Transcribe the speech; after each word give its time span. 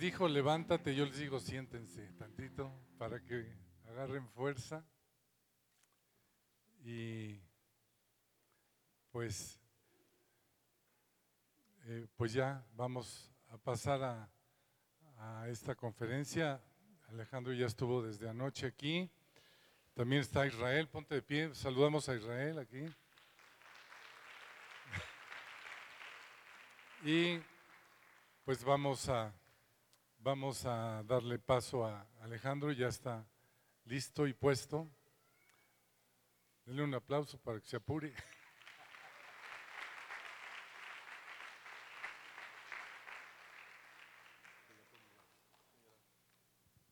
dijo 0.00 0.26
levántate, 0.26 0.94
yo 0.94 1.04
les 1.04 1.18
digo 1.18 1.38
siéntense 1.38 2.00
tantito 2.14 2.72
para 2.96 3.20
que 3.20 3.54
agarren 3.86 4.26
fuerza. 4.30 4.82
Y 6.82 7.38
pues, 9.12 9.60
eh, 11.84 12.06
pues 12.16 12.32
ya 12.32 12.64
vamos 12.72 13.30
a 13.50 13.58
pasar 13.58 14.28
a 15.18 15.48
esta 15.48 15.74
conferencia. 15.74 16.62
Alejandro 17.10 17.52
ya 17.52 17.66
estuvo 17.66 18.00
desde 18.02 18.26
anoche 18.26 18.66
aquí. 18.66 19.10
También 19.92 20.22
está 20.22 20.46
Israel, 20.46 20.88
ponte 20.88 21.14
de 21.14 21.20
pie. 21.20 21.54
Saludamos 21.54 22.08
a 22.08 22.16
Israel 22.16 22.58
aquí. 22.58 22.86
Y 27.02 27.40
pues 28.44 28.62
vamos 28.62 29.08
a, 29.08 29.32
vamos 30.22 30.66
a 30.66 31.02
darle 31.04 31.38
paso 31.38 31.86
a 31.86 32.06
Alejandro, 32.20 32.72
ya 32.72 32.88
está 32.88 33.26
listo 33.84 34.26
y 34.26 34.34
puesto. 34.34 34.90
Denle 36.66 36.84
un 36.84 36.94
aplauso 36.94 37.38
para 37.38 37.58
que 37.58 37.66
se 37.66 37.76
apure. 37.76 38.14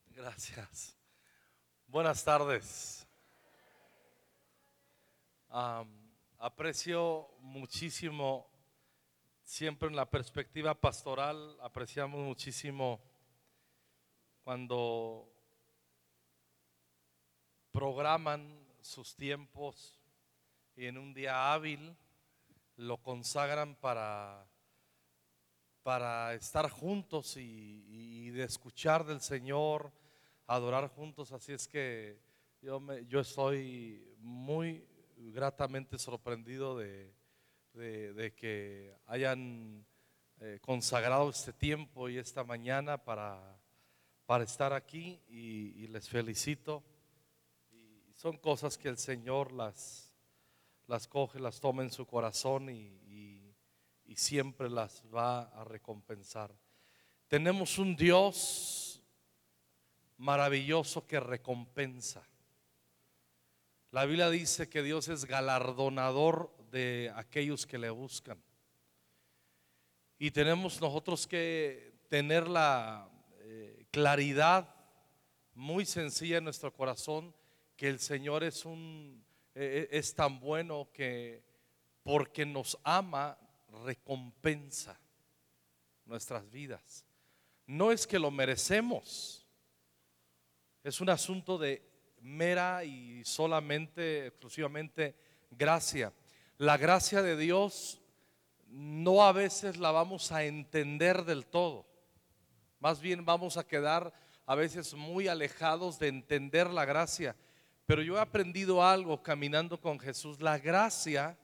Gracias. 0.06 0.96
Buenas 1.86 2.24
tardes. 2.24 3.06
Aprecio 6.38 7.28
muchísimo, 7.40 8.50
siempre 9.42 9.88
en 9.88 9.96
la 9.96 10.08
perspectiva 10.08 10.74
pastoral, 10.74 11.58
apreciamos 11.60 12.20
muchísimo 12.20 13.07
cuando 14.48 15.30
programan 17.70 18.66
sus 18.80 19.14
tiempos 19.14 20.00
y 20.74 20.86
en 20.86 20.96
un 20.96 21.12
día 21.12 21.52
hábil 21.52 21.94
lo 22.76 22.96
consagran 22.96 23.76
para, 23.76 24.48
para 25.82 26.32
estar 26.32 26.70
juntos 26.70 27.36
y, 27.36 28.30
de 28.30 28.44
escuchar 28.44 29.04
del 29.04 29.20
Señor, 29.20 29.92
adorar 30.46 30.88
juntos. 30.88 31.30
Así 31.32 31.52
es 31.52 31.68
que 31.68 32.18
yo, 32.62 32.80
yo 33.02 33.20
estoy 33.20 34.16
muy 34.16 34.88
gratamente 35.14 35.98
sorprendido 35.98 36.78
de, 36.78 37.12
de- 37.74 38.14
de 38.14 38.34
que 38.34 38.96
hayan 39.08 39.84
eh, 40.40 40.58
consagrado 40.62 41.28
este 41.28 41.52
tiempo 41.52 42.08
y 42.08 42.16
esta 42.16 42.44
mañana 42.44 42.96
para, 42.96 43.57
para 44.28 44.44
estar 44.44 44.74
aquí 44.74 45.18
y, 45.30 45.86
les 45.86 46.06
felicito. 46.06 46.84
Y 47.72 48.12
son 48.12 48.36
cosas 48.36 48.76
que 48.76 48.88
el 48.90 48.98
Señor 48.98 49.52
las, 49.52 50.12
las 50.86 51.08
coge, 51.08 51.40
las 51.40 51.60
toma 51.60 51.82
en 51.82 51.90
su 51.90 52.06
corazón 52.06 52.68
y, 52.68 53.00
y- 53.06 53.56
y 54.04 54.16
siempre 54.16 54.68
las 54.68 55.02
va 55.06 55.44
a 55.44 55.64
recompensar. 55.64 56.54
Tenemos 57.26 57.78
un 57.78 57.96
Dios 57.96 59.00
maravilloso 60.18 61.06
que 61.06 61.20
recompensa. 61.20 62.22
La 63.92 64.04
Biblia 64.04 64.28
dice 64.28 64.68
que 64.68 64.82
Dios 64.82 65.08
es 65.08 65.24
galardonador 65.24 66.54
de 66.70 67.10
aquellos 67.16 67.66
que 67.66 67.78
le 67.78 67.88
buscan. 67.88 68.38
Y 70.18 70.32
tenemos 70.32 70.82
nosotros 70.82 71.26
que 71.26 71.94
tener 72.10 72.46
la 72.46 73.08
claridad 73.90 74.74
muy 75.54 75.86
sencilla 75.86 76.38
en 76.38 76.44
nuestro 76.44 76.72
corazón 76.72 77.34
que 77.76 77.88
el 77.88 77.98
Señor 77.98 78.44
es 78.44 78.64
un 78.64 79.24
eh, 79.54 79.88
es 79.90 80.14
tan 80.14 80.38
bueno 80.38 80.88
que 80.92 81.42
porque 82.04 82.46
nos 82.46 82.78
ama 82.84 83.36
recompensa 83.84 84.98
nuestras 86.04 86.48
vidas. 86.50 87.04
No 87.66 87.92
es 87.92 88.06
que 88.06 88.18
lo 88.18 88.30
merecemos. 88.30 89.46
Es 90.82 91.00
un 91.00 91.10
asunto 91.10 91.58
de 91.58 91.82
mera 92.20 92.84
y 92.84 93.24
solamente, 93.24 94.28
exclusivamente 94.28 95.16
gracia. 95.50 96.12
La 96.56 96.76
gracia 96.76 97.20
de 97.20 97.36
Dios 97.36 98.00
no 98.68 99.26
a 99.26 99.32
veces 99.32 99.76
la 99.76 99.90
vamos 99.90 100.32
a 100.32 100.44
entender 100.44 101.24
del 101.24 101.46
todo. 101.46 101.86
Más 102.80 103.00
bien 103.00 103.24
vamos 103.24 103.56
a 103.56 103.66
quedar 103.66 104.12
a 104.46 104.54
veces 104.54 104.94
muy 104.94 105.28
alejados 105.28 105.98
de 105.98 106.08
entender 106.08 106.70
la 106.70 106.84
gracia. 106.84 107.36
Pero 107.86 108.02
yo 108.02 108.16
he 108.16 108.20
aprendido 108.20 108.84
algo 108.84 109.22
caminando 109.22 109.80
con 109.80 109.98
Jesús. 109.98 110.40
La 110.40 110.58
gracia, 110.58 111.36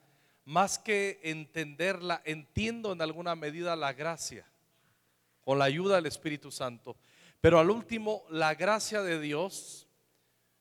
más 0.44 0.78
que 0.78 1.20
entenderla, 1.22 2.22
entiendo 2.24 2.92
en 2.92 3.02
alguna 3.02 3.34
medida 3.34 3.74
la 3.76 3.92
gracia, 3.92 4.46
con 5.42 5.58
la 5.58 5.64
ayuda 5.64 5.96
del 5.96 6.06
Espíritu 6.06 6.50
Santo. 6.50 6.96
Pero 7.40 7.58
al 7.58 7.70
último, 7.70 8.24
la 8.30 8.54
gracia 8.54 9.02
de 9.02 9.20
Dios, 9.20 9.86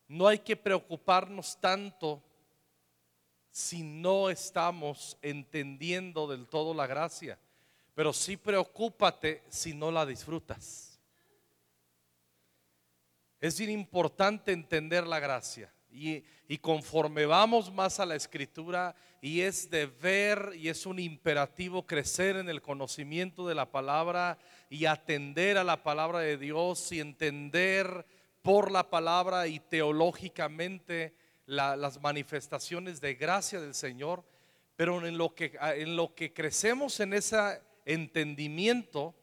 no 0.08 0.28
hay 0.28 0.40
que 0.40 0.56
preocuparnos 0.56 1.60
tanto 1.60 2.24
si 3.50 3.84
no 3.84 4.30
estamos 4.30 5.18
entendiendo 5.22 6.28
del 6.28 6.48
todo 6.48 6.74
la 6.74 6.88
gracia. 6.88 7.38
Pero 7.94 8.12
sí 8.14 8.38
preocúpate 8.38 9.44
si 9.50 9.74
no 9.74 9.92
la 9.92 10.06
disfrutas. 10.06 11.00
Es 13.40 13.59
importante 13.59 14.52
entender 14.52 15.06
la 15.06 15.20
gracia. 15.20 15.72
Y, 15.92 16.24
y 16.48 16.58
conforme 16.58 17.28
vamos 17.28 17.72
más 17.72 18.00
a 18.00 18.06
la 18.06 18.16
escritura, 18.16 18.96
y 19.22 19.42
es 19.42 19.70
de 19.70 19.86
ver, 19.86 20.54
y 20.56 20.70
es 20.70 20.88
un 20.88 20.98
imperativo 20.98 21.86
crecer 21.86 22.38
en 22.38 22.50
el 22.50 22.64
conocimiento 22.64 23.48
de 23.48 23.54
la 23.54 23.70
palabra 23.72 24.40
y 24.72 24.86
atender 24.86 25.58
a 25.60 25.64
la 25.64 25.84
palabra 25.84 26.20
de 26.20 26.38
Dios 26.38 26.92
y 26.92 27.00
entender 27.00 28.08
por 28.42 28.72
la 28.72 28.90
palabra 28.90 29.46
y 29.48 29.60
teológicamente 29.60 31.14
la- 31.46 31.75
las 31.75 32.02
manifestaciones 32.02 33.00
de 33.00 33.14
gracia 33.14 33.62
del 33.62 33.75
Señor. 33.75 34.24
Pero 34.75 35.06
en 35.06 35.18
lo 35.18 35.36
que, 35.36 35.58
en 35.75 35.96
lo 35.96 36.16
que 36.16 36.34
crecemos 36.34 37.00
en 37.00 37.14
ese 37.14 37.62
entendimiento, 37.86 39.16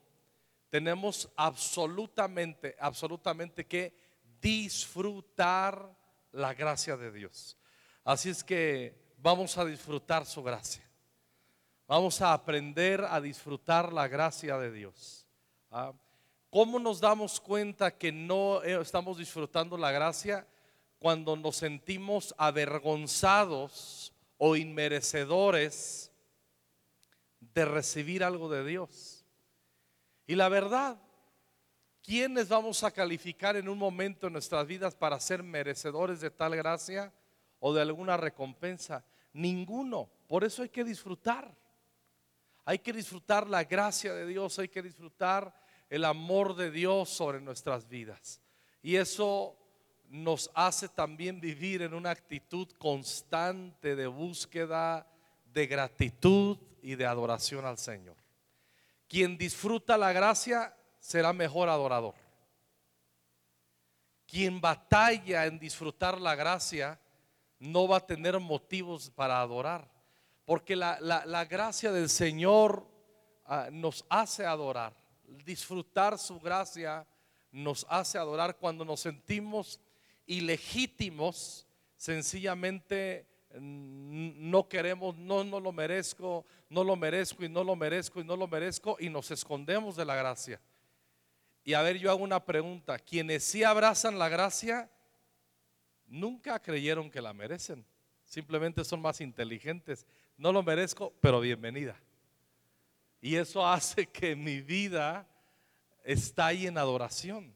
tenemos 0.69 1.29
absolutamente, 1.37 2.77
absolutamente 2.79 3.67
que 3.67 3.95
disfrutar 4.41 5.97
la 6.33 6.55
gracia 6.55 6.97
de 6.97 7.11
Dios. 7.11 7.57
Así 8.05 8.31
es 8.31 8.45
que 8.45 9.15
vamos 9.19 9.59
a 9.59 9.65
disfrutar 9.65 10.25
su 10.25 10.43
gracia. 10.43 10.89
Vamos 11.87 12.23
a 12.23 12.33
aprender 12.33 13.05
a 13.05 13.21
disfrutar 13.21 13.93
la 13.93 14.07
gracia 14.07 14.57
de 14.59 14.71
Dios. 14.71 15.27
¿ah? 15.71 15.93
¿Cómo 16.49 16.79
nos 16.79 17.01
damos 17.01 17.41
cuenta 17.41 17.97
que 17.97 18.13
no 18.13 18.63
eh, 18.63 18.81
estamos 18.81 19.19
disfrutando 19.19 19.77
la 19.77 19.91
gracia? 19.91 20.47
Cuando 20.99 21.35
nos 21.37 21.57
sentimos 21.57 22.35
avergonzados 22.39 24.13
o 24.39 24.55
inmerecedores 24.57 26.10
de 27.55 27.65
recibir 27.65 28.23
algo 28.25 28.49
de 28.49 28.65
Dios. 28.65 29.25
Y 30.27 30.37
la 30.37 30.49
verdad, 30.49 31.01
¿quiénes 32.03 32.49
vamos 32.49 32.85
a 32.85 32.91
calificar 32.91 33.57
en 33.57 33.69
un 33.69 33.79
momento 33.79 34.27
en 34.27 34.35
nuestras 34.35 34.67
vidas 34.67 34.95
para 34.95 35.19
ser 35.19 35.43
merecedores 35.43 36.21
de 36.21 36.31
tal 36.31 36.55
gracia 36.55 37.13
o 37.59 37.75
de 37.75 37.83
alguna 37.83 38.17
recompensa? 38.17 39.05
Ninguno. 39.33 40.09
Por 40.29 40.45
eso 40.45 40.63
hay 40.63 40.69
que 40.69 40.85
disfrutar. 40.85 41.53
Hay 42.65 42.79
que 42.79 42.93
disfrutar 42.93 43.49
la 43.49 43.65
gracia 43.65 44.15
de 44.15 44.27
Dios, 44.27 44.59
hay 44.59 44.69
que 44.69 44.83
disfrutar 44.83 45.53
el 45.89 46.05
amor 46.05 46.55
de 46.55 46.71
Dios 46.71 47.09
sobre 47.09 47.41
nuestras 47.41 47.89
vidas. 47.89 48.41
Y 48.83 48.97
eso 48.97 49.57
nos 50.09 50.51
hace 50.55 50.89
también 50.89 51.41
vivir 51.41 51.83
en 51.83 51.95
una 51.95 52.11
actitud 52.11 52.69
constante 52.79 53.97
de 53.97 54.07
búsqueda, 54.07 55.07
de 55.53 55.67
gratitud 55.67 56.59
y 56.83 56.95
de 56.95 57.07
adoración 57.07 57.65
al 57.65 57.79
Señor. 57.79 58.17
Quien 59.09 59.37
disfruta 59.37 59.97
la 59.99 60.13
gracia 60.13 60.75
será 60.99 61.33
mejor 61.33 61.69
adorador. 61.69 62.15
Quien 64.27 64.61
batalla 64.61 65.47
en 65.47 65.59
disfrutar 65.59 66.21
la 66.21 66.35
gracia 66.35 67.01
no 67.59 67.89
va 67.89 67.97
a 67.99 68.07
tener 68.07 68.39
motivos 68.39 69.11
para 69.11 69.41
adorar. 69.41 69.91
Porque 70.45 70.77
la, 70.77 70.99
la- 71.01 71.27
la 71.27 71.45
gracia 71.45 71.91
del 71.93 72.09
Señor 72.09 72.87
ah, 73.45 73.69
nos 73.73 74.05
hace 74.09 74.47
adorar. 74.47 74.95
Disfrutar 75.45 76.19
su 76.19 76.39
gracia 76.41 77.07
nos 77.53 77.85
hace 77.89 78.19
adorar 78.19 78.57
cuando 78.57 78.85
nos 78.85 79.01
sentimos 79.01 79.81
ilegítimos, 80.27 81.67
sencillamente 81.97 83.27
no 83.59 84.69
queremos, 84.69 85.17
no, 85.17 85.43
no 85.45 85.59
lo 85.59 85.73
merezco, 85.73 86.45
no 86.69 86.85
lo 86.85 86.97
merezco 86.97 87.45
y 87.45 87.49
no 87.49 87.65
lo 87.65 87.75
merezco 87.75 88.21
y 88.21 88.25
no 88.25 88.37
lo 88.37 88.47
merezco 88.47 88.97
y 89.01 89.09
nos 89.09 89.31
escondemos 89.31 89.97
de 89.97 90.05
la 90.05 90.15
gracia. 90.15 90.61
Y 91.65 91.75
a 91.75 91.83
ver, 91.83 91.99
yo 91.99 92.11
hago 92.11 92.23
una 92.23 92.45
pregunta. 92.45 92.99
Quienes 92.99 93.45
sí 93.45 93.65
abrazan 93.65 94.19
la 94.19 94.29
gracia, 94.29 94.91
nunca 96.07 96.61
creyeron 96.61 97.11
que 97.11 97.21
la 97.21 97.33
merecen. 97.33 97.85
Simplemente 98.25 98.85
son 98.85 99.01
más 99.01 99.21
inteligentes. 99.21 100.07
No 100.37 100.53
lo 100.53 100.63
merezco, 100.63 101.13
pero 101.21 101.41
bienvenida. 101.41 101.97
Y 103.21 103.37
eso 103.37 103.67
hace 103.67 104.07
que 104.07 104.35
mi 104.35 104.61
vida 104.61 105.27
ahí 106.37 106.67
en 106.67 106.79
adoración. 106.79 107.55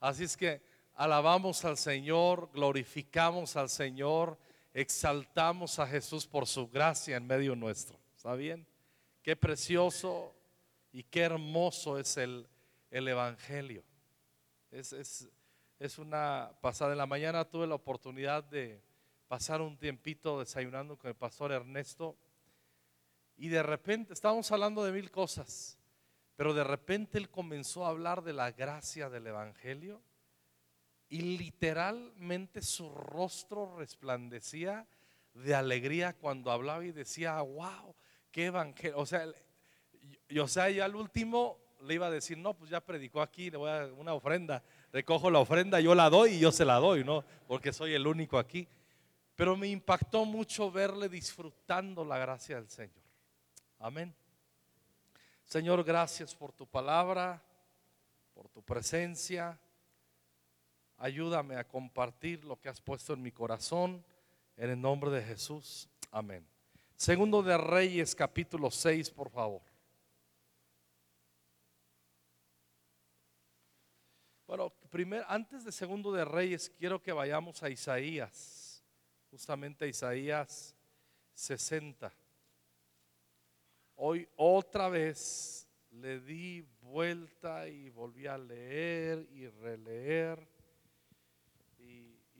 Así 0.00 0.24
es 0.24 0.36
que 0.36 0.62
alabamos 0.94 1.64
al 1.64 1.76
Señor, 1.76 2.50
glorificamos 2.52 3.56
al 3.56 3.68
Señor, 3.68 4.38
exaltamos 4.74 5.78
a 5.78 5.86
Jesús 5.86 6.26
por 6.26 6.46
su 6.46 6.68
gracia 6.68 7.16
en 7.16 7.26
medio 7.26 7.54
nuestro. 7.54 7.96
¿Está 8.16 8.34
bien? 8.34 8.66
Qué 9.22 9.36
precioso 9.36 10.34
y 10.92 11.04
qué 11.04 11.22
hermoso 11.22 11.98
es 11.98 12.16
el, 12.16 12.46
el 12.90 13.06
Evangelio. 13.06 13.84
Es, 14.72 14.92
es, 14.92 15.28
es 15.78 15.98
una 15.98 16.50
pasada. 16.60 16.92
En 16.92 16.98
la 16.98 17.06
mañana 17.06 17.44
tuve 17.44 17.68
la 17.68 17.76
oportunidad 17.76 18.42
de 18.42 18.82
pasar 19.28 19.62
un 19.62 19.78
tiempito 19.78 20.40
desayunando 20.40 20.98
con 20.98 21.08
el 21.08 21.16
pastor 21.16 21.52
Ernesto 21.52 22.16
y 23.36 23.48
de 23.48 23.62
repente 23.62 24.12
estábamos 24.12 24.50
hablando 24.52 24.84
de 24.84 24.92
mil 24.92 25.10
cosas, 25.10 25.78
pero 26.36 26.52
de 26.52 26.64
repente 26.64 27.18
él 27.18 27.30
comenzó 27.30 27.86
a 27.86 27.90
hablar 27.90 28.22
de 28.22 28.32
la 28.32 28.52
gracia 28.52 29.08
del 29.08 29.26
Evangelio 29.26 30.02
y 31.08 31.36
literalmente 31.38 32.62
su 32.62 32.90
rostro 32.94 33.76
resplandecía 33.76 34.86
de 35.34 35.54
alegría 35.54 36.14
cuando 36.14 36.50
hablaba 36.50 36.84
y 36.84 36.92
decía, 36.92 37.40
wow, 37.40 37.94
qué 38.30 38.46
evangelio. 38.46 38.98
O 38.98 39.06
sea, 39.06 39.26
yo, 40.28 40.44
o 40.44 40.48
sea, 40.48 40.70
ya 40.70 40.84
al 40.84 40.96
último 40.96 41.58
le 41.82 41.94
iba 41.94 42.06
a 42.06 42.10
decir, 42.10 42.38
no, 42.38 42.54
pues 42.54 42.70
ya 42.70 42.80
predicó 42.80 43.20
aquí, 43.20 43.50
le 43.50 43.56
voy 43.56 43.70
a 43.70 43.80
dar 43.80 43.92
una 43.92 44.14
ofrenda, 44.14 44.62
recojo 44.92 45.30
la 45.30 45.38
ofrenda, 45.38 45.80
yo 45.80 45.94
la 45.94 46.08
doy 46.08 46.34
y 46.34 46.40
yo 46.40 46.50
se 46.50 46.64
la 46.64 46.76
doy, 46.76 47.04
¿no? 47.04 47.24
Porque 47.46 47.72
soy 47.72 47.94
el 47.94 48.06
único 48.06 48.38
aquí. 48.38 48.66
Pero 49.36 49.56
me 49.56 49.66
impactó 49.68 50.24
mucho 50.24 50.70
verle 50.70 51.08
disfrutando 51.08 52.04
la 52.04 52.18
gracia 52.18 52.56
del 52.56 52.70
Señor. 52.70 53.02
Amén. 53.80 54.14
Señor, 55.44 55.82
gracias 55.84 56.34
por 56.34 56.52
tu 56.52 56.66
palabra, 56.66 57.42
por 58.32 58.48
tu 58.48 58.62
presencia. 58.62 59.58
Ayúdame 60.96 61.56
a 61.56 61.66
compartir 61.66 62.44
lo 62.44 62.60
que 62.60 62.68
has 62.68 62.80
puesto 62.80 63.14
en 63.14 63.22
mi 63.22 63.32
corazón. 63.32 64.04
En 64.56 64.70
el 64.70 64.80
nombre 64.80 65.10
de 65.10 65.22
Jesús. 65.22 65.88
Amén. 66.10 66.46
Segundo 66.96 67.42
de 67.42 67.58
Reyes, 67.58 68.14
capítulo 68.14 68.70
6, 68.70 69.10
por 69.10 69.28
favor. 69.28 69.62
Bueno, 74.46 74.70
primero, 74.90 75.24
antes 75.28 75.64
de 75.64 75.72
Segundo 75.72 76.12
de 76.12 76.24
Reyes, 76.24 76.70
quiero 76.78 77.02
que 77.02 77.12
vayamos 77.12 77.62
a 77.62 77.70
Isaías, 77.70 78.84
justamente 79.30 79.84
a 79.84 79.88
Isaías 79.88 80.74
60. 81.32 82.12
Hoy 83.96 84.28
otra 84.36 84.88
vez 84.88 85.66
le 85.90 86.20
di 86.20 86.64
vuelta 86.82 87.68
y 87.68 87.90
volví 87.90 88.26
a 88.26 88.38
leer 88.38 89.26
y 89.32 89.48
releer. 89.48 90.53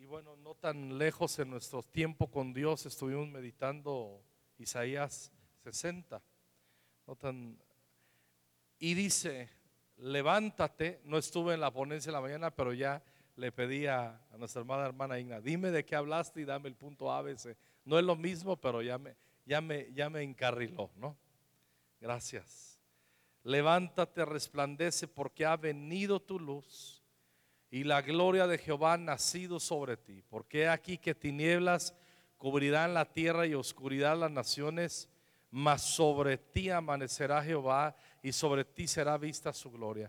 Y, 0.04 0.06
bueno, 0.06 0.36
no 0.36 0.54
tan 0.54 0.98
lejos 0.98 1.38
en 1.38 1.48
nuestro 1.48 1.82
tiempo 1.82 2.30
con 2.30 2.52
Dios 2.52 2.84
estuvimos 2.84 3.26
meditando 3.26 4.22
Isaías 4.58 5.32
60. 5.62 6.22
No 7.06 7.16
tan, 7.16 7.58
y 8.78 8.92
dice, 8.92 9.48
levántate, 9.96 11.00
no 11.04 11.16
estuve 11.16 11.54
en 11.54 11.60
la 11.60 11.72
ponencia 11.72 12.12
de 12.12 12.16
la 12.18 12.20
mañana, 12.20 12.50
pero 12.50 12.74
ya 12.74 13.02
le 13.36 13.50
pedí 13.50 13.86
a, 13.86 14.20
nuestra 14.36 14.60
hermana 14.60 14.84
hermana 14.84 15.18
Igna, 15.18 15.40
dime 15.40 15.70
de 15.70 15.86
qué 15.86 15.96
hablaste 15.96 16.42
y 16.42 16.44
dame 16.44 16.68
el 16.68 16.76
punto 16.76 17.10
ABC. 17.10 17.56
No 17.86 17.98
es 17.98 18.04
lo 18.04 18.14
mismo, 18.14 18.56
pero 18.60 18.82
ya 18.82 18.98
me, 18.98 19.16
ya 19.46 19.62
me, 19.62 19.90
ya 19.94 20.10
me 20.10 20.20
encarriló, 20.20 20.90
¿no? 20.96 21.16
Gracias. 21.98 22.78
Levántate, 23.42 24.26
resplandece, 24.26 25.08
porque 25.08 25.46
ha 25.46 25.56
venido 25.56 26.20
tu 26.20 26.38
luz 26.38 27.03
y 27.74 27.82
la 27.82 28.02
gloria 28.02 28.46
de 28.46 28.56
Jehová 28.56 28.96
nacido 28.96 29.58
sobre 29.58 29.96
ti. 29.96 30.22
Porque 30.30 30.68
aquí 30.68 30.96
que 30.96 31.12
tinieblas 31.12 31.92
cubrirán 32.38 32.94
la 32.94 33.04
tierra 33.04 33.48
y 33.48 33.54
oscuridad 33.54 34.16
las 34.16 34.30
naciones, 34.30 35.08
mas 35.50 35.82
sobre 35.82 36.38
ti 36.38 36.70
amanecerá 36.70 37.42
Jehová 37.42 37.96
y 38.22 38.30
sobre 38.30 38.64
ti 38.64 38.86
será 38.86 39.18
vista 39.18 39.52
su 39.52 39.72
gloria. 39.72 40.08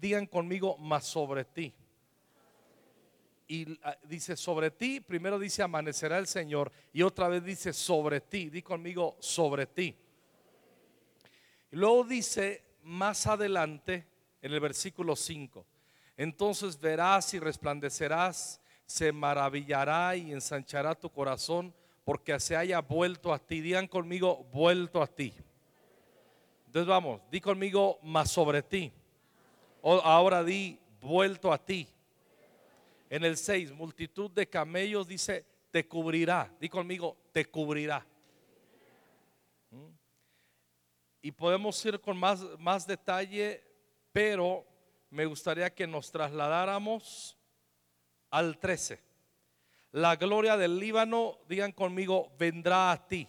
Digan 0.00 0.24
conmigo, 0.24 0.78
más 0.78 1.04
sobre 1.04 1.44
ti. 1.44 1.74
Y 3.48 3.78
ah, 3.82 3.98
dice 4.04 4.34
sobre 4.34 4.70
ti, 4.70 5.00
primero 5.00 5.38
dice 5.38 5.62
amanecerá 5.62 6.16
el 6.16 6.26
Señor 6.26 6.72
y 6.90 7.02
otra 7.02 7.28
vez 7.28 7.44
dice 7.44 7.74
sobre 7.74 8.22
ti. 8.22 8.48
Di 8.48 8.62
conmigo 8.62 9.18
sobre 9.20 9.66
ti. 9.66 9.94
Luego 11.72 12.04
dice 12.04 12.64
más 12.84 13.26
adelante 13.26 14.06
en 14.40 14.54
el 14.54 14.60
versículo 14.60 15.14
5. 15.14 15.66
Entonces 16.16 16.78
verás 16.78 17.34
y 17.34 17.38
resplandecerás, 17.38 18.60
se 18.86 19.12
maravillará 19.12 20.16
y 20.16 20.32
ensanchará 20.32 20.94
tu 20.94 21.10
corazón 21.10 21.74
porque 22.04 22.38
se 22.40 22.56
haya 22.56 22.80
vuelto 22.80 23.32
a 23.32 23.38
ti. 23.38 23.60
Digan 23.60 23.86
conmigo, 23.86 24.44
vuelto 24.52 25.02
a 25.02 25.06
ti. 25.06 25.34
Entonces 26.66 26.86
vamos, 26.86 27.20
di 27.30 27.40
conmigo 27.40 27.98
más 28.02 28.30
sobre 28.30 28.62
ti. 28.62 28.92
ahora 29.82 30.42
di 30.42 30.78
vuelto 31.00 31.52
a 31.52 31.58
ti. 31.58 31.88
En 33.10 33.24
el 33.24 33.36
6, 33.36 33.72
multitud 33.72 34.30
de 34.30 34.48
camellos 34.48 35.06
dice, 35.06 35.44
te 35.70 35.86
cubrirá. 35.86 36.52
Di 36.60 36.68
conmigo, 36.68 37.16
te 37.32 37.44
cubrirá. 37.44 38.04
¿Mm? 39.70 39.88
Y 41.22 41.32
podemos 41.32 41.84
ir 41.84 42.00
con 42.00 42.16
más, 42.16 42.40
más 42.58 42.86
detalle, 42.86 43.62
pero 44.12 44.64
me 45.10 45.26
gustaría 45.26 45.74
que 45.74 45.86
nos 45.86 46.10
trasladáramos 46.10 47.36
al 48.30 48.58
13. 48.58 49.00
La 49.92 50.16
gloria 50.16 50.56
del 50.56 50.78
Líbano, 50.78 51.38
digan 51.48 51.72
conmigo, 51.72 52.32
vendrá 52.38 52.92
a 52.92 53.06
ti. 53.08 53.26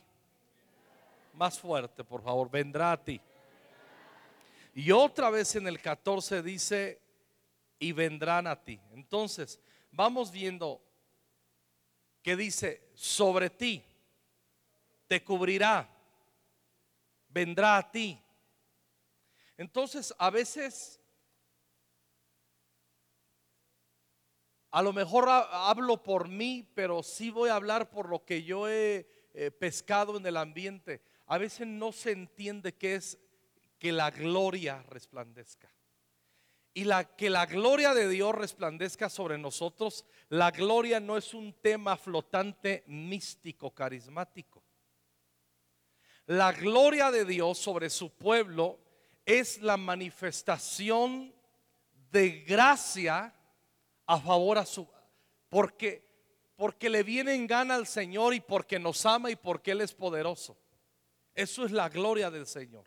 Más 1.33 1.59
fuerte, 1.59 2.03
por 2.03 2.21
favor, 2.21 2.49
vendrá 2.49 2.91
a 2.91 3.03
ti. 3.03 3.21
Y 4.73 4.91
otra 4.91 5.29
vez 5.29 5.55
en 5.55 5.67
el 5.67 5.81
14 5.81 6.41
dice, 6.43 7.01
y 7.79 7.91
vendrán 7.91 8.47
a 8.47 8.61
ti. 8.63 8.79
Entonces, 8.91 9.59
vamos 9.91 10.31
viendo 10.31 10.81
que 12.21 12.35
dice, 12.35 12.89
sobre 12.93 13.49
ti, 13.49 13.83
te 15.07 15.23
cubrirá, 15.23 15.89
vendrá 17.29 17.77
a 17.77 17.91
ti. 17.91 18.21
Entonces, 19.57 20.13
a 20.17 20.29
veces, 20.29 20.99
a 24.71 24.81
lo 24.81 24.93
mejor 24.93 25.29
hablo 25.29 26.03
por 26.03 26.27
mí, 26.27 26.69
pero 26.75 27.01
sí 27.01 27.29
voy 27.29 27.49
a 27.49 27.55
hablar 27.55 27.89
por 27.89 28.09
lo 28.09 28.25
que 28.25 28.43
yo 28.43 28.67
he 28.67 29.07
eh, 29.33 29.51
pescado 29.51 30.17
en 30.17 30.25
el 30.25 30.37
ambiente. 30.37 31.01
A 31.27 31.37
veces 31.37 31.67
no 31.67 31.91
se 31.91 32.11
entiende 32.11 32.73
qué 32.73 32.95
es 32.95 33.17
que 33.79 33.91
la 33.91 34.11
gloria 34.11 34.83
resplandezca. 34.89 35.69
Y 36.73 36.83
la, 36.83 37.15
que 37.15 37.29
la 37.29 37.45
gloria 37.45 37.93
de 37.93 38.07
Dios 38.07 38.35
resplandezca 38.35 39.09
sobre 39.09 39.37
nosotros, 39.37 40.05
la 40.29 40.51
gloria 40.51 40.99
no 40.99 41.17
es 41.17 41.33
un 41.33 41.53
tema 41.53 41.97
flotante, 41.97 42.83
místico, 42.87 43.71
carismático. 43.71 44.63
La 46.27 46.51
gloria 46.51 47.09
de 47.09 47.25
Dios 47.25 47.57
sobre 47.57 47.89
su 47.89 48.11
pueblo 48.11 48.79
es 49.25 49.61
la 49.61 49.77
manifestación 49.77 51.33
de 52.11 52.41
gracia 52.41 53.33
a 54.07 54.19
favor 54.19 54.57
a 54.57 54.65
su 54.65 54.87
porque 55.49 56.05
porque 56.55 56.89
le 56.89 57.03
viene 57.03 57.35
en 57.35 57.45
gana 57.45 57.75
al 57.75 57.85
Señor 57.85 58.33
y 58.33 58.39
porque 58.39 58.79
nos 58.79 59.05
ama 59.05 59.29
y 59.29 59.35
porque 59.35 59.71
él 59.71 59.81
es 59.81 59.93
poderoso. 59.93 60.57
Eso 61.35 61.63
es 61.63 61.71
la 61.71 61.87
gloria 61.87 62.31
del 62.31 62.47
Señor 62.47 62.85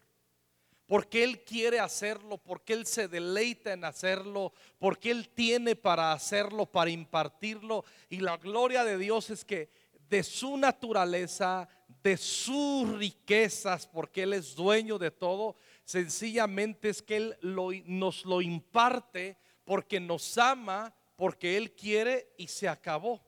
porque 0.90 1.22
Él 1.22 1.44
quiere 1.44 1.78
hacerlo, 1.78 2.36
porque 2.36 2.72
Él 2.72 2.84
se 2.84 3.06
deleita 3.06 3.72
en 3.72 3.84
hacerlo, 3.84 4.52
porque 4.76 5.12
Él 5.12 5.28
tiene 5.28 5.76
para 5.76 6.10
hacerlo, 6.10 6.66
para 6.66 6.90
impartirlo. 6.90 7.84
Y 8.08 8.18
la 8.18 8.38
gloria 8.38 8.82
de 8.82 8.98
Dios 8.98 9.30
es 9.30 9.44
que 9.44 9.70
de 10.08 10.24
su 10.24 10.56
naturaleza, 10.56 11.68
de 12.02 12.16
sus 12.16 12.88
riquezas, 12.98 13.86
porque 13.86 14.24
Él 14.24 14.32
es 14.32 14.56
dueño 14.56 14.98
de 14.98 15.12
todo, 15.12 15.54
sencillamente 15.84 16.88
es 16.88 17.02
que 17.02 17.18
Él 17.18 17.38
nos 17.86 18.24
lo 18.24 18.42
imparte 18.42 19.38
porque 19.62 20.00
nos 20.00 20.38
ama, 20.38 20.92
porque 21.20 21.58
Él 21.58 21.72
quiere 21.72 22.32
y 22.38 22.46
se 22.46 22.66
acabó. 22.66 23.20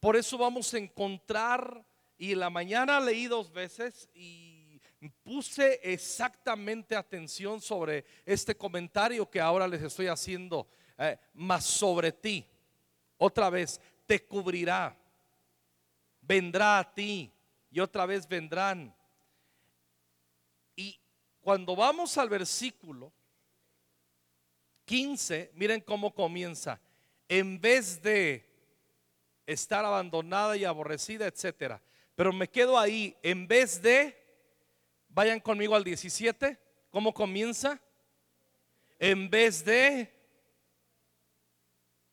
Por 0.00 0.16
eso 0.16 0.36
vamos 0.36 0.74
a 0.74 0.78
encontrar, 0.78 1.86
y 2.18 2.32
en 2.32 2.40
la 2.40 2.50
mañana 2.50 2.98
leí 2.98 3.28
dos 3.28 3.52
veces 3.52 4.08
y 4.12 4.80
puse 5.22 5.78
exactamente 5.84 6.96
atención 6.96 7.60
sobre 7.60 8.04
este 8.24 8.56
comentario 8.56 9.30
que 9.30 9.40
ahora 9.40 9.68
les 9.68 9.82
estoy 9.82 10.08
haciendo, 10.08 10.66
eh, 10.98 11.16
más 11.34 11.64
sobre 11.64 12.10
ti. 12.10 12.44
Otra 13.18 13.50
vez, 13.50 13.80
te 14.04 14.26
cubrirá, 14.26 14.98
vendrá 16.22 16.80
a 16.80 16.92
ti 16.92 17.32
y 17.70 17.78
otra 17.78 18.04
vez 18.06 18.26
vendrán. 18.26 18.92
Y 20.74 20.98
cuando 21.40 21.76
vamos 21.76 22.18
al 22.18 22.28
versículo 22.28 23.12
15, 24.86 25.52
miren 25.54 25.80
cómo 25.82 26.12
comienza. 26.12 26.80
En 27.28 27.60
vez 27.60 28.00
de 28.02 28.46
estar 29.46 29.84
abandonada 29.84 30.56
y 30.56 30.64
aborrecida, 30.64 31.26
etcétera. 31.26 31.80
Pero 32.14 32.32
me 32.32 32.48
quedo 32.48 32.78
ahí, 32.78 33.16
en 33.22 33.46
vez 33.46 33.80
de, 33.82 34.16
vayan 35.08 35.40
conmigo 35.40 35.74
al 35.74 35.84
17, 35.84 36.58
¿cómo 36.90 37.12
comienza? 37.12 37.80
En 38.98 39.28
vez 39.28 39.64
de 39.64 40.12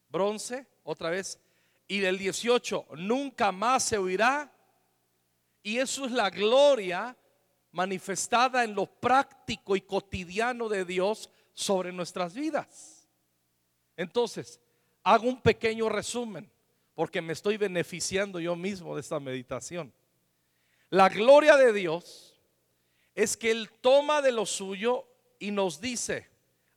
bronce, 0.10 0.67
otra 0.84 1.10
vez, 1.10 1.39
y 1.88 2.00
del 2.00 2.17
18, 2.17 2.88
nunca 2.98 3.51
más 3.51 3.84
se 3.84 3.98
oirá. 3.98 4.51
Y 5.63 5.77
eso 5.77 6.05
es 6.05 6.12
la 6.12 6.29
gloria 6.29 7.17
manifestada 7.72 8.63
en 8.63 8.75
lo 8.75 8.86
práctico 8.86 9.75
y 9.75 9.82
cotidiano 9.82 10.70
de 10.70 10.86
Dios 10.86 11.29
sobre 11.53 11.91
nuestras 11.91 12.34
vidas. 12.34 13.08
Entonces, 13.96 14.60
hago 15.03 15.27
un 15.27 15.41
pequeño 15.41 15.89
resumen 15.89 16.50
porque 16.95 17.22
me 17.22 17.33
estoy 17.33 17.57
beneficiando 17.57 18.39
yo 18.39 18.55
mismo 18.55 18.95
de 18.95 19.01
esta 19.01 19.19
meditación. 19.19 19.93
La 20.89 21.10
gloria 21.10 21.57
de 21.57 21.74
Dios 21.74 22.39
es 23.15 23.36
que 23.36 23.51
Él 23.51 23.69
toma 23.81 24.22
de 24.22 24.31
lo 24.31 24.45
suyo 24.45 25.07
y 25.39 25.51
nos 25.51 25.81
dice, 25.81 26.29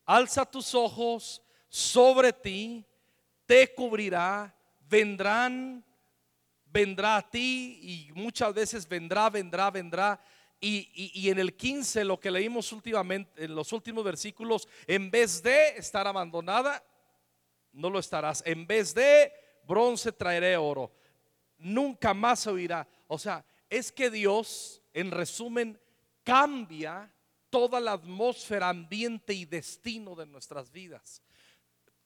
alza 0.04 0.44
tus 0.44 0.74
ojos 0.74 1.42
sobre 1.68 2.32
ti, 2.32 2.84
te 3.44 3.74
cubrirá, 3.74 4.54
vendrán, 4.88 5.84
vendrá 6.64 7.16
a 7.16 7.30
ti 7.30 7.78
y 7.82 8.12
muchas 8.14 8.52
veces 8.54 8.88
vendrá, 8.88 9.30
vendrá, 9.30 9.70
vendrá. 9.70 10.20
Y, 10.58 11.12
y, 11.14 11.28
en 11.28 11.38
el 11.38 11.54
15, 11.54 12.02
lo 12.04 12.18
que 12.18 12.30
leímos 12.30 12.72
últimamente, 12.72 13.44
en 13.44 13.54
los 13.54 13.72
últimos 13.74 14.02
versículos, 14.02 14.66
en 14.86 15.10
vez 15.10 15.42
de 15.42 15.76
estar 15.76 16.06
abandonada, 16.06 16.82
no 17.76 17.90
lo 17.90 17.98
estarás. 17.98 18.42
En 18.46 18.66
vez 18.66 18.94
de 18.94 19.32
bronce 19.66 20.10
traeré 20.12 20.56
oro. 20.56 20.92
Nunca 21.58 22.14
más 22.14 22.40
se 22.40 22.50
oirá. 22.50 22.88
O 23.06 23.18
sea, 23.18 23.44
es 23.68 23.92
que 23.92 24.10
Dios, 24.10 24.82
en 24.92 25.10
resumen, 25.10 25.78
cambia 26.24 27.12
toda 27.50 27.78
la 27.80 27.92
atmósfera, 27.92 28.68
ambiente 28.68 29.32
y 29.34 29.44
destino 29.44 30.14
de 30.14 30.26
nuestras 30.26 30.70
vidas. 30.72 31.22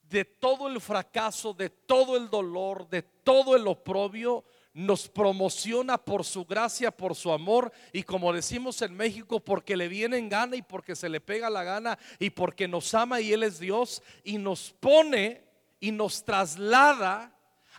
De 0.03 0.25
todo 0.25 0.69
el 0.69 0.81
fracaso, 0.81 1.55
de 1.55 1.71
todo 1.71 2.17
el 2.17 2.29
dolor, 2.29 2.89
de 2.89 3.03
todo 3.03 3.55
el 3.55 3.67
oprobio, 3.69 4.45
nos 4.73 5.09
promociona 5.09 5.99
por 5.99 6.25
su 6.25 6.45
gracia, 6.45 6.91
por 6.91 7.15
su 7.15 7.33
amor 7.33 7.73
y 7.93 8.03
como 8.05 8.33
decimos 8.33 8.83
en 8.83 8.95
México, 8.95 9.41
porque 9.41 9.77
le 9.77 9.89
viene 9.89 10.19
en 10.19 10.29
gana 10.29 10.57
y 10.57 10.63
porque 10.63 10.95
se 10.95 11.09
le 11.09 11.21
pega 11.21 11.51
la 11.51 11.65
gana 11.65 11.99
y 12.19 12.31
porque 12.31 12.69
nos 12.69 12.95
ama 12.95 13.21
y 13.21 13.33
Él 13.33 13.43
es 13.43 13.59
Dios 13.59 14.03
y 14.23 14.39
nos 14.39 14.73
pone 14.73 15.50
y 15.81 15.91
nos 15.91 16.23
traslada 16.23 17.35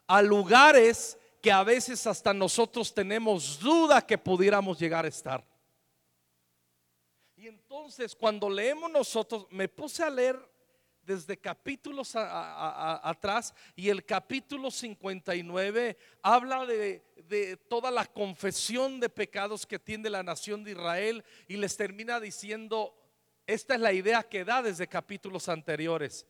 a 0.07 0.21
lugares 0.21 1.17
que 1.41 1.51
a 1.51 1.63
veces 1.63 2.05
hasta 2.05 2.33
nosotros 2.33 2.93
tenemos 2.93 3.59
duda 3.59 4.05
que 4.05 4.17
pudiéramos 4.17 4.79
llegar 4.79 5.05
a 5.05 5.07
estar. 5.07 5.45
Y 7.35 7.47
entonces 7.47 8.15
cuando 8.15 8.49
leemos 8.49 8.91
nosotros, 8.91 9.47
me 9.49 9.67
puse 9.67 10.03
a 10.03 10.09
leer 10.09 10.37
desde 11.01 11.37
capítulos 11.37 12.11
atrás 12.15 13.53
y 13.75 13.89
el 13.89 14.05
capítulo 14.05 14.69
59 14.69 15.97
habla 16.21 16.65
de, 16.65 17.03
de, 17.27 17.57
toda 17.57 17.89
la 17.89 18.05
confesión 18.05 18.99
de 18.99 19.09
pecados 19.09 19.65
que 19.65 19.79
tiene 19.79 20.11
la 20.11 20.21
nación 20.21 20.63
de 20.63 20.71
Israel 20.71 21.23
y 21.47 21.57
les 21.57 21.75
termina 21.75 22.19
diciendo, 22.19 22.95
esta 23.47 23.73
es 23.73 23.81
la 23.81 23.93
idea 23.93 24.21
que 24.21 24.45
da 24.45 24.61
desde 24.61 24.87
capítulos 24.87 25.49
anteriores. 25.49 26.27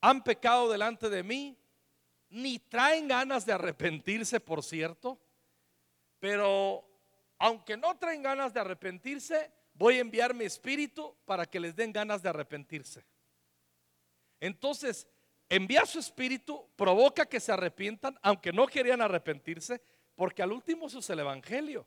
Han 0.00 0.22
pecado 0.22 0.70
delante 0.70 1.08
de 1.08 1.22
mí, 1.22 1.58
ni 2.30 2.58
traen 2.58 3.08
ganas 3.08 3.46
de 3.46 3.52
arrepentirse, 3.52 4.40
por 4.40 4.62
cierto, 4.62 5.18
pero 6.18 6.84
aunque 7.38 7.76
no 7.76 7.96
traen 7.96 8.22
ganas 8.22 8.52
de 8.52 8.60
arrepentirse, 8.60 9.50
voy 9.74 9.96
a 9.96 10.00
enviar 10.00 10.34
mi 10.34 10.44
espíritu 10.44 11.16
para 11.24 11.46
que 11.46 11.60
les 11.60 11.76
den 11.76 11.92
ganas 11.92 12.22
de 12.22 12.28
arrepentirse. 12.28 13.04
Entonces, 14.40 15.08
envía 15.48 15.86
su 15.86 15.98
espíritu, 15.98 16.68
provoca 16.76 17.26
que 17.26 17.40
se 17.40 17.52
arrepientan, 17.52 18.18
aunque 18.22 18.52
no 18.52 18.66
querían 18.66 19.00
arrepentirse, 19.00 19.80
porque 20.14 20.42
al 20.42 20.52
último 20.52 20.88
eso 20.88 20.98
es 20.98 21.10
el 21.10 21.20
Evangelio. 21.20 21.86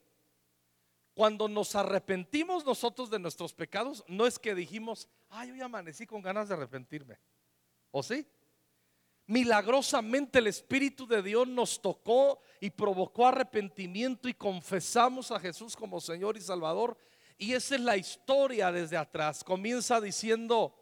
Cuando 1.13 1.49
nos 1.49 1.75
arrepentimos 1.75 2.65
nosotros 2.65 3.09
de 3.09 3.19
nuestros 3.19 3.53
pecados, 3.53 4.03
no 4.07 4.25
es 4.25 4.39
que 4.39 4.55
dijimos, 4.55 5.09
ay, 5.29 5.51
hoy 5.51 5.61
amanecí 5.61 6.05
con 6.05 6.21
ganas 6.21 6.47
de 6.47 6.55
arrepentirme. 6.55 7.19
¿O 7.91 8.01
sí? 8.01 8.25
Milagrosamente 9.27 10.39
el 10.39 10.47
Espíritu 10.47 11.07
de 11.07 11.21
Dios 11.21 11.47
nos 11.47 11.81
tocó 11.81 12.41
y 12.59 12.69
provocó 12.69 13.27
arrepentimiento 13.27 14.27
y 14.27 14.33
confesamos 14.33 15.31
a 15.31 15.39
Jesús 15.39 15.75
como 15.75 16.01
Señor 16.01 16.35
y 16.35 16.41
Salvador. 16.41 16.97
Y 17.37 17.53
esa 17.53 17.75
es 17.75 17.81
la 17.81 17.97
historia 17.97 18.71
desde 18.71 18.97
atrás. 18.97 19.43
Comienza 19.43 20.01
diciendo, 20.01 20.75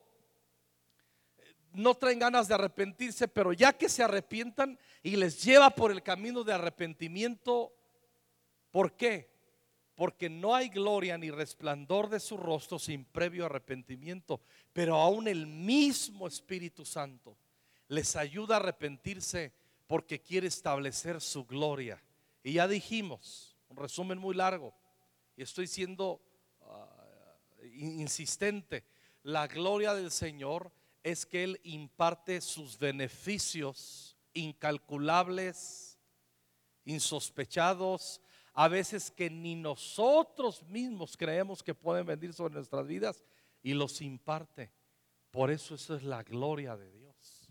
no 1.73 1.95
traen 1.95 2.19
ganas 2.19 2.47
de 2.47 2.55
arrepentirse, 2.55 3.27
pero 3.27 3.53
ya 3.53 3.73
que 3.73 3.89
se 3.89 4.03
arrepientan 4.03 4.79
y 5.03 5.15
les 5.15 5.43
lleva 5.43 5.69
por 5.69 5.91
el 5.91 6.01
camino 6.01 6.43
de 6.43 6.53
arrepentimiento, 6.53 7.73
¿por 8.71 8.93
qué? 8.93 9.29
Porque 9.99 10.29
no 10.29 10.55
hay 10.55 10.69
gloria 10.69 11.17
ni 11.17 11.29
resplandor 11.29 12.07
de 12.07 12.21
su 12.21 12.37
rostro 12.37 12.79
sin 12.79 13.03
previo 13.03 13.45
arrepentimiento, 13.45 14.39
pero 14.71 14.95
aún 14.95 15.27
el 15.27 15.45
mismo 15.45 16.25
Espíritu 16.25 16.85
Santo 16.85 17.35
les 17.89 18.15
ayuda 18.15 18.55
a 18.55 18.59
arrepentirse 18.59 19.51
porque 19.87 20.21
quiere 20.21 20.47
establecer 20.47 21.19
su 21.19 21.43
gloria. 21.43 22.01
Y 22.43 22.53
ya 22.53 22.65
dijimos, 22.69 23.57
un 23.67 23.75
resumen 23.75 24.17
muy 24.17 24.35
largo, 24.35 24.73
y 25.35 25.41
estoy 25.41 25.67
siendo 25.67 26.21
ah, 26.61 27.35
insistente, 27.73 28.85
la 29.23 29.47
gloria 29.47 29.93
del 29.93 30.11
Señor 30.11 30.71
es 31.03 31.25
que 31.25 31.43
Él 31.43 31.59
imparte 31.65 32.39
sus 32.39 32.79
beneficios 32.79 34.15
incalculables, 34.31 35.99
insospechados, 36.85 38.21
a 38.53 38.67
veces 38.67 39.11
que 39.11 39.29
ni 39.29 39.55
nosotros 39.55 40.63
mismos 40.63 41.15
creemos 41.15 41.63
que 41.63 41.75
pueden 41.75 42.05
venir 42.05 42.33
sobre 42.33 42.55
nuestras 42.55 42.87
vidas 42.87 43.23
y 43.61 43.73
los 43.73 44.01
imparte. 44.01 44.71
Por 45.31 45.51
eso 45.51 45.75
eso 45.75 45.95
es 45.95 46.03
la 46.03 46.23
gloria 46.23 46.75
de 46.75 46.91
Dios 46.91 47.49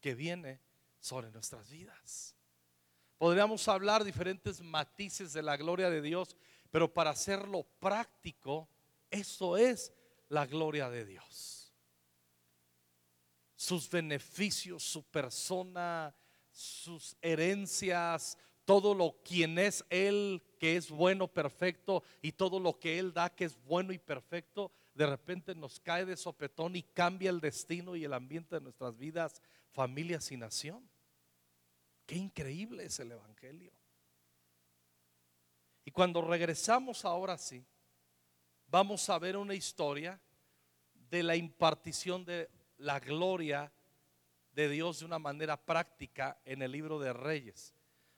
que 0.00 0.14
viene 0.14 0.60
sobre 1.00 1.30
nuestras 1.30 1.70
vidas. 1.70 2.36
Podríamos 3.18 3.66
hablar 3.68 4.04
diferentes 4.04 4.60
matices 4.60 5.32
de 5.32 5.42
la 5.42 5.56
gloria 5.56 5.88
de 5.88 6.02
Dios, 6.02 6.36
pero 6.70 6.92
para 6.92 7.10
hacerlo 7.10 7.64
práctico, 7.80 8.68
eso 9.10 9.56
es 9.56 9.92
la 10.28 10.46
gloria 10.46 10.90
de 10.90 11.06
Dios. 11.06 11.72
Sus 13.56 13.88
beneficios, 13.88 14.82
su 14.82 15.02
persona, 15.04 16.14
sus 16.50 17.16
herencias, 17.22 18.36
todo 18.66 18.94
lo 18.94 19.22
quien 19.22 19.58
es 19.58 19.82
Él, 19.88 20.42
que 20.58 20.76
es 20.76 20.90
bueno, 20.90 21.28
perfecto, 21.28 22.02
y 22.20 22.32
todo 22.32 22.60
lo 22.60 22.78
que 22.78 22.98
Él 22.98 23.14
da, 23.14 23.30
que 23.30 23.46
es 23.46 23.56
bueno 23.64 23.92
y 23.92 23.98
perfecto, 23.98 24.70
de 24.92 25.06
repente 25.06 25.54
nos 25.54 25.78
cae 25.80 26.04
de 26.04 26.16
sopetón 26.16 26.74
y 26.74 26.82
cambia 26.82 27.30
el 27.30 27.40
destino 27.40 27.96
y 27.96 28.04
el 28.04 28.12
ambiente 28.12 28.56
de 28.56 28.60
nuestras 28.60 28.98
vidas 28.98 29.40
familias 29.70 30.32
y 30.32 30.36
nación. 30.36 30.86
Qué 32.06 32.16
increíble 32.16 32.84
es 32.84 32.98
el 32.98 33.12
Evangelio. 33.12 33.72
Y 35.84 35.92
cuando 35.92 36.20
regresamos 36.20 37.04
ahora 37.04 37.38
sí, 37.38 37.64
vamos 38.66 39.08
a 39.08 39.18
ver 39.18 39.36
una 39.36 39.54
historia 39.54 40.20
de 41.08 41.22
la 41.22 41.36
impartición 41.36 42.24
de 42.24 42.50
la 42.78 42.98
gloria 42.98 43.72
de 44.52 44.68
Dios 44.68 44.98
de 44.98 45.04
una 45.04 45.20
manera 45.20 45.56
práctica 45.56 46.40
en 46.44 46.62
el 46.62 46.72
libro 46.72 46.98
de 46.98 47.12
Reyes. 47.12 47.75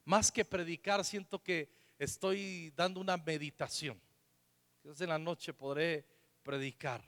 Más 0.08 0.32
que 0.32 0.42
predicar, 0.42 1.04
siento 1.04 1.42
que 1.42 1.68
estoy 1.98 2.70
dando 2.74 2.98
una 2.98 3.18
meditación. 3.18 4.00
Desde 4.82 5.06
la 5.06 5.18
noche 5.18 5.52
podré 5.52 6.06
predicar. 6.42 7.04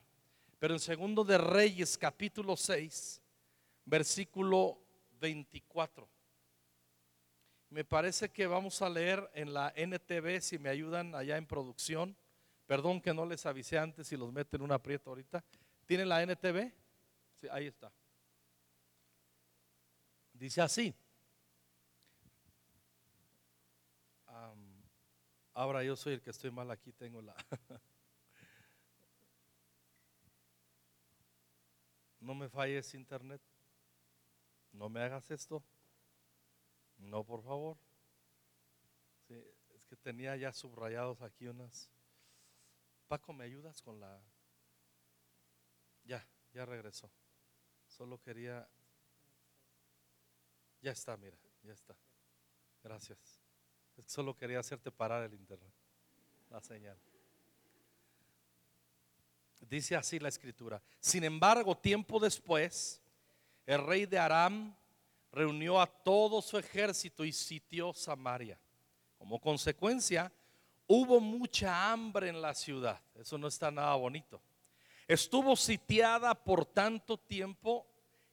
Pero 0.59 0.75
en 0.75 0.81
segundo 0.81 1.25
de 1.25 1.39
Reyes 1.39 1.97
capítulo 1.97 2.59
6 2.59 3.23
versículo 3.87 4.79
24. 5.19 6.07
Me 7.71 7.87
parece 7.87 8.29
que 8.29 8.47
vamos 8.47 8.83
a 8.83 8.91
leer 8.91 9.31
en 9.33 9.55
la 9.55 9.73
NTV, 9.75 10.43
si 10.43 10.59
me 10.59 10.69
ayudan 10.69 11.15
allá 11.15 11.39
en 11.39 11.47
producción, 11.47 12.15
Perdón 12.67 13.01
que 13.01 13.15
no 13.15 13.25
les 13.25 13.47
avisé 13.47 13.79
antes 13.79 14.13
y 14.13 14.17
los 14.19 14.31
meten 14.31 14.61
en 14.61 14.65
un 14.67 14.73
aprieto 14.73 15.09
ahorita. 15.09 15.43
¿Tienen 15.87 16.09
la 16.09 16.23
NTV? 16.23 16.71
Sí, 17.41 17.49
ahí 17.51 17.67
está. 17.67 17.91
Dice 20.35 20.61
así. 20.61 20.95
Ahora 25.61 25.85
yo 25.85 25.95
soy 25.95 26.15
el 26.15 26.23
que 26.23 26.31
estoy 26.31 26.51
mal 26.51 26.71
aquí, 26.71 26.91
tengo 26.93 27.21
la... 27.21 27.37
no 32.21 32.35
me 32.35 32.49
falles 32.49 32.95
internet. 32.95 33.43
No 34.73 34.89
me 34.89 35.03
hagas 35.03 35.31
esto. 35.31 35.63
No, 36.97 37.25
por 37.25 37.43
favor. 37.43 37.77
Sí, 39.29 39.35
es 39.75 39.85
que 39.85 39.97
tenía 39.97 40.35
ya 40.37 40.51
subrayados 40.53 41.21
aquí 41.21 41.47
unas. 41.47 41.91
Paco, 43.07 43.35
¿me 43.35 43.45
ayudas 43.45 43.83
con 43.83 44.01
la... 44.01 44.19
Ya, 46.05 46.27
ya 46.55 46.65
regresó. 46.65 47.11
Solo 47.87 48.19
quería... 48.19 48.67
Ya 50.81 50.93
está, 50.93 51.19
mira, 51.19 51.37
ya 51.63 51.75
está. 51.75 51.95
Gracias. 52.83 53.40
Solo 54.07 54.37
quería 54.37 54.59
hacerte 54.59 54.91
parar 54.91 55.25
el 55.25 55.35
internet, 55.35 55.73
la 56.51 56.61
señal. 56.61 56.97
Dice 59.69 59.95
así 59.95 60.19
la 60.19 60.29
escritura. 60.29 60.83
Sin 60.99 61.23
embargo, 61.23 61.77
tiempo 61.77 62.19
después, 62.19 63.01
el 63.67 63.87
rey 63.87 64.07
de 64.07 64.19
Aram 64.19 64.75
reunió 65.33 65.81
a 65.81 65.87
todo 65.87 66.43
su 66.43 66.59
ejército 66.59 67.25
y 67.25 67.33
sitió 67.33 67.93
Samaria. 67.95 68.59
Como 69.19 69.41
consecuencia, 69.41 70.33
hubo 70.87 71.21
mucha 71.21 71.93
hambre 71.93 72.29
en 72.29 72.43
la 72.43 72.55
ciudad. 72.55 73.01
Eso 73.15 73.39
no 73.39 73.47
está 73.47 73.71
nada 73.71 73.95
bonito. 73.95 74.41
Estuvo 75.07 75.55
sitiada 75.55 76.35
por 76.35 76.65
tanto 76.65 77.19
tiempo 77.19 77.87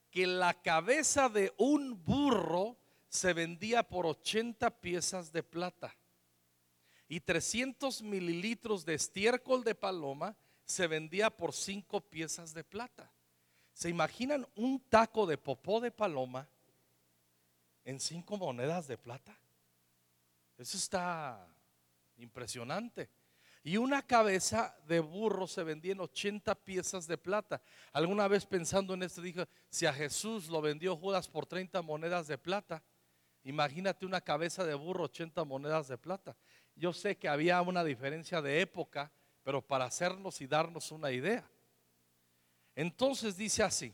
que 0.10 0.26
la 0.26 0.54
cabeza 0.54 1.30
de 1.30 1.54
un 1.58 2.04
burro 2.04 2.78
se 3.10 3.34
vendía 3.34 3.84
por 3.84 4.06
80 4.06 4.70
piezas 4.82 5.32
de 5.32 5.44
plata 5.44 5.96
y 7.08 7.22
300 7.22 8.02
mililitros 8.02 8.86
de 8.86 8.96
estiércol 8.96 9.64
de 9.64 9.76
paloma 9.76 10.36
se 10.66 10.88
vendía 10.88 11.30
por 11.30 11.54
5 11.54 12.02
piezas 12.02 12.54
de 12.54 12.64
plata. 12.64 13.12
¿Se 13.74 13.90
imaginan 13.90 14.48
un 14.56 14.82
taco 14.90 15.26
de 15.26 15.38
popó 15.38 15.80
de 15.80 15.92
paloma 15.92 16.50
en 17.86 18.00
5 18.00 18.38
monedas 18.38 18.88
de 18.88 18.98
plata? 18.98 19.38
Eso 20.58 20.78
está 20.78 21.48
impresionante. 22.18 23.10
Y 23.64 23.78
una 23.78 24.02
cabeza 24.02 24.78
de 24.88 25.00
burro 25.00 25.46
se 25.46 25.64
vendía 25.64 25.92
en 25.92 26.00
80 26.00 26.56
piezas 26.56 27.06
de 27.06 27.18
plata. 27.18 27.62
Alguna 27.92 28.28
vez 28.28 28.46
pensando 28.46 28.94
en 28.94 29.04
esto, 29.04 29.22
dijo, 29.22 29.44
si 29.70 29.86
a 29.86 29.94
Jesús 29.94 30.48
lo 30.48 30.62
vendió 30.62 30.96
Judas 30.96 31.28
por 31.28 31.46
30 31.46 31.82
monedas 31.82 32.28
de 32.28 32.38
plata, 32.38 32.82
imagínate 33.50 34.06
una 34.06 34.20
cabeza 34.20 34.66
de 34.66 34.74
burro, 34.76 35.06
80 35.06 35.44
monedas 35.46 35.88
de 35.88 35.98
plata. 35.98 36.36
Yo 36.76 36.92
sé 36.92 37.18
que 37.18 37.30
había 37.30 37.62
una 37.62 37.84
diferencia 37.84 38.42
de 38.42 38.60
época, 38.62 39.12
pero 39.44 39.62
para 39.62 39.86
hacernos 39.86 40.42
y 40.42 40.48
darnos 40.48 40.92
una 40.92 41.12
idea. 41.12 41.50
Entonces 42.76 43.38
dice 43.38 43.64
así, 43.64 43.94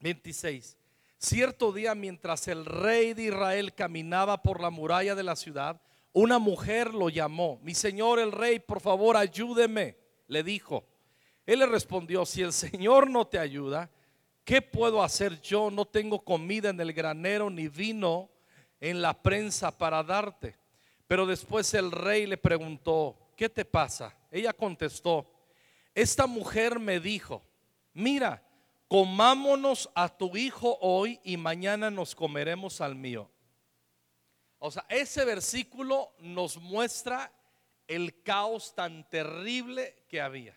26, 0.00 0.76
cierto 1.16 1.72
día 1.72 1.94
mientras 1.94 2.46
el 2.48 2.66
rey 2.66 3.14
de 3.14 3.24
Israel 3.24 3.74
caminaba 3.74 4.42
por 4.42 4.60
la 4.60 4.70
muralla 4.70 5.14
de 5.14 5.22
la 5.22 5.36
ciudad, 5.36 5.80
una 6.12 6.38
mujer 6.38 6.94
lo 6.94 7.08
llamó, 7.08 7.58
mi 7.62 7.74
señor 7.74 8.18
el 8.18 8.32
rey, 8.32 8.58
por 8.58 8.80
favor 8.80 9.16
ayúdeme, 9.16 9.96
le 10.28 10.42
dijo. 10.42 10.84
Él 11.46 11.60
le 11.60 11.66
respondió, 11.66 12.26
si 12.26 12.42
el 12.42 12.52
Señor 12.52 13.08
no 13.08 13.26
te 13.26 13.38
ayuda, 13.38 13.90
¿qué 14.44 14.60
puedo 14.60 15.02
hacer 15.02 15.40
yo? 15.40 15.70
No 15.70 15.84
tengo 15.84 16.24
comida 16.24 16.70
en 16.70 16.80
el 16.80 16.92
granero 16.92 17.48
ni 17.48 17.68
vino 17.68 18.30
en 18.90 19.02
la 19.02 19.20
prensa 19.20 19.76
para 19.76 20.04
darte. 20.04 20.56
Pero 21.08 21.26
después 21.26 21.74
el 21.74 21.90
rey 21.90 22.24
le 22.24 22.36
preguntó, 22.36 23.32
¿qué 23.36 23.48
te 23.48 23.64
pasa? 23.64 24.16
Ella 24.30 24.52
contestó, 24.52 25.26
esta 25.92 26.28
mujer 26.28 26.78
me 26.78 27.00
dijo, 27.00 27.42
mira, 27.92 28.42
comámonos 28.86 29.90
a 29.94 30.08
tu 30.08 30.36
hijo 30.36 30.78
hoy 30.80 31.18
y 31.24 31.36
mañana 31.36 31.90
nos 31.90 32.14
comeremos 32.14 32.80
al 32.80 32.94
mío. 32.94 33.28
O 34.60 34.70
sea, 34.70 34.86
ese 34.88 35.24
versículo 35.24 36.12
nos 36.20 36.56
muestra 36.56 37.32
el 37.88 38.22
caos 38.22 38.72
tan 38.72 39.08
terrible 39.08 40.04
que 40.08 40.20
había. 40.20 40.56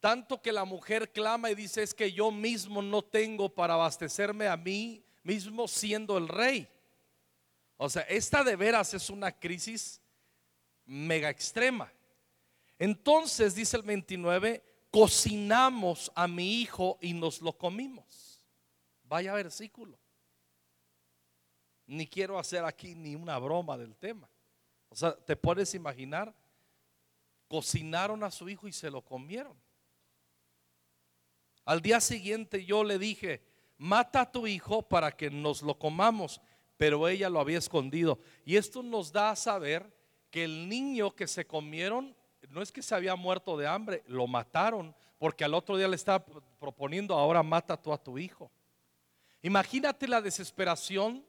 Tanto 0.00 0.40
que 0.40 0.50
la 0.50 0.64
mujer 0.64 1.12
clama 1.12 1.50
y 1.50 1.54
dice 1.54 1.82
es 1.82 1.92
que 1.92 2.10
yo 2.10 2.30
mismo 2.30 2.80
no 2.80 3.02
tengo 3.02 3.50
para 3.50 3.74
abastecerme 3.74 4.48
a 4.48 4.56
mí 4.56 5.04
mismo 5.22 5.68
siendo 5.68 6.16
el 6.16 6.26
rey. 6.26 6.71
O 7.82 7.88
sea, 7.88 8.02
esta 8.02 8.44
de 8.44 8.56
veras 8.56 8.94
es 8.94 9.10
una 9.10 9.32
crisis 9.32 10.00
mega 10.84 11.30
extrema. 11.30 11.92
Entonces, 12.78 13.54
dice 13.54 13.76
el 13.76 13.82
29, 13.82 14.62
cocinamos 14.90 16.12
a 16.14 16.28
mi 16.28 16.60
hijo 16.60 16.98
y 17.00 17.12
nos 17.12 17.40
lo 17.40 17.56
comimos. 17.56 18.44
Vaya 19.04 19.32
versículo 19.34 20.02
ni 21.86 22.06
quiero 22.06 22.38
hacer 22.38 22.64
aquí 22.64 22.94
ni 22.94 23.14
una 23.14 23.38
broma 23.38 23.76
del 23.76 23.96
tema. 23.96 24.28
O 24.88 24.96
sea, 24.96 25.14
te 25.14 25.36
puedes 25.36 25.74
imaginar, 25.74 26.34
cocinaron 27.48 28.22
a 28.24 28.30
su 28.30 28.48
hijo 28.48 28.68
y 28.68 28.72
se 28.72 28.90
lo 28.90 29.02
comieron. 29.02 29.56
Al 31.64 31.80
día 31.80 32.00
siguiente 32.00 32.64
yo 32.64 32.82
le 32.82 32.98
dije, 32.98 33.42
mata 33.78 34.22
a 34.22 34.32
tu 34.32 34.46
hijo 34.46 34.82
para 34.82 35.12
que 35.12 35.30
nos 35.30 35.62
lo 35.62 35.78
comamos, 35.78 36.40
pero 36.82 37.06
ella 37.06 37.30
lo 37.30 37.38
había 37.38 37.58
escondido. 37.58 38.18
Y 38.44 38.56
esto 38.56 38.82
nos 38.82 39.12
da 39.12 39.30
a 39.30 39.36
saber 39.36 39.88
que 40.32 40.42
el 40.42 40.68
niño 40.68 41.14
que 41.14 41.28
se 41.28 41.46
comieron 41.46 42.12
no 42.48 42.60
es 42.60 42.72
que 42.72 42.82
se 42.82 42.92
había 42.92 43.14
muerto 43.14 43.56
de 43.56 43.68
hambre, 43.68 44.02
lo 44.08 44.26
mataron 44.26 44.92
porque 45.16 45.44
al 45.44 45.54
otro 45.54 45.76
día 45.76 45.86
le 45.86 45.94
estaba 45.94 46.24
proponiendo, 46.58 47.14
ahora 47.14 47.40
mata 47.44 47.80
tú 47.80 47.92
a 47.92 48.02
tu 48.02 48.18
hijo. 48.18 48.50
Imagínate 49.42 50.08
la 50.08 50.20
desesperación 50.20 51.24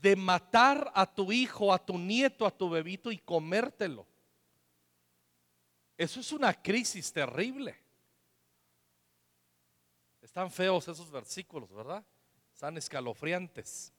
de 0.00 0.16
matar 0.16 0.90
a 0.94 1.04
tu 1.12 1.30
hijo, 1.30 1.70
a 1.70 1.78
tu 1.78 1.98
nieto, 1.98 2.46
a 2.46 2.50
tu 2.50 2.70
bebito 2.70 3.12
y 3.12 3.18
comértelo. 3.18 4.06
Eso 5.98 6.20
es 6.20 6.32
una 6.32 6.54
crisis 6.54 7.12
terrible. 7.12 7.78
Están 10.22 10.50
feos 10.50 10.88
esos 10.88 11.10
versículos, 11.10 11.70
¿verdad? 11.70 12.02
Están 12.50 12.78
escalofriantes. 12.78 13.93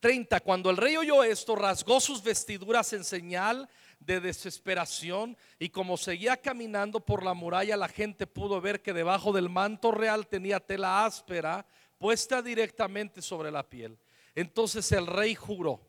30. 0.00 0.40
Cuando 0.40 0.70
el 0.70 0.76
rey 0.76 0.96
oyó 0.96 1.24
esto, 1.24 1.56
rasgó 1.56 2.00
sus 2.00 2.22
vestiduras 2.22 2.92
en 2.92 3.04
señal 3.04 3.68
de 4.00 4.20
desesperación 4.20 5.36
y 5.58 5.70
como 5.70 5.96
seguía 5.96 6.36
caminando 6.36 7.00
por 7.00 7.24
la 7.24 7.34
muralla, 7.34 7.76
la 7.76 7.88
gente 7.88 8.26
pudo 8.26 8.60
ver 8.60 8.80
que 8.80 8.92
debajo 8.92 9.32
del 9.32 9.48
manto 9.48 9.90
real 9.90 10.26
tenía 10.26 10.60
tela 10.60 11.04
áspera 11.04 11.66
puesta 11.98 12.40
directamente 12.42 13.20
sobre 13.20 13.50
la 13.50 13.68
piel. 13.68 13.98
Entonces 14.34 14.92
el 14.92 15.06
rey 15.06 15.34
juró, 15.34 15.80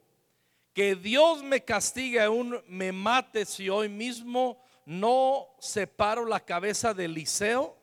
que 0.74 0.95
Dios 0.95 1.43
me 1.43 1.63
castigue 1.63 2.22
aún 2.22 2.63
me 2.67 2.91
mate 2.91 3.45
si 3.45 3.69
hoy 3.69 3.89
mismo 3.89 4.62
no 4.86 5.48
separo 5.60 6.26
la 6.26 6.39
cabeza 6.39 6.93
de 6.93 7.06
Eliseo 7.06 7.78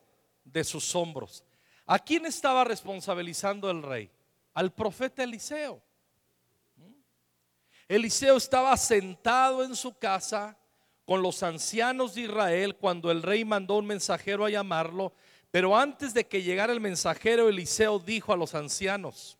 de 0.44 0.64
sus 0.64 0.94
hombros. 0.94 1.44
¿A 1.86 1.98
quién 1.98 2.26
estaba 2.26 2.64
responsabilizando 2.64 3.70
el 3.70 3.82
rey? 3.82 4.10
Al 4.54 4.72
profeta 4.72 5.22
Eliseo. 5.22 5.80
Eliseo 7.88 8.36
estaba 8.36 8.76
sentado 8.76 9.62
en 9.62 9.76
su 9.76 9.96
casa 9.96 10.56
con 11.04 11.22
los 11.22 11.42
ancianos 11.44 12.14
de 12.14 12.22
Israel 12.22 12.76
cuando 12.76 13.12
el 13.12 13.22
rey 13.22 13.44
mandó 13.44 13.76
un 13.76 13.86
mensajero 13.86 14.44
a 14.44 14.50
llamarlo, 14.50 15.12
pero 15.52 15.76
antes 15.76 16.12
de 16.12 16.26
que 16.26 16.42
llegara 16.42 16.72
el 16.72 16.80
mensajero, 16.80 17.48
Eliseo 17.48 18.00
dijo 18.00 18.32
a 18.32 18.36
los 18.36 18.54
ancianos, 18.54 19.38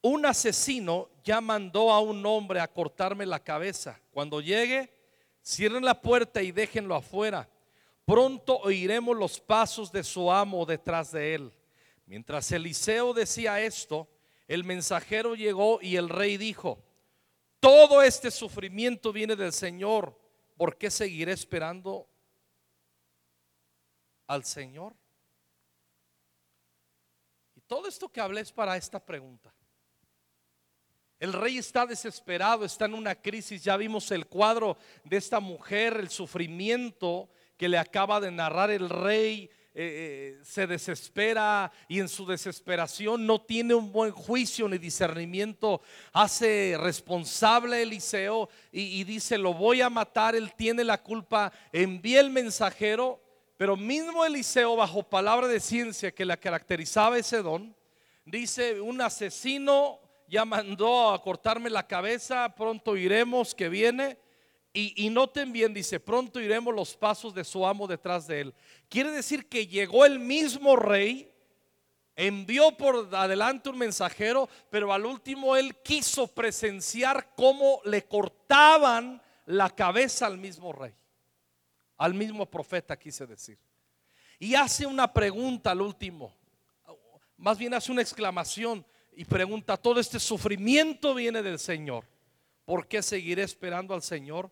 un 0.00 0.24
asesino 0.26 1.10
ya 1.22 1.40
mandó 1.40 1.90
a 1.90 2.00
un 2.00 2.24
hombre 2.26 2.60
a 2.60 2.68
cortarme 2.68 3.24
la 3.24 3.38
cabeza. 3.38 4.00
Cuando 4.10 4.40
llegue, 4.40 4.90
cierren 5.42 5.84
la 5.84 6.00
puerta 6.00 6.42
y 6.42 6.52
déjenlo 6.52 6.94
afuera. 6.94 7.48
Pronto 8.04 8.58
oiremos 8.58 9.16
los 9.16 9.40
pasos 9.40 9.90
de 9.92 10.04
su 10.04 10.30
amo 10.30 10.66
detrás 10.66 11.12
de 11.12 11.34
él. 11.34 11.52
Mientras 12.06 12.52
Eliseo 12.52 13.14
decía 13.14 13.60
esto, 13.60 14.08
el 14.46 14.64
mensajero 14.64 15.34
llegó 15.34 15.80
y 15.80 15.96
el 15.96 16.10
rey 16.10 16.36
dijo, 16.36 16.82
todo 17.64 18.02
este 18.02 18.30
sufrimiento 18.30 19.10
viene 19.10 19.34
del 19.34 19.50
Señor, 19.50 20.14
¿por 20.54 20.76
qué 20.76 20.90
seguiré 20.90 21.32
esperando 21.32 22.06
al 24.26 24.44
Señor? 24.44 24.94
Y 27.56 27.62
todo 27.62 27.88
esto 27.88 28.10
que 28.10 28.20
hablé 28.20 28.42
es 28.42 28.52
para 28.52 28.76
esta 28.76 29.02
pregunta. 29.02 29.54
El 31.18 31.32
rey 31.32 31.56
está 31.56 31.86
desesperado, 31.86 32.66
está 32.66 32.84
en 32.84 32.92
una 32.92 33.14
crisis. 33.14 33.64
Ya 33.64 33.78
vimos 33.78 34.10
el 34.10 34.26
cuadro 34.26 34.76
de 35.02 35.16
esta 35.16 35.40
mujer, 35.40 35.96
el 35.96 36.10
sufrimiento 36.10 37.30
que 37.56 37.70
le 37.70 37.78
acaba 37.78 38.20
de 38.20 38.30
narrar 38.30 38.72
el 38.72 38.90
rey. 38.90 39.50
Eh, 39.76 40.36
eh, 40.38 40.44
se 40.44 40.68
desespera 40.68 41.72
y 41.88 41.98
en 41.98 42.08
su 42.08 42.24
desesperación 42.24 43.26
no 43.26 43.40
tiene 43.40 43.74
un 43.74 43.90
buen 43.90 44.12
juicio 44.12 44.68
ni 44.68 44.78
discernimiento. 44.78 45.82
Hace 46.12 46.76
responsable 46.78 47.82
Eliseo 47.82 48.48
y, 48.70 49.00
y 49.00 49.02
dice, 49.02 49.36
lo 49.36 49.52
voy 49.52 49.80
a 49.80 49.90
matar, 49.90 50.36
él 50.36 50.52
tiene 50.54 50.84
la 50.84 51.02
culpa. 51.02 51.52
Envía 51.72 52.20
el 52.20 52.30
mensajero, 52.30 53.20
pero 53.56 53.76
mismo 53.76 54.24
Eliseo, 54.24 54.76
bajo 54.76 55.02
palabra 55.02 55.48
de 55.48 55.58
ciencia 55.58 56.14
que 56.14 56.24
la 56.24 56.36
caracterizaba 56.36 57.18
ese 57.18 57.42
don, 57.42 57.74
dice, 58.24 58.80
un 58.80 59.00
asesino 59.00 59.98
ya 60.28 60.44
mandó 60.44 61.10
a 61.10 61.20
cortarme 61.20 61.68
la 61.68 61.86
cabeza, 61.86 62.54
pronto 62.54 62.96
iremos, 62.96 63.54
que 63.56 63.68
viene. 63.68 64.18
Y, 64.76 65.06
y, 65.06 65.08
noten 65.08 65.52
bien, 65.52 65.72
dice, 65.72 66.00
pronto 66.00 66.40
iremos 66.40 66.74
los 66.74 66.96
pasos 66.96 67.32
de 67.32 67.44
su 67.44 67.64
amo 67.64 67.86
detrás 67.86 68.26
de 68.26 68.40
él. 68.40 68.54
Quiere 68.88 69.12
decir 69.12 69.48
que 69.48 69.68
llegó 69.68 70.04
el 70.04 70.18
mismo 70.18 70.74
rey, 70.74 71.32
envió 72.16 72.76
por 72.76 73.14
adelante 73.14 73.68
un 73.68 73.78
mensajero, 73.78 74.48
pero 74.70 74.92
al 74.92 75.06
último 75.06 75.56
él 75.56 75.76
quiso 75.82 76.26
presenciar 76.26 77.34
cómo 77.36 77.80
le 77.84 78.04
cortaban 78.04 79.22
la 79.46 79.70
cabeza 79.70 80.26
al 80.26 80.38
mismo 80.38 80.72
rey, 80.72 80.92
al 81.96 82.14
mismo 82.14 82.44
profeta, 82.46 82.98
quise 82.98 83.26
decir. 83.26 83.58
Y 84.40 84.56
hace 84.56 84.86
una 84.86 85.12
pregunta 85.12 85.70
al 85.70 85.82
último, 85.82 86.34
más 87.36 87.58
bien 87.58 87.74
hace 87.74 87.92
una 87.92 88.02
exclamación 88.02 88.84
y 89.16 89.24
pregunta, 89.24 89.76
todo 89.76 90.00
este 90.00 90.18
sufrimiento 90.18 91.14
viene 91.14 91.42
del 91.42 91.58
Señor. 91.58 92.04
¿Por 92.64 92.88
qué 92.88 93.02
seguiré 93.02 93.42
esperando 93.42 93.94
al 93.94 94.02
Señor? 94.02 94.50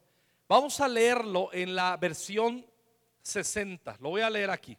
Vamos 0.52 0.80
a 0.80 0.86
leerlo 0.86 1.48
en 1.54 1.74
la 1.74 1.96
versión 1.96 2.62
60. 3.22 3.96
Lo 4.00 4.10
voy 4.10 4.20
a 4.20 4.28
leer 4.28 4.50
aquí. 4.50 4.76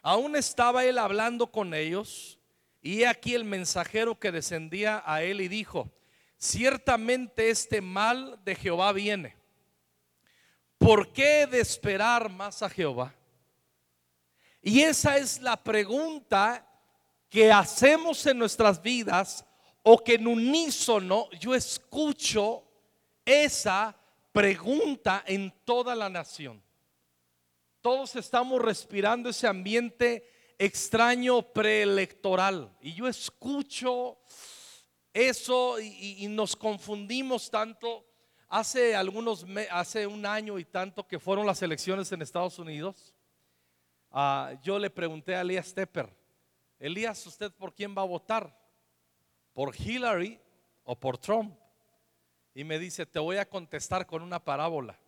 Aún 0.00 0.36
estaba 0.36 0.84
él 0.84 0.98
hablando 0.98 1.50
con 1.50 1.74
ellos 1.74 2.38
y 2.80 3.02
aquí 3.02 3.34
el 3.34 3.44
mensajero 3.44 4.20
que 4.20 4.30
descendía 4.30 5.02
a 5.04 5.24
él 5.24 5.40
y 5.40 5.48
dijo, 5.48 5.90
ciertamente 6.38 7.50
este 7.50 7.80
mal 7.80 8.38
de 8.44 8.54
Jehová 8.54 8.92
viene. 8.92 9.34
¿Por 10.78 11.12
qué 11.12 11.40
he 11.40 11.46
de 11.48 11.58
esperar 11.58 12.30
más 12.30 12.62
a 12.62 12.70
Jehová? 12.70 13.12
Y 14.62 14.82
esa 14.82 15.16
es 15.16 15.42
la 15.42 15.56
pregunta 15.56 16.64
que 17.28 17.50
hacemos 17.50 18.24
en 18.26 18.38
nuestras 18.38 18.80
vidas 18.80 19.44
o 19.82 19.98
que 19.98 20.14
en 20.14 20.28
unísono 20.28 21.28
yo 21.32 21.52
escucho 21.52 22.62
esa 23.24 23.96
pregunta 24.36 25.24
en 25.26 25.50
toda 25.64 25.94
la 25.94 26.10
nación. 26.10 26.62
Todos 27.80 28.16
estamos 28.16 28.60
respirando 28.60 29.30
ese 29.30 29.46
ambiente 29.46 30.54
extraño 30.58 31.40
preelectoral 31.40 32.76
y 32.82 32.92
yo 32.92 33.08
escucho 33.08 34.18
eso 35.14 35.80
y, 35.80 36.26
nos 36.28 36.54
confundimos 36.54 37.50
tanto. 37.50 38.04
Hace 38.50 38.94
algunos, 38.94 39.46
hace 39.70 40.06
un 40.06 40.26
año 40.26 40.58
y 40.58 40.66
tanto 40.66 41.08
que 41.08 41.18
fueron 41.18 41.46
las 41.46 41.62
elecciones 41.62 42.12
en 42.12 42.20
Estados 42.20 42.58
Unidos, 42.58 43.14
uh, 44.10 44.60
yo 44.62 44.78
le 44.78 44.90
pregunté 44.90 45.34
a 45.34 45.40
Elías 45.40 45.72
Tepper, 45.72 46.14
Elías, 46.78 47.26
¿usted 47.26 47.50
por 47.52 47.74
quién 47.74 47.96
va 47.96 48.02
a 48.02 48.06
votar? 48.06 48.54
¿Por 49.54 49.74
Hillary 49.74 50.38
o 50.84 50.94
por 50.94 51.16
Trump? 51.16 51.56
Y 52.56 52.64
me 52.64 52.78
dice, 52.78 53.04
te 53.04 53.18
voy 53.18 53.36
a 53.36 53.46
contestar 53.46 54.06
con 54.06 54.22
una 54.22 54.42
parábola. 54.42 54.98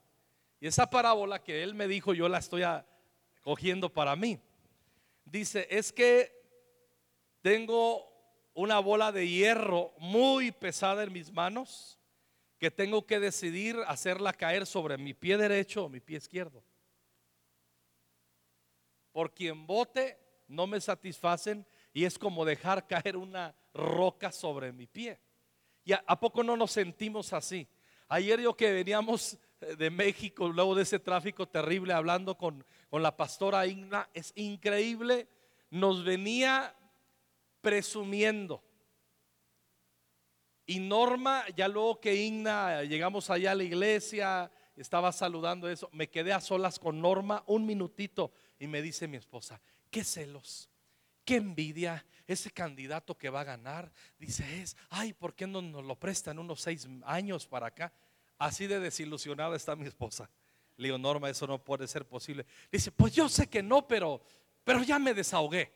Y 0.60 0.66
esa 0.66 0.90
parábola 0.90 1.42
que 1.42 1.62
él 1.62 1.72
me 1.72 1.88
dijo, 1.88 2.12
yo 2.12 2.28
la 2.28 2.36
estoy 2.36 2.62
cogiendo 3.40 3.90
para 3.90 4.14
mí. 4.16 4.38
Dice, 5.24 5.66
es 5.70 5.90
que 5.90 6.30
tengo 7.40 8.06
una 8.52 8.80
bola 8.80 9.12
de 9.12 9.26
hierro 9.26 9.94
muy 9.96 10.52
pesada 10.52 11.04
en 11.04 11.10
mis 11.14 11.32
manos 11.32 11.98
que 12.58 12.70
tengo 12.70 13.06
que 13.06 13.18
decidir 13.18 13.78
hacerla 13.86 14.34
caer 14.34 14.66
sobre 14.66 14.98
mi 14.98 15.14
pie 15.14 15.38
derecho 15.38 15.86
o 15.86 15.88
mi 15.88 16.00
pie 16.00 16.18
izquierdo. 16.18 16.62
Por 19.10 19.32
quien 19.32 19.66
vote 19.66 20.18
no 20.48 20.66
me 20.66 20.82
satisfacen 20.82 21.66
y 21.94 22.04
es 22.04 22.18
como 22.18 22.44
dejar 22.44 22.86
caer 22.86 23.16
una 23.16 23.54
roca 23.72 24.32
sobre 24.32 24.70
mi 24.70 24.86
pie. 24.86 25.18
¿Y 25.88 25.94
a, 25.94 26.20
poco 26.20 26.44
no 26.44 26.54
nos 26.54 26.72
sentimos 26.72 27.32
así? 27.32 27.66
Ayer 28.08 28.42
yo 28.42 28.54
que 28.54 28.70
veníamos 28.72 29.38
de 29.78 29.88
México, 29.88 30.46
luego 30.50 30.74
de 30.74 30.82
ese 30.82 30.98
tráfico 30.98 31.48
terrible, 31.48 31.94
hablando 31.94 32.36
con, 32.36 32.62
con 32.90 33.02
la 33.02 33.16
pastora 33.16 33.66
Igna, 33.66 34.06
es 34.12 34.34
increíble, 34.36 35.26
nos 35.70 36.04
venía 36.04 36.76
presumiendo. 37.62 38.62
Y 40.66 40.78
Norma, 40.78 41.46
ya 41.56 41.68
luego 41.68 41.98
que 41.98 42.14
Igna, 42.14 42.82
llegamos 42.82 43.30
allá 43.30 43.52
a 43.52 43.54
la 43.54 43.64
iglesia, 43.64 44.52
estaba 44.76 45.10
saludando 45.10 45.70
eso, 45.70 45.88
me 45.94 46.10
quedé 46.10 46.34
a 46.34 46.42
solas 46.42 46.78
con 46.78 47.00
Norma 47.00 47.42
un 47.46 47.64
minutito 47.64 48.30
y 48.58 48.66
me 48.66 48.82
dice 48.82 49.08
mi 49.08 49.16
esposa, 49.16 49.58
qué 49.90 50.04
celos, 50.04 50.68
qué 51.24 51.36
envidia. 51.36 52.04
Ese 52.28 52.50
candidato 52.50 53.16
que 53.16 53.30
va 53.30 53.40
a 53.40 53.44
ganar, 53.44 53.90
dice 54.18 54.60
es, 54.60 54.76
ay, 54.90 55.14
¿por 55.14 55.34
qué 55.34 55.46
no 55.46 55.62
nos 55.62 55.82
lo 55.82 55.98
prestan 55.98 56.38
unos 56.38 56.60
seis 56.60 56.86
años 57.04 57.46
para 57.46 57.68
acá? 57.68 57.90
Así 58.36 58.66
de 58.66 58.78
desilusionada 58.78 59.56
está 59.56 59.74
mi 59.74 59.86
esposa. 59.86 60.28
Le 60.76 60.88
digo, 60.88 60.98
Norma, 60.98 61.30
eso 61.30 61.46
no 61.46 61.58
puede 61.58 61.88
ser 61.88 62.06
posible. 62.06 62.44
Dice, 62.70 62.92
pues 62.92 63.14
yo 63.14 63.30
sé 63.30 63.48
que 63.48 63.62
no, 63.62 63.88
pero, 63.88 64.22
pero 64.62 64.82
ya 64.82 64.98
me 64.98 65.14
desahogué. 65.14 65.72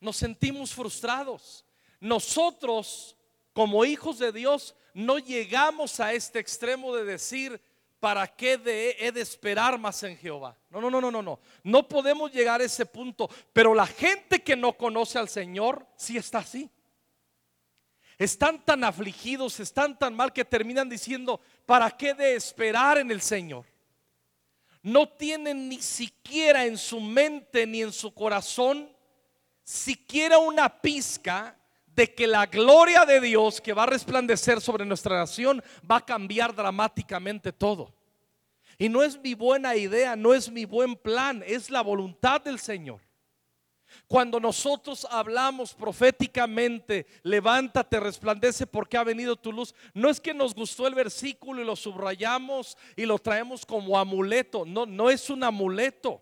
Nos 0.00 0.16
sentimos 0.16 0.72
frustrados. 0.72 1.64
Nosotros, 1.98 3.16
como 3.52 3.84
hijos 3.84 4.20
de 4.20 4.30
Dios, 4.30 4.76
no 4.94 5.18
llegamos 5.18 5.98
a 5.98 6.12
este 6.12 6.38
extremo 6.38 6.94
de 6.94 7.04
decir, 7.04 7.60
¿para 8.00 8.26
qué 8.26 8.58
de, 8.58 8.96
he 8.98 9.12
de 9.12 9.20
esperar 9.20 9.78
más 9.78 10.02
en 10.02 10.16
Jehová? 10.16 10.56
No, 10.70 10.80
no, 10.80 10.90
no, 10.90 11.00
no, 11.00 11.10
no, 11.10 11.22
no. 11.22 11.40
No 11.62 11.88
podemos 11.88 12.32
llegar 12.32 12.60
a 12.60 12.64
ese 12.64 12.86
punto. 12.86 13.28
Pero 13.52 13.74
la 13.74 13.86
gente 13.86 14.42
que 14.42 14.56
no 14.56 14.72
conoce 14.74 15.18
al 15.18 15.28
Señor, 15.28 15.86
sí 15.96 16.16
está 16.16 16.38
así. 16.38 16.70
Están 18.18 18.64
tan 18.64 18.82
afligidos, 18.84 19.60
están 19.60 19.98
tan 19.98 20.14
mal 20.14 20.32
que 20.32 20.44
terminan 20.44 20.88
diciendo, 20.88 21.40
¿para 21.66 21.90
qué 21.90 22.14
de 22.14 22.34
esperar 22.34 22.98
en 22.98 23.10
el 23.10 23.20
Señor? 23.20 23.66
No 24.82 25.08
tienen 25.08 25.68
ni 25.68 25.82
siquiera 25.82 26.64
en 26.64 26.78
su 26.78 27.00
mente 27.00 27.66
ni 27.66 27.82
en 27.82 27.92
su 27.92 28.14
corazón 28.14 28.94
siquiera 29.64 30.38
una 30.38 30.80
pizca 30.80 31.55
de 31.96 32.14
que 32.14 32.26
la 32.26 32.46
gloria 32.46 33.06
de 33.06 33.20
Dios 33.20 33.60
que 33.60 33.72
va 33.72 33.84
a 33.84 33.86
resplandecer 33.86 34.60
sobre 34.60 34.84
nuestra 34.84 35.16
nación 35.16 35.62
va 35.90 35.96
a 35.96 36.04
cambiar 36.04 36.54
dramáticamente 36.54 37.52
todo. 37.52 37.92
Y 38.78 38.90
no 38.90 39.02
es 39.02 39.18
mi 39.18 39.32
buena 39.32 39.74
idea, 39.74 40.14
no 40.14 40.34
es 40.34 40.50
mi 40.50 40.66
buen 40.66 40.94
plan, 40.94 41.42
es 41.46 41.70
la 41.70 41.80
voluntad 41.80 42.42
del 42.42 42.58
Señor. 42.58 43.00
Cuando 44.06 44.38
nosotros 44.38 45.06
hablamos 45.10 45.72
proféticamente, 45.72 47.06
levántate, 47.22 47.98
resplandece 47.98 48.66
porque 48.66 48.98
ha 48.98 49.04
venido 49.04 49.36
tu 49.36 49.50
luz, 49.50 49.74
no 49.94 50.10
es 50.10 50.20
que 50.20 50.34
nos 50.34 50.54
gustó 50.54 50.86
el 50.86 50.94
versículo 50.94 51.62
y 51.62 51.64
lo 51.64 51.76
subrayamos 51.76 52.76
y 52.94 53.06
lo 53.06 53.18
traemos 53.18 53.64
como 53.64 53.98
amuleto, 53.98 54.66
no, 54.66 54.84
no 54.84 55.08
es 55.08 55.30
un 55.30 55.42
amuleto. 55.42 56.20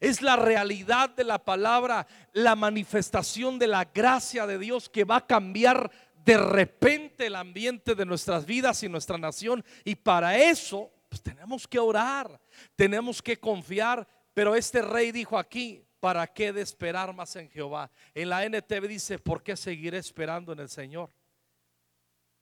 Es 0.00 0.20
la 0.22 0.36
realidad 0.36 1.10
de 1.10 1.24
la 1.24 1.44
palabra, 1.44 2.06
la 2.32 2.56
manifestación 2.56 3.58
de 3.58 3.66
la 3.66 3.84
gracia 3.84 4.46
de 4.46 4.58
Dios 4.58 4.88
que 4.88 5.04
va 5.04 5.16
a 5.16 5.26
cambiar 5.26 5.90
de 6.24 6.38
repente 6.38 7.26
el 7.26 7.36
ambiente 7.36 7.94
de 7.94 8.04
nuestras 8.04 8.46
vidas 8.46 8.82
y 8.82 8.88
nuestra 8.88 9.18
nación. 9.18 9.64
Y 9.84 9.94
para 9.94 10.38
eso, 10.38 10.90
pues 11.08 11.22
tenemos 11.22 11.68
que 11.68 11.78
orar, 11.78 12.40
tenemos 12.76 13.22
que 13.22 13.38
confiar. 13.38 14.06
Pero 14.32 14.54
este 14.56 14.82
rey 14.82 15.12
dijo 15.12 15.38
aquí, 15.38 15.84
¿para 16.00 16.26
qué 16.26 16.52
de 16.52 16.62
esperar 16.62 17.14
más 17.14 17.36
en 17.36 17.48
Jehová? 17.48 17.90
En 18.14 18.28
la 18.28 18.44
NTV 18.44 18.88
dice, 18.88 19.18
¿por 19.18 19.42
qué 19.42 19.56
seguiré 19.56 19.98
esperando 19.98 20.52
en 20.52 20.58
el 20.58 20.68
Señor? 20.68 21.10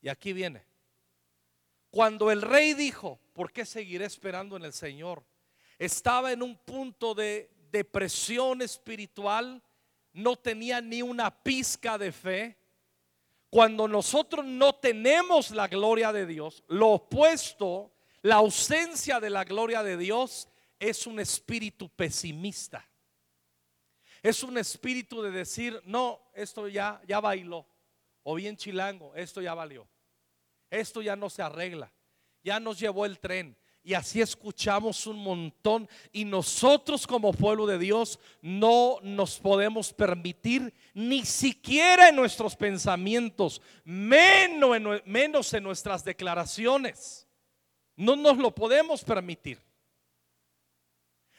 Y 0.00 0.08
aquí 0.08 0.32
viene. 0.32 0.64
Cuando 1.90 2.30
el 2.30 2.40
rey 2.40 2.72
dijo, 2.72 3.20
¿por 3.34 3.52
qué 3.52 3.66
seguiré 3.66 4.06
esperando 4.06 4.56
en 4.56 4.64
el 4.64 4.72
Señor? 4.72 5.22
Estaba 5.82 6.30
en 6.30 6.44
un 6.44 6.56
punto 6.56 7.12
de 7.12 7.50
depresión 7.72 8.62
espiritual, 8.62 9.60
no 10.12 10.36
tenía 10.36 10.80
ni 10.80 11.02
una 11.02 11.42
pizca 11.42 11.98
de 11.98 12.12
fe. 12.12 12.56
Cuando 13.50 13.88
nosotros 13.88 14.46
no 14.46 14.76
tenemos 14.76 15.50
la 15.50 15.66
gloria 15.66 16.12
de 16.12 16.24
Dios, 16.24 16.62
lo 16.68 16.90
opuesto, 16.90 17.90
la 18.20 18.36
ausencia 18.36 19.18
de 19.18 19.28
la 19.30 19.42
gloria 19.42 19.82
de 19.82 19.96
Dios 19.96 20.48
es 20.78 21.04
un 21.08 21.18
espíritu 21.18 21.88
pesimista. 21.88 22.88
Es 24.22 24.44
un 24.44 24.58
espíritu 24.58 25.20
de 25.20 25.32
decir, 25.32 25.82
no, 25.84 26.30
esto 26.32 26.68
ya, 26.68 27.02
ya 27.08 27.18
bailó. 27.18 27.66
o 28.22 28.36
bien 28.36 28.56
chilango, 28.56 29.16
esto 29.16 29.40
ya 29.40 29.52
valió. 29.52 29.88
Esto 30.70 31.02
ya 31.02 31.16
no 31.16 31.28
se 31.28 31.42
arregla. 31.42 31.92
Ya 32.44 32.60
nos 32.60 32.78
llevó 32.78 33.04
el 33.04 33.18
tren. 33.18 33.56
Y 33.84 33.94
así 33.94 34.20
escuchamos 34.20 35.06
un 35.06 35.18
montón. 35.18 35.88
Y 36.12 36.24
nosotros 36.24 37.06
como 37.06 37.32
pueblo 37.32 37.66
de 37.66 37.78
Dios 37.78 38.18
no 38.40 38.98
nos 39.02 39.38
podemos 39.38 39.92
permitir, 39.92 40.72
ni 40.94 41.24
siquiera 41.24 42.08
en 42.08 42.16
nuestros 42.16 42.54
pensamientos, 42.54 43.60
menos 43.84 44.76
en, 44.76 45.02
menos 45.04 45.52
en 45.52 45.64
nuestras 45.64 46.04
declaraciones. 46.04 47.26
No 47.96 48.14
nos 48.14 48.38
lo 48.38 48.54
podemos 48.54 49.02
permitir. 49.02 49.60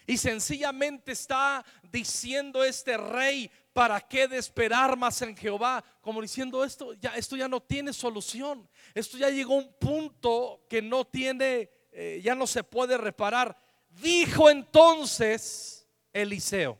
Y 0.05 0.17
sencillamente 0.17 1.13
está 1.13 1.63
diciendo 1.81 2.61
este 2.61 2.97
rey, 2.97 3.49
¿para 3.71 4.01
qué 4.01 4.27
de 4.27 4.37
esperar 4.37 4.97
más 4.97 5.21
en 5.21 5.35
Jehová? 5.35 5.81
Como 6.01 6.21
diciendo 6.21 6.63
esto 6.65 6.93
ya 6.95 7.15
esto 7.15 7.37
ya 7.37 7.47
no 7.47 7.61
tiene 7.61 7.93
solución. 7.93 8.69
Esto 8.93 9.17
ya 9.17 9.29
llegó 9.29 9.53
a 9.53 9.59
un 9.59 9.73
punto 9.79 10.65
que 10.69 10.81
no 10.81 11.05
tiene 11.05 11.71
eh, 11.93 12.21
ya 12.23 12.35
no 12.35 12.47
se 12.47 12.63
puede 12.63 12.97
reparar. 12.97 13.57
Dijo 13.89 14.49
entonces 14.49 15.87
Eliseo, 16.11 16.79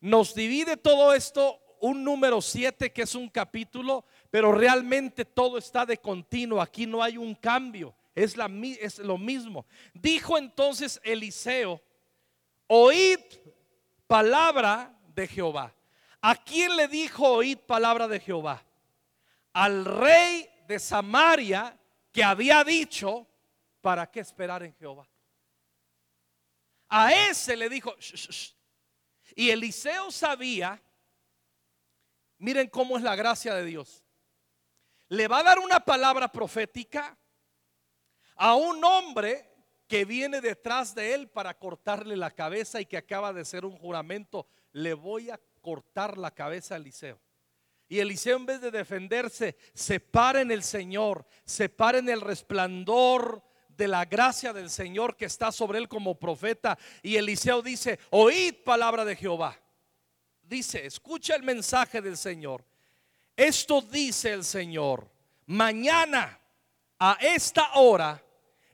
nos 0.00 0.34
divide 0.34 0.76
todo 0.76 1.12
esto 1.12 1.60
un 1.80 2.04
número 2.04 2.40
7 2.40 2.92
que 2.92 3.02
es 3.02 3.14
un 3.14 3.28
capítulo, 3.28 4.04
pero 4.30 4.52
realmente 4.52 5.24
todo 5.24 5.58
está 5.58 5.84
de 5.84 5.98
continuo, 5.98 6.60
aquí 6.60 6.86
no 6.86 7.02
hay 7.02 7.16
un 7.16 7.34
cambio, 7.34 7.94
es, 8.14 8.36
la, 8.36 8.50
es 8.80 8.98
lo 8.98 9.18
mismo. 9.18 9.66
Dijo 9.94 10.38
entonces 10.38 11.00
Eliseo, 11.02 11.80
oíd 12.66 13.20
palabra 14.06 14.96
de 15.14 15.26
Jehová. 15.26 15.74
¿A 16.20 16.34
quién 16.36 16.76
le 16.76 16.88
dijo 16.88 17.28
oíd 17.28 17.58
palabra 17.58 18.08
de 18.08 18.20
Jehová? 18.20 18.64
Al 19.52 19.84
rey 19.84 20.48
de 20.66 20.78
Samaria 20.78 21.78
que 22.12 22.24
había 22.24 22.64
dicho, 22.64 23.26
¿para 23.86 24.10
qué 24.10 24.18
esperar 24.18 24.64
en 24.64 24.74
Jehová? 24.74 25.08
A 26.88 27.12
ese 27.28 27.56
le 27.56 27.68
dijo, 27.68 27.94
y 29.36 29.50
Eliseo 29.50 30.10
sabía, 30.10 30.82
miren 32.38 32.68
cómo 32.68 32.96
es 32.96 33.04
la 33.04 33.14
gracia 33.14 33.54
de 33.54 33.64
Dios. 33.64 34.02
Le 35.06 35.28
va 35.28 35.38
a 35.38 35.44
dar 35.44 35.60
una 35.60 35.78
palabra 35.78 36.26
profética 36.32 37.16
a 38.34 38.56
un 38.56 38.82
hombre 38.82 39.54
que 39.86 40.04
viene 40.04 40.40
detrás 40.40 40.92
de 40.92 41.14
él 41.14 41.28
para 41.28 41.56
cortarle 41.56 42.16
la 42.16 42.32
cabeza 42.32 42.80
y 42.80 42.86
que 42.86 42.96
acaba 42.96 43.32
de 43.32 43.44
ser 43.44 43.64
un 43.64 43.78
juramento. 43.78 44.48
Le 44.72 44.94
voy 44.94 45.30
a 45.30 45.40
cortar 45.60 46.18
la 46.18 46.32
cabeza 46.32 46.74
a 46.74 46.78
Eliseo. 46.78 47.20
Y 47.86 48.00
Eliseo 48.00 48.36
en 48.36 48.46
vez 48.46 48.60
de 48.60 48.72
defenderse, 48.72 49.56
se 49.74 50.00
para 50.00 50.40
en 50.40 50.50
el 50.50 50.64
Señor, 50.64 51.24
se 51.44 51.68
para 51.68 51.98
en 51.98 52.08
el 52.08 52.20
resplandor 52.20 53.45
de 53.76 53.88
la 53.88 54.04
gracia 54.04 54.52
del 54.52 54.70
Señor 54.70 55.16
que 55.16 55.26
está 55.26 55.52
sobre 55.52 55.78
él 55.78 55.88
como 55.88 56.18
profeta. 56.18 56.78
Y 57.02 57.16
Eliseo 57.16 57.62
dice, 57.62 57.98
oíd 58.10 58.54
palabra 58.64 59.04
de 59.04 59.16
Jehová. 59.16 59.58
Dice, 60.42 60.86
escucha 60.86 61.34
el 61.34 61.42
mensaje 61.42 62.00
del 62.00 62.16
Señor. 62.16 62.64
Esto 63.36 63.82
dice 63.82 64.32
el 64.32 64.44
Señor, 64.44 65.10
mañana 65.46 66.40
a 66.98 67.18
esta 67.20 67.74
hora 67.74 68.22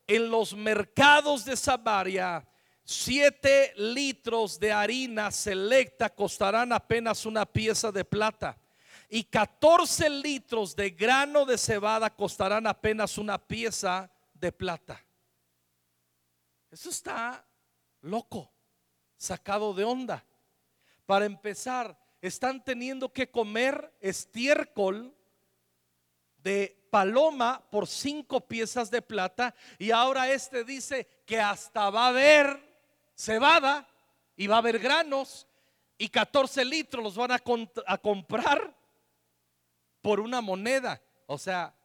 en 0.06 0.30
los 0.30 0.54
mercados 0.54 1.44
de 1.44 1.56
Samaria, 1.56 2.46
siete 2.84 3.72
litros 3.76 4.60
de 4.60 4.72
harina 4.72 5.30
selecta 5.30 6.10
costarán 6.10 6.72
apenas 6.72 7.26
una 7.26 7.46
pieza 7.46 7.90
de 7.90 8.04
plata. 8.04 8.58
Y 9.08 9.24
14 9.24 10.08
litros 10.08 10.74
de 10.74 10.90
grano 10.90 11.44
de 11.44 11.58
cebada 11.58 12.08
costarán 12.14 12.66
apenas 12.66 13.18
una 13.18 13.38
pieza 13.38 14.10
de 14.42 14.50
plata. 14.52 15.00
Eso 16.68 16.90
está 16.90 17.46
loco, 18.00 18.52
sacado 19.16 19.72
de 19.72 19.84
onda. 19.84 20.26
Para 21.06 21.26
empezar, 21.26 21.96
están 22.20 22.62
teniendo 22.62 23.12
que 23.12 23.30
comer 23.30 23.94
estiércol 24.00 25.14
de 26.38 26.76
paloma 26.90 27.64
por 27.70 27.86
cinco 27.86 28.40
piezas 28.40 28.90
de 28.90 29.00
plata 29.00 29.54
y 29.78 29.92
ahora 29.92 30.30
este 30.32 30.64
dice 30.64 31.06
que 31.24 31.40
hasta 31.40 31.88
va 31.90 32.06
a 32.06 32.08
haber 32.08 32.60
cebada 33.14 33.88
y 34.36 34.48
va 34.48 34.56
a 34.56 34.58
haber 34.58 34.80
granos 34.80 35.46
y 35.96 36.08
14 36.08 36.64
litros 36.64 37.04
los 37.04 37.14
van 37.14 37.30
a, 37.30 37.42
a 37.86 37.98
comprar 37.98 38.76
por 40.00 40.18
una 40.18 40.40
moneda. 40.40 41.00
O 41.26 41.38
sea, 41.38 41.76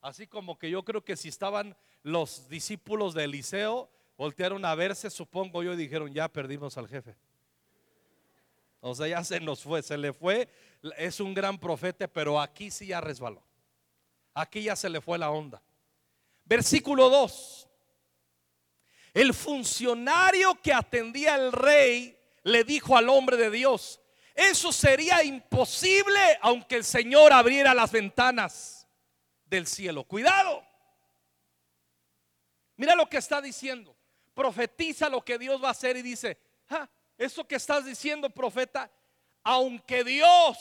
así 0.00 0.26
como 0.26 0.58
que 0.58 0.70
yo 0.70 0.84
creo 0.84 1.04
que 1.04 1.16
si 1.16 1.28
estaban 1.28 1.76
los 2.02 2.48
discípulos 2.48 3.14
de 3.14 3.24
Eliseo 3.24 3.90
voltearon 4.16 4.64
a 4.64 4.74
verse, 4.74 5.10
supongo 5.10 5.62
yo, 5.62 5.72
y 5.72 5.76
dijeron, 5.76 6.12
ya 6.12 6.28
perdimos 6.28 6.76
al 6.76 6.88
jefe. 6.88 7.16
O 8.80 8.94
sea, 8.94 9.06
ya 9.08 9.22
se 9.24 9.40
nos 9.40 9.62
fue, 9.62 9.82
se 9.82 9.96
le 9.96 10.12
fue. 10.12 10.48
Es 10.96 11.20
un 11.20 11.34
gran 11.34 11.58
profeta, 11.58 12.08
pero 12.08 12.40
aquí 12.40 12.70
sí 12.70 12.86
ya 12.86 13.00
resbaló. 13.00 13.42
Aquí 14.34 14.62
ya 14.62 14.76
se 14.76 14.88
le 14.88 15.00
fue 15.00 15.18
la 15.18 15.30
onda. 15.30 15.62
Versículo 16.44 17.10
2. 17.10 17.68
El 19.12 19.34
funcionario 19.34 20.54
que 20.62 20.72
atendía 20.72 21.34
al 21.34 21.52
rey 21.52 22.16
le 22.42 22.64
dijo 22.64 22.96
al 22.96 23.08
hombre 23.08 23.36
de 23.36 23.50
Dios, 23.50 24.00
eso 24.34 24.72
sería 24.72 25.22
imposible 25.24 26.38
aunque 26.40 26.76
el 26.76 26.84
Señor 26.84 27.32
abriera 27.32 27.74
las 27.74 27.90
ventanas 27.92 28.86
del 29.44 29.66
cielo. 29.66 30.04
Cuidado. 30.04 30.69
Mira 32.80 32.96
lo 32.96 33.10
que 33.10 33.18
está 33.18 33.42
diciendo. 33.42 33.94
Profetiza 34.32 35.10
lo 35.10 35.22
que 35.22 35.36
Dios 35.36 35.62
va 35.62 35.68
a 35.68 35.72
hacer 35.72 35.98
y 35.98 36.02
dice, 36.02 36.38
ah, 36.70 36.88
eso 37.18 37.46
que 37.46 37.56
estás 37.56 37.84
diciendo, 37.84 38.30
profeta, 38.30 38.90
aunque 39.42 40.02
Dios 40.02 40.56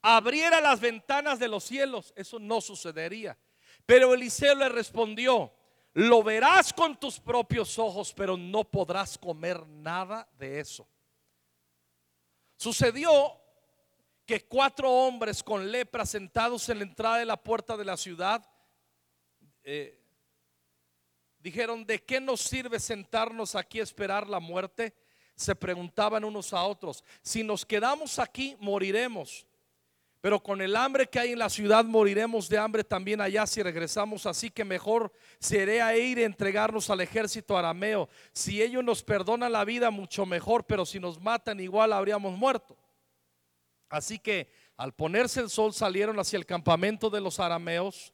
abriera 0.00 0.60
las 0.60 0.78
ventanas 0.78 1.40
de 1.40 1.48
los 1.48 1.64
cielos, 1.64 2.12
eso 2.14 2.38
no 2.38 2.60
sucedería. 2.60 3.36
Pero 3.84 4.14
Eliseo 4.14 4.54
le 4.54 4.68
respondió, 4.68 5.52
lo 5.94 6.22
verás 6.22 6.72
con 6.72 7.00
tus 7.00 7.18
propios 7.18 7.76
ojos, 7.76 8.14
pero 8.14 8.36
no 8.36 8.62
podrás 8.62 9.18
comer 9.18 9.66
nada 9.66 10.28
de 10.38 10.60
eso. 10.60 10.86
Sucedió 12.56 13.40
que 14.24 14.46
cuatro 14.46 14.88
hombres 14.88 15.42
con 15.42 15.72
lepra 15.72 16.06
sentados 16.06 16.68
en 16.68 16.78
la 16.78 16.84
entrada 16.84 17.16
de 17.16 17.24
la 17.24 17.42
puerta 17.42 17.76
de 17.76 17.84
la 17.84 17.96
ciudad, 17.96 18.48
eh, 19.64 20.03
Dijeron, 21.44 21.84
¿de 21.84 22.02
qué 22.02 22.22
nos 22.22 22.40
sirve 22.40 22.80
sentarnos 22.80 23.54
aquí 23.54 23.78
a 23.78 23.82
esperar 23.82 24.26
la 24.26 24.40
muerte? 24.40 24.94
Se 25.36 25.54
preguntaban 25.54 26.24
unos 26.24 26.54
a 26.54 26.64
otros. 26.64 27.04
Si 27.20 27.44
nos 27.44 27.66
quedamos 27.66 28.18
aquí, 28.18 28.56
moriremos. 28.60 29.46
Pero 30.22 30.42
con 30.42 30.62
el 30.62 30.74
hambre 30.74 31.06
que 31.06 31.18
hay 31.18 31.32
en 31.32 31.38
la 31.38 31.50
ciudad, 31.50 31.84
moriremos 31.84 32.48
de 32.48 32.56
hambre 32.56 32.82
también 32.82 33.20
allá 33.20 33.46
si 33.46 33.62
regresamos. 33.62 34.24
Así 34.24 34.50
que 34.50 34.64
mejor 34.64 35.12
sería 35.38 35.94
ir 35.98 36.16
a 36.16 36.22
entregarnos 36.22 36.88
al 36.88 37.02
ejército 37.02 37.58
arameo. 37.58 38.08
Si 38.32 38.62
ellos 38.62 38.82
nos 38.82 39.02
perdonan 39.02 39.52
la 39.52 39.66
vida, 39.66 39.90
mucho 39.90 40.24
mejor. 40.24 40.64
Pero 40.64 40.86
si 40.86 40.98
nos 40.98 41.20
matan, 41.20 41.60
igual 41.60 41.92
habríamos 41.92 42.38
muerto. 42.38 42.74
Así 43.90 44.18
que 44.18 44.50
al 44.78 44.94
ponerse 44.94 45.40
el 45.40 45.50
sol, 45.50 45.74
salieron 45.74 46.18
hacia 46.18 46.38
el 46.38 46.46
campamento 46.46 47.10
de 47.10 47.20
los 47.20 47.38
arameos 47.38 48.13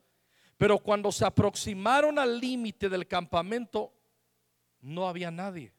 pero 0.60 0.76
cuando 0.76 1.10
se 1.10 1.24
aproximaron 1.24 2.18
al 2.18 2.38
límite 2.38 2.90
del 2.90 3.08
campamento, 3.08 3.94
no 4.82 5.08
había 5.08 5.30
nadie. 5.30 5.72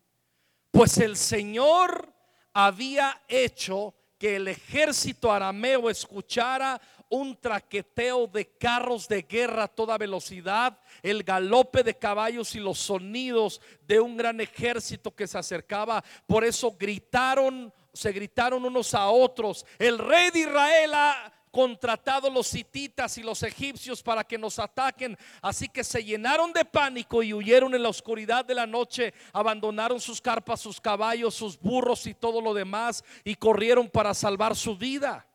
Pues 0.72 0.98
el 0.98 1.18
Señor 1.18 2.12
había 2.52 3.22
hecho 3.28 3.94
que 4.18 4.38
el 4.38 4.48
ejército 4.48 5.32
arameo 5.32 5.88
escuchara 5.88 6.82
un 7.10 7.40
traqueteo 7.40 8.26
de 8.26 8.58
carros 8.58 9.08
de 9.08 9.22
guerra 9.22 9.66
a 9.66 9.68
toda 9.68 10.00
velocidad, 10.00 10.80
el 11.04 11.22
galope 11.22 11.84
de 11.84 12.00
caballos 12.00 12.56
y 12.56 12.60
los 12.60 12.80
sonidos 12.80 13.62
de 13.86 14.00
un 14.00 14.18
gran 14.18 14.42
ejército 14.42 15.14
que 15.14 15.28
se 15.28 15.38
acercaba. 15.38 16.04
Por 16.26 16.44
eso 16.44 16.76
gritaron, 16.76 17.72
se 17.94 18.12
gritaron 18.12 18.66
unos 18.66 18.96
a 18.96 19.10
otros, 19.10 19.64
el 19.78 20.00
rey 20.00 20.32
de 20.32 20.40
Israel 20.40 20.92
ha 20.96 21.34
contratado 21.52 22.30
los 22.30 22.54
hititas 22.56 23.18
y 23.18 23.24
los 23.24 23.44
egipcios 23.44 24.02
para 24.02 24.24
que 24.24 24.38
nos 24.38 24.58
ataquen. 24.58 25.18
Así 25.42 25.68
que 25.68 25.84
se 25.84 26.04
llenaron 26.04 26.54
de 26.54 26.66
pánico 26.66 27.22
y 27.22 27.34
huyeron 27.34 27.76
en 27.76 27.84
la 27.84 27.90
oscuridad 27.90 28.46
de 28.46 28.56
la 28.56 28.66
noche, 28.66 29.14
abandonaron 29.34 30.00
sus 30.00 30.22
carpas, 30.22 30.62
sus 30.62 30.80
caballos, 30.80 31.36
sus 31.36 31.60
burros 31.60 32.08
y 32.08 32.14
todo 32.14 32.42
lo 32.42 32.54
demás 32.54 33.04
y 33.24 33.36
corrieron 33.36 33.90
para 33.90 34.14
salvar 34.14 34.56
su 34.56 34.78
vida. 34.78 35.28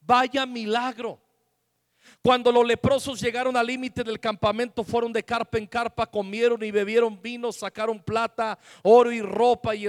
Vaya 0.00 0.46
milagro. 0.46 1.20
Cuando 2.22 2.52
los 2.52 2.66
leprosos 2.66 3.20
llegaron 3.20 3.56
al 3.56 3.66
límite 3.66 4.04
del 4.04 4.20
campamento, 4.20 4.84
fueron 4.84 5.12
de 5.12 5.22
carpa 5.22 5.56
en 5.58 5.66
carpa, 5.66 6.06
comieron 6.06 6.62
y 6.62 6.70
bebieron 6.70 7.20
vino, 7.20 7.50
sacaron 7.50 8.02
plata, 8.02 8.58
oro 8.82 9.10
y 9.10 9.22
ropa 9.22 9.74
y, 9.74 9.86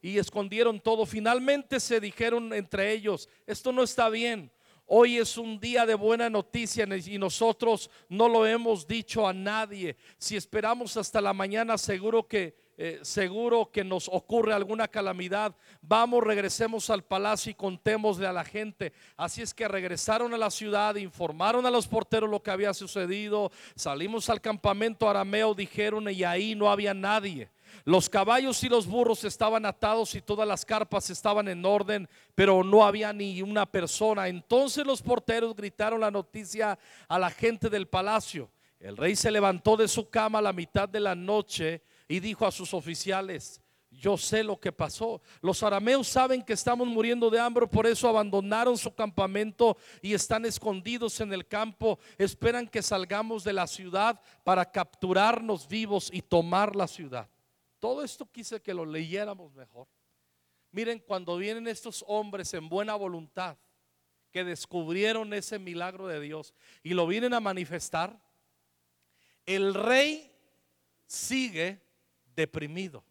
y 0.00 0.18
escondieron 0.18 0.80
todo. 0.80 1.04
Finalmente 1.04 1.78
se 1.78 2.00
dijeron 2.00 2.52
entre 2.54 2.92
ellos, 2.92 3.28
esto 3.46 3.72
no 3.72 3.82
está 3.82 4.08
bien 4.08 4.50
Hoy 4.92 5.18
es 5.18 5.38
un 5.38 5.60
día 5.60 5.86
de 5.86 5.94
buena 5.94 6.28
noticia 6.28 6.84
y 7.06 7.16
nosotros 7.16 7.88
no 8.08 8.28
lo 8.28 8.44
hemos 8.44 8.88
dicho 8.88 9.24
a 9.24 9.32
nadie. 9.32 9.96
Si 10.18 10.34
esperamos 10.34 10.96
hasta 10.96 11.20
la 11.20 11.32
mañana, 11.32 11.78
seguro 11.78 12.26
que 12.26 12.56
eh, 12.76 12.98
seguro 13.02 13.70
que 13.70 13.84
nos 13.84 14.08
ocurre 14.08 14.52
alguna 14.52 14.88
calamidad. 14.88 15.54
Vamos, 15.80 16.24
regresemos 16.24 16.90
al 16.90 17.04
palacio 17.04 17.52
y 17.52 17.54
contémosle 17.54 18.26
a 18.26 18.32
la 18.32 18.42
gente. 18.42 18.92
Así 19.16 19.42
es 19.42 19.54
que 19.54 19.68
regresaron 19.68 20.34
a 20.34 20.38
la 20.38 20.50
ciudad, 20.50 20.96
informaron 20.96 21.66
a 21.66 21.70
los 21.70 21.86
porteros 21.86 22.28
lo 22.28 22.42
que 22.42 22.50
había 22.50 22.74
sucedido. 22.74 23.52
Salimos 23.76 24.28
al 24.28 24.40
campamento 24.40 25.08
arameo, 25.08 25.54
dijeron, 25.54 26.10
y 26.10 26.24
ahí 26.24 26.54
no 26.56 26.68
había 26.68 26.94
nadie. 26.94 27.50
Los 27.84 28.08
caballos 28.08 28.62
y 28.64 28.68
los 28.68 28.86
burros 28.86 29.24
estaban 29.24 29.66
atados 29.66 30.14
y 30.14 30.20
todas 30.20 30.46
las 30.46 30.64
carpas 30.64 31.10
estaban 31.10 31.48
en 31.48 31.64
orden, 31.64 32.08
pero 32.34 32.62
no 32.64 32.84
había 32.84 33.12
ni 33.12 33.42
una 33.42 33.66
persona. 33.66 34.28
Entonces 34.28 34.86
los 34.86 35.02
porteros 35.02 35.54
gritaron 35.54 36.00
la 36.00 36.10
noticia 36.10 36.78
a 37.08 37.18
la 37.18 37.30
gente 37.30 37.68
del 37.68 37.88
palacio. 37.88 38.50
El 38.78 38.96
rey 38.96 39.14
se 39.14 39.30
levantó 39.30 39.76
de 39.76 39.88
su 39.88 40.08
cama 40.08 40.38
a 40.38 40.42
la 40.42 40.52
mitad 40.52 40.88
de 40.88 41.00
la 41.00 41.14
noche 41.14 41.82
y 42.08 42.18
dijo 42.20 42.46
a 42.46 42.50
sus 42.50 42.72
oficiales, 42.72 43.60
yo 43.90 44.16
sé 44.16 44.44
lo 44.44 44.58
que 44.58 44.72
pasó. 44.72 45.20
Los 45.42 45.62
arameos 45.62 46.06
saben 46.06 46.42
que 46.42 46.52
estamos 46.52 46.86
muriendo 46.86 47.28
de 47.28 47.40
hambre, 47.40 47.66
por 47.66 47.86
eso 47.86 48.08
abandonaron 48.08 48.78
su 48.78 48.94
campamento 48.94 49.76
y 50.00 50.14
están 50.14 50.44
escondidos 50.44 51.20
en 51.20 51.32
el 51.32 51.46
campo. 51.46 51.98
Esperan 52.16 52.68
que 52.68 52.82
salgamos 52.82 53.42
de 53.44 53.52
la 53.52 53.66
ciudad 53.66 54.20
para 54.44 54.64
capturarnos 54.64 55.66
vivos 55.68 56.08
y 56.12 56.22
tomar 56.22 56.76
la 56.76 56.86
ciudad. 56.86 57.28
Todo 57.80 58.04
esto 58.04 58.30
quise 58.30 58.60
que 58.60 58.74
lo 58.74 58.84
leyéramos 58.84 59.52
mejor. 59.54 59.88
Miren, 60.70 61.00
cuando 61.00 61.36
vienen 61.36 61.66
estos 61.66 62.04
hombres 62.06 62.54
en 62.54 62.68
buena 62.68 62.94
voluntad, 62.94 63.56
que 64.30 64.44
descubrieron 64.44 65.34
ese 65.34 65.58
milagro 65.58 66.06
de 66.06 66.20
Dios 66.20 66.54
y 66.82 66.90
lo 66.90 67.06
vienen 67.06 67.34
a 67.34 67.40
manifestar, 67.40 68.20
el 69.44 69.74
rey 69.74 70.30
sigue 71.06 71.82
deprimido. 72.36 73.02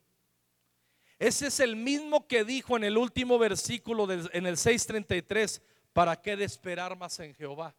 Ese 1.18 1.48
es 1.48 1.60
el 1.60 1.76
mismo 1.76 2.28
que 2.28 2.46
dijo 2.46 2.78
en 2.78 2.86
el 2.86 2.98
último 2.98 3.38
versículo 3.38 4.10
en 4.10 4.46
el 4.46 4.56
6:33, 4.56 5.62
¿para 5.92 6.22
qué 6.22 6.38
de 6.38 6.46
esperar 6.46 6.98
más 6.98 7.20
en 7.20 7.36
Jehová? 7.36 7.76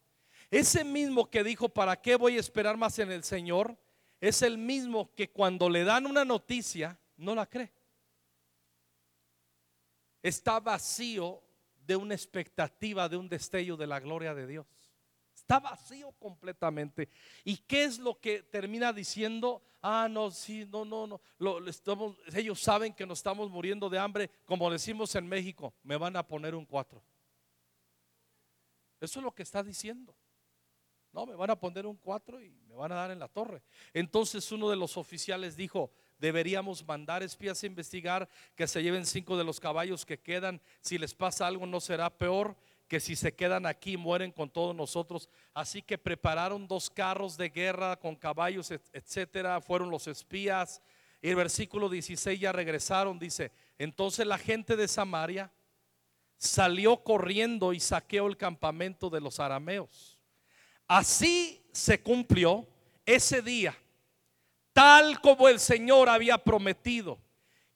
Ese 0.50 0.84
mismo 0.84 1.30
que 1.30 1.42
dijo, 1.42 1.68
¿para 1.68 1.96
qué 1.96 2.16
voy 2.16 2.36
a 2.36 2.40
esperar 2.40 2.76
más 2.76 2.98
en 2.98 3.10
el 3.10 3.24
Señor? 3.24 3.78
Es 4.20 4.42
el 4.42 4.58
mismo 4.58 5.12
que 5.14 5.30
cuando 5.30 5.68
le 5.68 5.84
dan 5.84 6.06
una 6.06 6.24
noticia 6.24 6.98
no 7.16 7.34
la 7.34 7.46
cree. 7.46 7.72
Está 10.22 10.60
vacío 10.60 11.42
de 11.86 11.96
una 11.96 12.14
expectativa, 12.14 13.08
de 13.08 13.16
un 13.16 13.28
destello 13.28 13.76
de 13.76 13.86
la 13.86 13.98
gloria 13.98 14.34
de 14.34 14.46
Dios. 14.46 14.66
Está 15.34 15.58
vacío 15.58 16.12
completamente. 16.12 17.08
¿Y 17.44 17.56
qué 17.56 17.84
es 17.84 17.98
lo 17.98 18.20
que 18.20 18.42
termina 18.42 18.92
diciendo? 18.92 19.62
Ah, 19.80 20.06
no, 20.10 20.30
sí, 20.30 20.66
no, 20.70 20.84
no, 20.84 21.06
no. 21.06 21.20
ellos 22.34 22.60
saben 22.60 22.92
que 22.92 23.06
nos 23.06 23.18
estamos 23.18 23.50
muriendo 23.50 23.88
de 23.88 23.98
hambre, 23.98 24.30
como 24.44 24.70
decimos 24.70 25.14
en 25.14 25.26
México, 25.26 25.72
me 25.82 25.96
van 25.96 26.14
a 26.16 26.26
poner 26.26 26.54
un 26.54 26.66
cuatro. 26.66 27.02
Eso 29.00 29.18
es 29.20 29.24
lo 29.24 29.34
que 29.34 29.42
está 29.42 29.62
diciendo. 29.62 30.14
No, 31.12 31.26
me 31.26 31.34
van 31.34 31.50
a 31.50 31.58
poner 31.58 31.86
un 31.86 31.96
4 31.96 32.40
y 32.40 32.50
me 32.68 32.76
van 32.76 32.92
a 32.92 32.96
dar 32.96 33.10
en 33.10 33.18
la 33.18 33.28
torre. 33.28 33.62
Entonces 33.92 34.50
uno 34.52 34.70
de 34.70 34.76
los 34.76 34.96
oficiales 34.96 35.56
dijo, 35.56 35.90
deberíamos 36.18 36.86
mandar 36.86 37.22
espías 37.22 37.62
a 37.62 37.66
investigar 37.66 38.28
que 38.54 38.68
se 38.68 38.82
lleven 38.82 39.04
cinco 39.04 39.36
de 39.36 39.42
los 39.42 39.58
caballos 39.58 40.06
que 40.06 40.20
quedan. 40.20 40.60
Si 40.80 40.98
les 40.98 41.14
pasa 41.14 41.46
algo 41.46 41.66
no 41.66 41.80
será 41.80 42.10
peor 42.10 42.56
que 42.86 43.00
si 43.00 43.16
se 43.16 43.34
quedan 43.34 43.66
aquí 43.66 43.96
mueren 43.96 44.30
con 44.30 44.50
todos 44.50 44.74
nosotros. 44.74 45.28
Así 45.52 45.82
que 45.82 45.98
prepararon 45.98 46.68
dos 46.68 46.88
carros 46.90 47.36
de 47.36 47.48
guerra 47.48 47.96
con 47.96 48.14
caballos, 48.14 48.70
etcétera. 48.92 49.60
Fueron 49.60 49.90
los 49.90 50.06
espías. 50.06 50.80
Y 51.22 51.30
el 51.30 51.36
versículo 51.36 51.88
16 51.88 52.38
ya 52.38 52.52
regresaron, 52.52 53.18
dice, 53.18 53.52
entonces 53.78 54.26
la 54.26 54.38
gente 54.38 54.74
de 54.74 54.88
Samaria 54.88 55.52
salió 56.38 57.02
corriendo 57.02 57.72
y 57.74 57.80
saqueó 57.80 58.26
el 58.26 58.36
campamento 58.36 59.10
de 59.10 59.20
los 59.20 59.38
arameos 59.38 60.19
Así 60.90 61.62
se 61.70 62.02
cumplió 62.02 62.66
ese 63.06 63.42
día, 63.42 63.78
tal 64.72 65.20
como 65.20 65.48
el 65.48 65.60
Señor 65.60 66.08
había 66.08 66.36
prometido, 66.36 67.20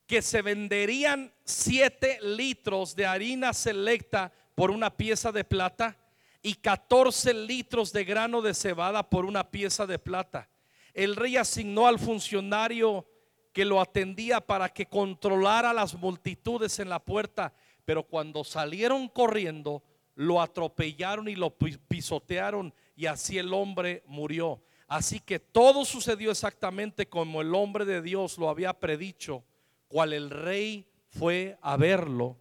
que 0.05 0.20
se 0.20 0.42
venderían 0.42 1.33
siete 1.44 2.18
litros 2.20 2.96
de 2.96 3.07
harina 3.07 3.53
selecta 3.53 4.33
por 4.57 4.72
una 4.72 4.96
pieza 4.96 5.31
de 5.31 5.44
plata 5.44 5.96
y 6.42 6.55
14 6.55 7.35
litros 7.35 7.92
de 7.92 8.03
grano 8.03 8.42
de 8.42 8.53
cebada 8.53 9.09
por 9.09 9.27
una 9.27 9.48
pieza 9.48 9.87
de 9.87 10.00
plata. 10.00 10.48
El 10.92 11.14
rey 11.14 11.37
asignó 11.37 11.87
al 11.87 12.00
funcionario 12.00 13.07
que 13.53 13.64
lo 13.64 13.81
atendía 13.81 14.40
para 14.40 14.70
que 14.70 14.87
controlara 14.87 15.72
las 15.72 15.94
multitudes 15.94 16.81
en 16.81 16.88
la 16.88 16.98
puerta, 16.98 17.55
pero 17.85 18.03
cuando 18.03 18.42
salieron 18.42 19.07
corriendo, 19.07 19.85
lo 20.16 20.42
atropellaron 20.42 21.29
y 21.29 21.37
lo 21.37 21.57
pisotearon 21.57 22.74
y 22.94 23.07
así 23.07 23.38
el 23.38 23.52
hombre 23.52 24.02
murió. 24.07 24.62
Así 24.87 25.20
que 25.20 25.38
todo 25.38 25.85
sucedió 25.85 26.30
exactamente 26.30 27.09
como 27.09 27.40
el 27.40 27.54
hombre 27.54 27.85
de 27.85 28.02
Dios 28.02 28.38
lo 28.38 28.48
había 28.48 28.78
predicho, 28.78 29.44
cual 29.88 30.12
el 30.12 30.30
rey 30.30 30.88
fue 31.09 31.59
a 31.62 31.76
verlo 31.76 32.38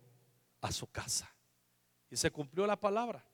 a 0.62 0.72
su 0.72 0.88
casa. 0.88 1.34
Y 2.10 2.18
se 2.18 2.32
cumplió 2.32 2.68
la 2.68 2.80
palabra. 2.80 3.26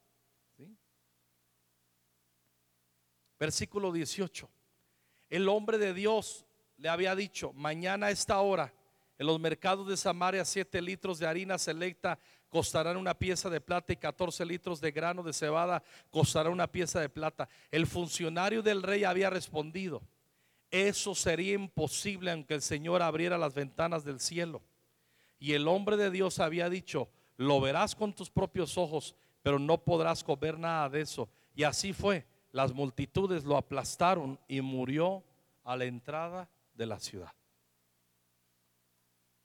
Versículo 3.39 3.91
18. 3.91 4.49
El 5.29 5.47
hombre 5.47 5.77
de 5.77 5.93
Dios 5.93 6.45
le 6.77 6.89
había 6.89 7.15
dicho, 7.15 7.53
mañana 7.53 8.07
a 8.07 8.11
esta 8.11 8.39
hora, 8.39 8.73
en 9.17 9.27
los 9.27 9.39
mercados 9.39 9.87
de 9.87 9.97
Samaria, 9.97 10.45
siete 10.45 10.81
litros 10.81 11.19
de 11.19 11.27
harina 11.27 11.57
selecta 11.57 12.19
costarán 12.49 12.97
una 12.97 13.13
pieza 13.13 13.49
de 13.49 13.61
plata 13.61 13.93
y 13.93 13.97
14 13.97 14.45
litros 14.45 14.81
de 14.81 14.91
grano 14.91 15.23
de 15.23 15.33
cebada 15.33 15.83
costará 16.09 16.49
una 16.49 16.67
pieza 16.67 16.99
de 16.99 17.09
plata. 17.09 17.47
El 17.71 17.87
funcionario 17.87 18.61
del 18.61 18.83
rey 18.83 19.03
había 19.03 19.29
respondido, 19.29 20.01
eso 20.71 21.15
sería 21.15 21.53
imposible 21.53 22.31
aunque 22.31 22.53
el 22.53 22.61
Señor 22.61 23.01
abriera 23.01 23.37
las 23.37 23.53
ventanas 23.53 24.03
del 24.03 24.19
cielo. 24.19 24.61
Y 25.39 25.53
el 25.53 25.67
hombre 25.67 25.97
de 25.97 26.11
Dios 26.11 26.39
había 26.39 26.69
dicho, 26.69 27.09
lo 27.37 27.61
verás 27.61 27.95
con 27.95 28.13
tus 28.13 28.29
propios 28.29 28.77
ojos, 28.77 29.15
pero 29.41 29.57
no 29.57 29.77
podrás 29.77 30.23
comer 30.23 30.59
nada 30.59 30.89
de 30.89 31.01
eso. 31.01 31.29
Y 31.55 31.63
así 31.63 31.93
fue, 31.93 32.25
las 32.51 32.73
multitudes 32.73 33.45
lo 33.45 33.55
aplastaron 33.57 34.39
y 34.47 34.61
murió 34.61 35.23
a 35.63 35.77
la 35.77 35.85
entrada 35.85 36.49
de 36.73 36.85
la 36.85 36.99
ciudad. 36.99 37.31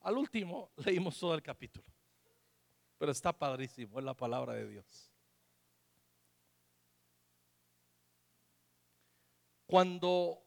Al 0.01 0.19
último 0.19 0.71
leímos 0.85 1.19
todo 1.19 1.35
el 1.35 1.43
capítulo. 1.43 1.94
Pero 3.05 3.13
está 3.13 3.35
padrísimo, 3.35 3.99
es 3.99 4.05
la 4.07 4.15
palabra 4.15 4.55
de 4.55 4.67
Dios. 4.67 5.13
Cuando, 9.67 10.43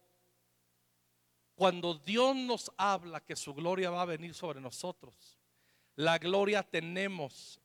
cuando 1.53 1.93
Dios 1.93 2.35
nos 2.35 2.71
habla 2.75 3.23
que 3.23 3.35
su 3.35 3.53
gloria 3.53 3.91
va 3.91 4.01
a 4.01 4.05
venir 4.05 4.33
sobre 4.33 4.59
nosotros, 4.59 5.37
la 5.97 6.17
gloria 6.17 6.63
tenemos 6.63 7.61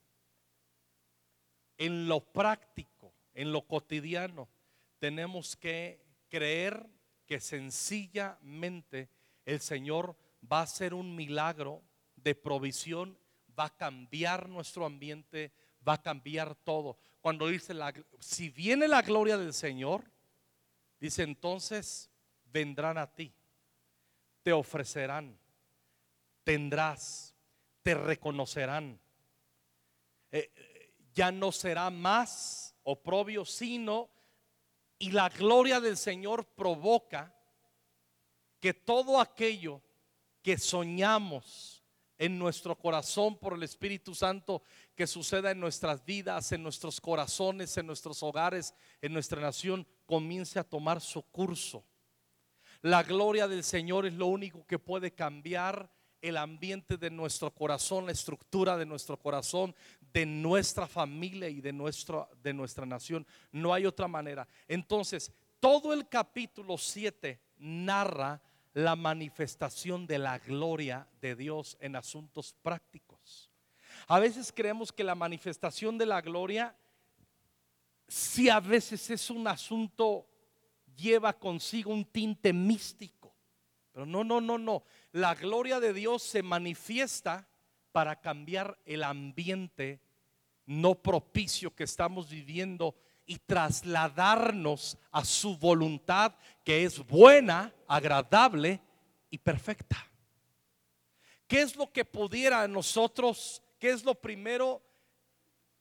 en 1.79 2.07
lo 2.07 2.21
práctico, 2.21 3.15
en 3.33 3.51
lo 3.51 3.63
cotidiano. 3.63 4.47
Tenemos 4.99 5.57
que 5.57 6.05
creer 6.29 6.87
que 7.25 7.41
sencillamente 7.41 9.09
el 9.47 9.61
Señor 9.61 10.15
va 10.53 10.59
a 10.59 10.65
hacer 10.65 10.93
un 10.93 11.17
milagro 11.17 11.81
de 12.15 12.35
provisión 12.35 13.22
va 13.59 13.67
a 13.67 13.77
cambiar 13.77 14.49
nuestro 14.49 14.85
ambiente, 14.87 15.53
va 15.87 15.95
a 15.95 16.03
cambiar 16.03 16.55
todo. 16.55 16.97
Cuando 17.21 17.49
dice, 17.49 17.75
la, 17.75 17.93
si 18.21 18.49
viene 18.49 18.89
la 18.89 19.03
gloria 19.03 19.37
del 19.37 19.53
Señor, 19.53 20.11
dice 21.01 21.23
entonces 21.23 22.11
vendrán 22.45 22.99
a 22.99 23.13
ti, 23.13 23.33
te 24.43 24.53
ofrecerán, 24.53 25.39
tendrás, 26.45 27.35
te 27.83 27.95
reconocerán. 27.95 29.01
Eh, 30.31 30.51
ya 31.15 31.31
no 31.31 31.53
será 31.53 31.91
más 31.91 32.75
oprobio, 32.85 33.45
sino, 33.45 34.11
y 34.99 35.11
la 35.11 35.29
gloria 35.29 35.81
del 35.81 35.97
Señor 35.97 36.47
provoca 36.47 37.35
que 38.61 38.73
todo 38.73 39.21
aquello 39.21 39.83
que 40.43 40.59
soñamos, 40.59 41.82
en 42.23 42.39
nuestro 42.39 42.79
corazón 42.79 43.37
por 43.37 43.55
el 43.55 43.65
Espíritu 43.65 44.15
Santo 44.15 44.63
que 44.95 45.09
suceda 45.09 45.51
en 45.51 45.59
nuestras 45.59 46.05
vidas, 46.05 46.53
en 46.53 46.63
nuestros 46.63 47.01
corazones, 47.01 47.77
en 47.77 47.85
nuestros 47.85 48.23
hogares, 48.23 48.75
en 49.01 49.13
nuestra 49.13 49.41
nación, 49.41 49.85
comience 50.07 50.61
a 50.61 50.63
tomar 50.63 51.01
su 51.01 51.21
curso. 51.23 51.85
La 52.81 53.03
gloria 53.03 53.49
del 53.49 53.65
Señor 53.65 54.07
es 54.07 54.13
lo 54.13 54.29
único 54.29 54.65
que 54.69 54.79
puede 54.79 55.11
cambiar 55.11 55.91
el 56.21 56.37
ambiente 56.37 56.97
de 56.97 57.11
nuestro 57.11 57.53
corazón, 57.53 58.07
la 58.07 58.13
estructura 58.13 58.77
de 58.77 58.87
nuestro 58.87 59.17
corazón, 59.19 59.75
de 60.13 60.25
nuestra 60.25 60.87
familia 60.87 61.49
y 61.49 61.61
de, 61.61 61.73
nuestro, 61.73 62.29
de 62.41 62.55
nuestra 62.55 62.87
nación. 62.87 63.27
No 63.51 63.75
hay 63.75 63.85
otra 63.85 64.07
manera. 64.07 64.47
Entonces, 64.69 65.33
todo 65.59 65.93
el 65.93 66.09
capítulo 66.09 66.79
7 66.79 67.41
narra 67.59 68.41
la 68.75 68.97
manifestación 68.97 70.07
de 70.07 70.19
la 70.19 70.39
gloria 70.39 71.07
de 71.21 71.37
Dios 71.37 71.77
en 71.81 71.97
asuntos 71.97 72.55
prácticos. 72.63 73.51
A 74.09 74.19
veces 74.19 74.53
creemos 74.53 74.93
que 74.93 75.05
la 75.05 75.15
manifestación 75.15 75.99
de 75.99 76.07
la 76.07 76.21
gloria, 76.21 76.77
si 78.09 78.49
a 78.49 78.61
veces 78.61 79.11
es 79.11 79.31
un 79.31 79.47
asunto, 79.47 80.27
lleva 80.97 81.39
consigo 81.39 81.93
un 81.93 82.05
tinte 82.05 82.53
místico. 82.53 83.35
Pero 83.93 84.07
no, 84.07 84.25
no, 84.25 84.41
no, 84.41 84.57
no. 84.57 84.85
La 85.13 85.35
gloria 85.35 85.79
de 85.79 85.93
Dios 85.93 86.23
se 86.23 86.43
manifiesta 86.43 87.49
para 87.93 88.21
cambiar 88.21 88.79
el 88.87 89.05
ambiente 89.05 90.01
no 90.65 90.95
propicio 90.95 91.75
que 91.75 91.85
estamos 91.85 92.31
viviendo 92.31 92.95
y 93.27 93.39
trasladarnos 93.39 94.99
a 95.11 95.25
su 95.25 95.57
voluntad 95.57 96.35
que 96.65 96.85
es 96.85 96.99
buena, 97.07 97.73
agradable 97.87 98.81
y 99.31 99.39
perfecta. 99.39 99.97
¿Qué 101.47 101.63
es 101.63 101.77
lo 101.77 101.91
que 101.93 102.05
pudiera 102.05 102.67
nosotros, 102.67 103.63
qué 103.79 103.91
es 103.91 104.05
lo 104.05 104.15
primero? 104.15 104.83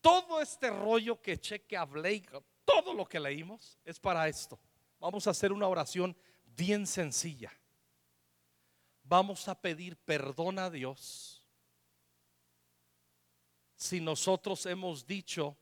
Todo 0.01 0.41
este 0.41 0.69
rollo 0.69 1.21
que 1.21 1.39
cheque 1.39 1.77
hablé, 1.77 2.23
todo 2.65 2.93
lo 2.93 3.05
que 3.05 3.19
leímos 3.19 3.77
es 3.85 3.99
para 3.99 4.27
esto. 4.27 4.59
Vamos 4.99 5.27
a 5.27 5.31
hacer 5.31 5.51
una 5.51 5.67
oración 5.67 6.15
bien 6.55 6.85
sencilla 6.85 7.51
vamos 9.11 9.49
a 9.49 9.59
pedir 9.59 9.97
perdón 9.97 10.57
a 10.57 10.69
Dios 10.69 11.45
si 13.75 13.99
nosotros 13.99 14.65
hemos 14.65 15.05
dicho 15.05 15.57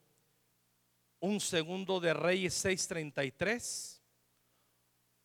un 1.19 1.39
segundo 1.39 1.99
de 1.99 2.13
Reyes 2.13 2.53
6:33 2.63 4.01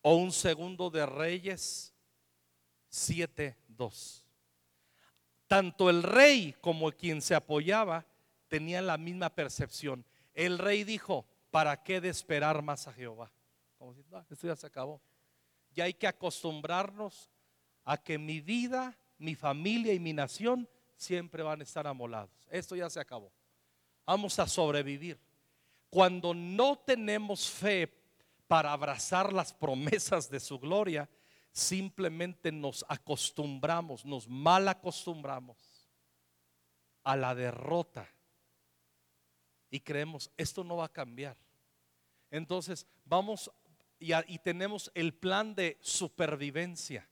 o 0.03 0.17
un 0.17 0.33
segundo 0.33 0.91
de 0.91 1.07
Reyes 1.07 1.95
7:2. 2.91 4.25
Tanto 5.47 5.91
el 5.91 6.03
rey 6.03 6.55
como 6.61 6.91
quien 6.93 7.23
se 7.23 7.35
apoyaba 7.35 8.07
tenían 8.49 8.87
la 8.87 8.99
misma 8.99 9.31
percepción. 9.31 10.05
El 10.33 10.59
rey 10.59 10.85
dijo, 10.85 11.27
¿para 11.51 11.83
qué 11.83 12.01
de 12.01 12.09
esperar 12.09 12.63
más 12.63 12.89
a 12.89 12.93
Jehová? 12.93 13.31
Esto 14.31 14.47
ya 14.47 14.57
se 14.57 14.67
acabó. 14.67 15.01
Ya 15.73 15.85
hay 15.85 15.95
que 15.95 16.07
acostumbrarnos 16.07 17.31
a 17.85 17.97
que 17.97 18.19
mi 18.19 18.41
vida, 18.41 18.97
mi 19.19 19.35
familia 19.35 19.93
y 19.93 20.01
mi 20.01 20.13
nación 20.13 20.69
siempre 20.97 21.43
van 21.43 21.61
a 21.61 21.65
estar 21.65 21.87
amolados. 21.87 22.49
Esto 22.51 22.75
ya 22.77 22.89
se 22.89 23.01
acabó. 23.01 23.33
Vamos 24.07 24.39
a 24.39 24.47
sobrevivir. 24.47 25.19
Cuando 25.95 26.35
no 26.35 26.77
tenemos 26.77 27.49
fe 27.49 27.89
para 28.49 28.73
abrazar 28.73 29.33
las 29.33 29.53
promesas 29.55 30.29
de 30.29 30.41
su 30.41 30.59
gloria, 30.59 31.09
simplemente 31.53 32.51
nos 32.51 32.85
acostumbramos, 32.89 34.05
nos 34.05 34.27
mal 34.27 34.67
acostumbramos 34.67 35.57
a 37.05 37.15
la 37.15 37.33
derrota 37.37 38.13
y 39.71 39.79
creemos, 39.79 40.33
esto 40.37 40.65
no 40.65 40.79
va 40.79 40.87
a 40.87 40.93
cambiar. 40.93 41.37
Entonces 42.29 42.89
vamos 43.05 43.49
y, 44.01 44.11
y 44.27 44.41
tenemos 44.41 44.91
el 44.97 45.15
plan 45.15 45.55
de 45.55 45.79
supervivencia. 45.81 47.09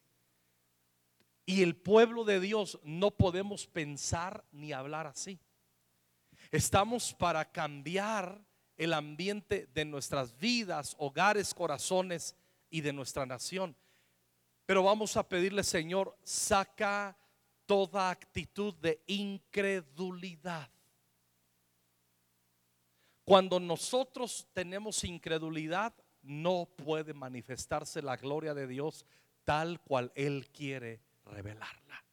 Y 1.47 1.62
el 1.62 1.76
pueblo 1.76 2.24
de 2.24 2.41
Dios 2.41 2.80
no 2.83 3.12
podemos 3.12 3.64
pensar 3.64 4.45
ni 4.51 4.72
hablar 4.72 5.07
así. 5.07 5.39
Estamos 6.51 7.14
para 7.14 7.45
cambiar 7.45 8.45
el 8.83 8.95
ambiente 8.95 9.68
de 9.72 9.85
nuestras 9.85 10.37
vidas, 10.39 10.97
hogares, 10.99 11.55
corazones 11.55 12.35
y 12.68 12.80
de 12.80 12.93
nuestra 12.93 13.24
nación. 13.24 13.76
Pero 14.66 14.83
vamos 14.83 15.16
a 15.16 15.28
pedirle, 15.28 15.62
Señor, 15.62 16.18
saca 16.24 17.16
toda 17.64 18.11
actitud 18.11 18.74
de 18.74 19.01
incredulidad. 19.07 20.68
Cuando 23.24 23.61
nosotros 23.61 24.49
tenemos 24.53 25.05
incredulidad, 25.05 25.95
no 26.20 26.66
puede 26.66 27.14
manifestarse 27.14 28.03
la 28.03 28.16
gloria 28.16 28.53
de 28.53 28.66
Dios 28.66 29.07
tal 29.45 29.80
cual 29.80 30.11
Él 30.16 30.49
quiere 30.51 31.01
revelarla. 31.24 32.05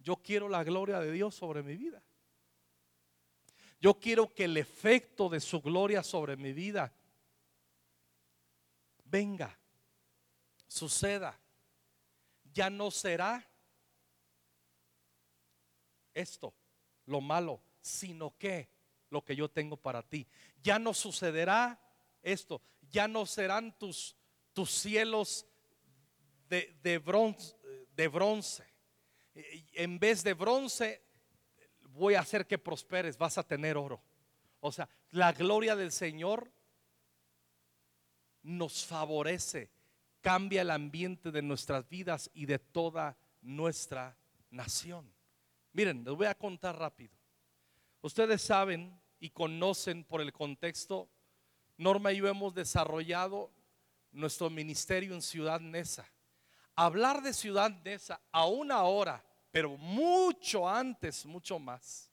Yo 0.00 0.16
quiero 0.16 0.48
la 0.48 0.64
gloria 0.64 0.98
de 0.98 1.12
Dios 1.12 1.36
sobre 1.36 1.62
mi 1.62 1.76
vida. 1.76 2.02
Yo 3.82 3.98
quiero 3.98 4.32
que 4.32 4.44
el 4.44 4.56
efecto 4.56 5.28
de 5.28 5.40
su 5.40 5.60
gloria 5.60 6.04
sobre 6.04 6.36
mi 6.36 6.52
vida 6.52 6.94
venga, 9.02 9.58
suceda. 10.68 11.36
Ya 12.54 12.70
no 12.70 12.92
será 12.92 13.44
esto, 16.14 16.54
lo 17.06 17.20
malo, 17.20 17.60
sino 17.80 18.38
que 18.38 18.70
lo 19.10 19.24
que 19.24 19.34
yo 19.34 19.50
tengo 19.50 19.76
para 19.76 20.08
ti. 20.08 20.28
Ya 20.62 20.78
no 20.78 20.94
sucederá 20.94 21.76
esto, 22.22 22.62
ya 22.88 23.08
no 23.08 23.26
serán 23.26 23.76
tus, 23.78 24.14
tus 24.52 24.70
cielos 24.70 25.44
de, 26.48 26.98
bronce, 27.04 27.56
de 27.96 28.06
bronce. 28.06 28.64
En 29.72 29.98
vez 29.98 30.22
de 30.22 30.34
bronce, 30.34 31.02
voy 31.94 32.14
a 32.14 32.20
hacer 32.20 32.46
que 32.46 32.58
prosperes, 32.58 33.16
vas 33.16 33.38
a 33.38 33.42
tener 33.42 33.76
oro. 33.76 34.02
O 34.60 34.72
sea, 34.72 34.88
la 35.10 35.32
gloria 35.32 35.76
del 35.76 35.92
Señor 35.92 36.50
nos 38.42 38.84
favorece, 38.84 39.70
cambia 40.20 40.62
el 40.62 40.70
ambiente 40.70 41.30
de 41.30 41.42
nuestras 41.42 41.88
vidas 41.88 42.30
y 42.34 42.46
de 42.46 42.58
toda 42.58 43.16
nuestra 43.40 44.16
nación. 44.50 45.12
Miren, 45.72 46.04
les 46.04 46.14
voy 46.14 46.26
a 46.26 46.34
contar 46.34 46.78
rápido. 46.78 47.14
Ustedes 48.00 48.42
saben 48.42 49.00
y 49.20 49.30
conocen 49.30 50.04
por 50.04 50.20
el 50.20 50.32
contexto, 50.32 51.08
Norma 51.76 52.12
y 52.12 52.18
yo 52.18 52.28
hemos 52.28 52.54
desarrollado 52.54 53.52
nuestro 54.12 54.50
ministerio 54.50 55.14
en 55.14 55.22
Ciudad 55.22 55.60
Nesa 55.60 56.06
hablar 56.76 57.22
de 57.22 57.32
ciudad 57.32 57.86
esa 57.86 58.20
aún 58.30 58.70
ahora, 58.70 59.24
pero 59.52 59.76
mucho 59.76 60.68
antes, 60.68 61.24
mucho 61.26 61.58
más. 61.58 62.10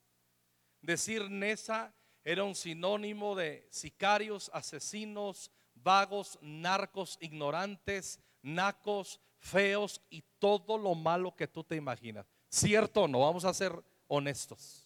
Decir 0.81 1.29
Nesa 1.31 1.93
era 2.23 2.43
un 2.43 2.53
sinónimo 2.53 3.33
de 3.33 3.65
sicarios, 3.71 4.51
asesinos, 4.53 5.49
vagos, 5.73 6.37
narcos, 6.41 7.17
ignorantes, 7.21 8.19
nacos, 8.41 9.19
feos 9.37 10.01
y 10.09 10.21
todo 10.37 10.77
lo 10.77 10.93
malo 10.93 11.33
que 11.35 11.47
tú 11.47 11.63
te 11.63 11.77
imaginas. 11.77 12.25
¿Cierto 12.49 13.03
o 13.03 13.07
no? 13.07 13.21
Vamos 13.21 13.45
a 13.45 13.53
ser 13.53 13.73
honestos. 14.07 14.85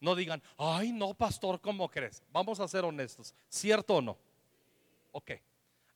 No 0.00 0.14
digan, 0.14 0.42
ay 0.56 0.92
no, 0.92 1.12
pastor, 1.12 1.60
¿cómo 1.60 1.90
crees? 1.90 2.22
Vamos 2.32 2.60
a 2.60 2.68
ser 2.68 2.84
honestos. 2.84 3.34
¿Cierto 3.48 3.96
o 3.96 4.00
no? 4.00 4.16
Ok. 5.12 5.32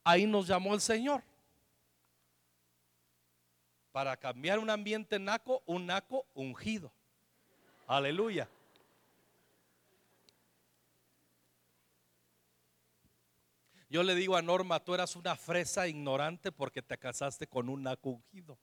Ahí 0.05 0.27
nos 0.27 0.47
llamó 0.47 0.75
el 0.75 0.81
Señor 0.81 1.23
para 3.93 4.17
cambiar 4.17 4.59
un 4.59 4.71
ambiente 4.71 5.19
naco, 5.19 5.63
un 5.67 5.87
naco 5.87 6.27
ungido. 6.35 6.91
Aleluya. 7.87 8.49
Yo 13.91 14.03
le 14.03 14.15
digo 14.15 14.37
a 14.37 14.43
Norma, 14.43 14.81
tú 14.81 14.95
eras 14.95 15.15
una 15.17 15.37
fresa 15.37 15.87
ignorante 15.87 16.51
porque 16.51 16.81
te 16.81 16.97
casaste 16.97 17.47
con 17.47 17.69
un 17.69 17.83
naco 17.83 18.09
ungido. 18.09 18.59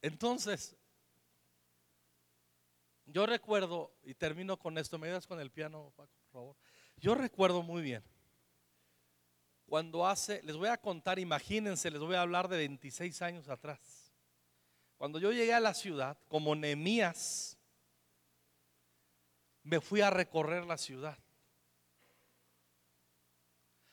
Entonces, 0.00 0.76
yo 3.06 3.26
recuerdo, 3.26 3.92
y 4.04 4.14
termino 4.14 4.56
con 4.56 4.78
esto, 4.78 4.98
me 4.98 5.08
das 5.08 5.26
con 5.26 5.40
el 5.40 5.50
piano, 5.50 5.92
por 5.96 6.08
favor. 6.30 6.56
Yo 6.98 7.16
recuerdo 7.16 7.64
muy 7.64 7.82
bien 7.82 8.04
cuando 9.66 10.06
hace, 10.06 10.40
les 10.44 10.56
voy 10.56 10.68
a 10.68 10.76
contar, 10.76 11.18
imagínense, 11.18 11.90
les 11.90 12.00
voy 12.00 12.14
a 12.14 12.22
hablar 12.22 12.48
de 12.48 12.56
26 12.56 13.20
años 13.22 13.48
atrás. 13.48 14.12
Cuando 14.96 15.18
yo 15.18 15.32
llegué 15.32 15.52
a 15.52 15.60
la 15.60 15.74
ciudad, 15.74 16.16
como 16.28 16.54
Nemías, 16.54 17.58
me 19.64 19.80
fui 19.80 20.00
a 20.00 20.10
recorrer 20.10 20.64
la 20.64 20.78
ciudad. 20.78 21.18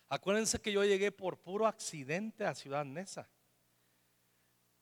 Acuérdense 0.09 0.61
que 0.61 0.71
yo 0.71 0.83
llegué 0.83 1.11
por 1.11 1.39
puro 1.39 1.65
accidente 1.65 2.45
a 2.45 2.53
Ciudad 2.53 2.85
Nesa. 2.85 3.27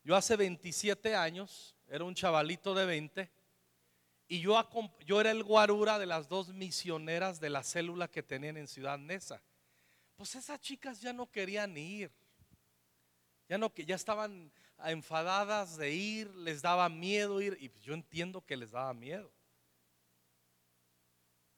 Yo 0.03 0.17
hace 0.17 0.35
27 0.35 1.15
años, 1.15 1.77
era 1.87 2.03
un 2.03 2.13
chavalito 2.13 2.75
de 2.75 2.85
20, 2.85 3.31
y 4.27 4.41
yo, 4.41 4.61
yo 5.05 5.21
era 5.21 5.31
el 5.31 5.43
guarura 5.43 5.99
de 5.99 6.05
las 6.05 6.27
dos 6.27 6.49
misioneras 6.49 7.39
de 7.39 7.49
la 7.49 7.63
célula 7.63 8.09
que 8.09 8.23
tenían 8.23 8.57
en 8.57 8.67
Ciudad 8.67 8.97
Nesa 8.97 9.41
pues 10.15 10.35
esas 10.35 10.59
chicas 10.59 11.01
ya 11.01 11.13
no 11.13 11.29
querían 11.29 11.75
ir. 11.77 12.11
Ya 13.49 13.57
no, 13.57 13.73
que 13.73 13.85
ya 13.85 13.95
estaban 13.95 14.51
enfadadas 14.85 15.77
de 15.77 15.91
ir, 15.91 16.33
les 16.35 16.61
daba 16.61 16.87
miedo 16.89 17.41
ir, 17.41 17.57
y 17.59 17.71
yo 17.81 17.93
entiendo 17.93 18.45
que 18.45 18.55
les 18.55 18.71
daba 18.71 18.93
miedo. 18.93 19.31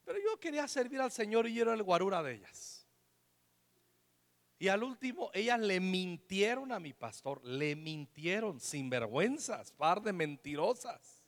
Pero 0.03 0.19
yo 0.19 0.39
quería 0.39 0.67
servir 0.67 1.01
al 1.01 1.11
Señor 1.11 1.47
y 1.47 1.53
yo 1.53 1.63
era 1.63 1.73
el 1.73 1.83
guarura 1.83 2.21
de 2.23 2.33
ellas. 2.33 2.85
Y 4.59 4.69
al 4.69 4.83
último, 4.83 5.29
ellas 5.33 5.59
le 5.59 5.79
mintieron 5.79 6.71
a 6.71 6.79
mi 6.79 6.93
pastor, 6.93 7.43
le 7.43 7.75
mintieron, 7.75 8.59
sin 8.59 8.89
vergüenzas, 8.89 9.71
par 9.71 10.01
de 10.01 10.13
mentirosas. 10.13 11.21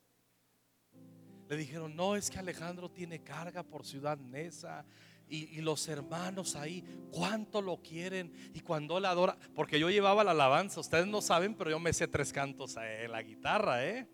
Le 1.50 1.58
dijeron, 1.58 1.96
no, 1.96 2.16
es 2.16 2.30
que 2.30 2.40
Alejandro 2.40 2.90
tiene 2.90 3.22
carga 3.22 3.62
por 3.62 3.86
Ciudad 3.86 4.18
Nesa. 4.18 4.86
Y, 5.28 5.60
los 5.62 5.88
hermanos 5.88 6.56
ahí, 6.56 6.84
cuánto 7.12 7.62
lo 7.62 7.82
quieren. 7.82 8.32
Y 8.54 8.60
cuando 8.60 9.00
la 9.00 9.10
adora, 9.10 9.38
porque 9.56 9.80
yo 9.80 9.90
llevaba 9.90 10.24
la 10.24 10.32
alabanza, 10.32 10.80
ustedes 10.80 11.08
no 11.08 11.22
saben, 11.22 11.56
pero 11.56 11.72
yo 11.72 11.80
me 11.80 11.94
sé 11.94 12.08
tres 12.08 12.32
cantos 12.32 12.78
en 12.78 13.12
la 13.12 13.24
guitarra, 13.24 13.86
¿eh? 13.86 14.08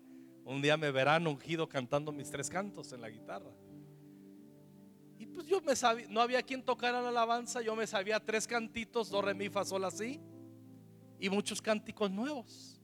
Un 0.44 0.62
día 0.62 0.76
me 0.76 0.90
verán 0.90 1.26
ungido 1.26 1.68
cantando 1.68 2.12
mis 2.12 2.30
tres 2.30 2.48
cantos 2.48 2.92
en 2.92 3.02
la 3.02 3.10
guitarra. 3.10 3.52
Y 5.18 5.26
pues 5.26 5.46
yo 5.46 5.60
me 5.60 5.76
sabía, 5.76 6.06
no 6.08 6.20
había 6.20 6.42
quien 6.42 6.64
tocara 6.64 7.00
la 7.00 7.10
alabanza, 7.10 7.62
yo 7.62 7.76
me 7.76 7.86
sabía 7.86 8.18
tres 8.18 8.46
cantitos, 8.46 9.08
do, 9.10 9.22
re, 9.22 9.34
mi, 9.34 9.48
así. 9.84 10.20
Y 11.20 11.30
muchos 11.30 11.62
cánticos 11.62 12.10
nuevos. 12.10 12.80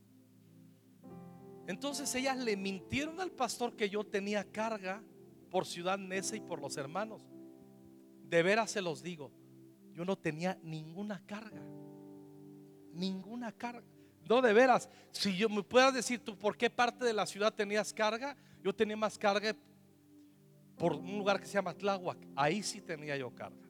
Entonces 1.67 2.15
ellas 2.15 2.37
le 2.39 2.57
mintieron 2.57 3.21
al 3.21 3.31
pastor 3.31 3.75
que 3.75 3.91
yo 3.91 4.05
tenía 4.05 4.45
carga 4.45 5.03
por 5.51 5.67
Ciudad 5.67 5.99
Neza 5.99 6.37
y 6.37 6.41
por 6.41 6.61
los 6.61 6.77
hermanos. 6.77 7.27
De 8.29 8.43
veras 8.43 8.71
se 8.71 8.83
los 8.83 9.03
digo, 9.03 9.31
yo 9.93 10.05
no 10.05 10.17
tenía 10.17 10.59
ninguna 10.63 11.23
carga. 11.27 11.63
Ninguna 12.93 13.53
carga. 13.53 13.87
No, 14.29 14.43
de 14.43 14.53
veras, 14.53 14.89
si 15.11 15.37
yo 15.37 15.49
me 15.49 15.63
puedas 15.63 15.95
decir 15.95 16.23
tú 16.23 16.37
por 16.37 16.57
qué 16.57 16.69
parte 16.69 17.05
de 17.05 17.15
la 17.15 17.27
ciudad 17.27 17.55
tenías 17.55 17.93
carga, 17.93 18.37
yo 18.63 18.75
tenía 18.75 18.97
más 18.97 19.17
carga 19.17 19.57
por 20.77 20.95
un 20.95 21.19
lugar 21.19 21.41
que 21.41 21.47
se 21.47 21.55
llama 21.55 21.75
Tláhuac. 21.75 22.19
Ahí 22.37 22.63
sí 22.63 22.81
tenía 22.81 23.17
yo 23.17 23.35
carga. 23.35 23.67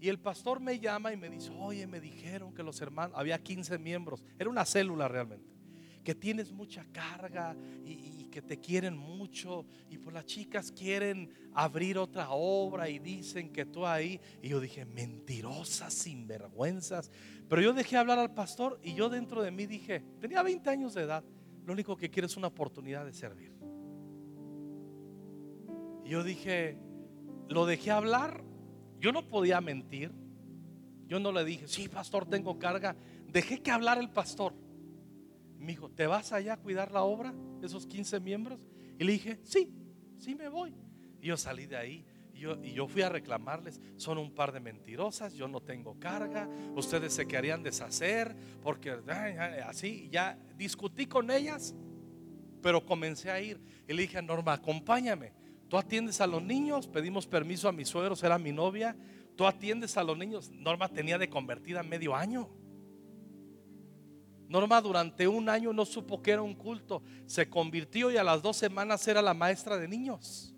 Y 0.00 0.08
el 0.08 0.18
pastor 0.18 0.60
me 0.60 0.78
llama 0.78 1.12
y 1.12 1.16
me 1.16 1.30
dice, 1.30 1.50
oye, 1.58 1.86
me 1.86 2.00
dijeron 2.00 2.54
que 2.54 2.62
los 2.62 2.80
hermanos, 2.80 3.16
había 3.18 3.38
15 3.38 3.78
miembros, 3.78 4.24
era 4.38 4.50
una 4.50 4.64
célula 4.64 5.08
realmente 5.08 5.53
que 6.04 6.14
tienes 6.14 6.52
mucha 6.52 6.84
carga 6.92 7.56
y, 7.84 8.28
que 8.34 8.42
te 8.42 8.58
quieren 8.58 8.96
mucho 8.96 9.64
y 9.88 9.96
pues 9.96 10.12
las 10.12 10.26
chicas 10.26 10.72
quieren 10.72 11.30
abrir 11.54 11.98
otra 11.98 12.30
obra 12.30 12.88
y 12.88 12.98
dicen 12.98 13.52
que 13.52 13.64
tú 13.64 13.86
ahí. 13.86 14.20
Y 14.42 14.48
yo 14.48 14.60
dije 14.60 14.84
mentirosas 14.84 15.94
sinvergüenzas 15.94 17.10
pero 17.48 17.62
yo 17.62 17.72
dejé 17.72 17.96
hablar 17.96 18.18
al 18.18 18.34
pastor 18.34 18.80
y 18.82 18.94
yo 18.94 19.08
dentro 19.08 19.42
de 19.42 19.50
mí 19.50 19.66
dije 19.66 20.04
tenía 20.20 20.42
20 20.42 20.68
años 20.68 20.94
de 20.94 21.02
edad 21.02 21.24
lo 21.64 21.72
único 21.72 21.96
que 21.96 22.10
quiero 22.10 22.26
es 22.26 22.36
una 22.36 22.48
oportunidad 22.48 23.04
de 23.04 23.12
servir 23.12 23.52
y 26.04 26.08
yo 26.08 26.24
dije 26.24 26.76
lo 27.48 27.66
dejé 27.66 27.90
hablar 27.90 28.42
yo 29.04 29.12
no 29.12 29.28
podía 29.28 29.60
mentir. 29.60 30.12
Yo 31.06 31.20
no 31.20 31.30
le 31.30 31.44
dije 31.44 31.68
sí 31.68 31.88
pastor 31.88 32.26
tengo 32.26 32.58
carga 32.58 32.96
dejé 33.30 33.60
que 33.60 33.70
hablara 33.70 34.00
el 34.00 34.10
pastor 34.10 34.54
me 35.64 35.72
dijo, 35.72 35.90
¿te 35.90 36.06
vas 36.06 36.32
allá 36.32 36.54
a 36.54 36.56
cuidar 36.56 36.92
la 36.92 37.02
obra? 37.02 37.34
Esos 37.62 37.86
15 37.86 38.20
miembros. 38.20 38.60
Y 38.98 39.04
le 39.04 39.12
dije, 39.12 39.40
sí, 39.42 39.72
sí 40.18 40.34
me 40.34 40.48
voy. 40.48 40.74
Y 41.20 41.28
yo 41.28 41.36
salí 41.36 41.66
de 41.66 41.76
ahí. 41.76 42.06
Y 42.32 42.40
yo, 42.40 42.56
y 42.62 42.72
yo 42.72 42.88
fui 42.88 43.02
a 43.02 43.08
reclamarles, 43.08 43.80
son 43.96 44.18
un 44.18 44.34
par 44.34 44.52
de 44.52 44.58
mentirosas, 44.58 45.34
yo 45.34 45.46
no 45.46 45.60
tengo 45.60 46.00
carga, 46.00 46.48
ustedes 46.74 47.12
se 47.12 47.28
querían 47.28 47.62
deshacer, 47.62 48.34
porque 48.60 48.90
así, 49.64 50.08
ya 50.10 50.36
discutí 50.56 51.06
con 51.06 51.30
ellas, 51.30 51.76
pero 52.60 52.84
comencé 52.84 53.30
a 53.30 53.40
ir. 53.40 53.60
Y 53.86 53.92
le 53.92 54.02
dije 54.02 54.20
Norma, 54.20 54.54
acompáñame, 54.54 55.32
tú 55.68 55.78
atiendes 55.78 56.20
a 56.20 56.26
los 56.26 56.42
niños, 56.42 56.88
pedimos 56.88 57.28
permiso 57.28 57.68
a 57.68 57.72
mis 57.72 57.88
suegros, 57.88 58.20
era 58.24 58.36
mi 58.36 58.50
novia, 58.50 58.96
tú 59.36 59.46
atiendes 59.46 59.96
a 59.96 60.02
los 60.02 60.18
niños. 60.18 60.50
Norma 60.50 60.88
tenía 60.88 61.18
de 61.18 61.28
convertida 61.28 61.84
medio 61.84 62.16
año. 62.16 62.48
Norma 64.54 64.80
durante 64.80 65.26
un 65.26 65.48
año 65.48 65.72
no 65.72 65.84
supo 65.84 66.22
que 66.22 66.30
era 66.30 66.40
un 66.40 66.54
culto. 66.54 67.02
Se 67.26 67.50
convirtió 67.50 68.12
y 68.12 68.18
a 68.18 68.22
las 68.22 68.40
dos 68.40 68.56
semanas 68.56 69.06
era 69.08 69.20
la 69.20 69.34
maestra 69.34 69.76
de 69.76 69.88
niños. 69.88 70.54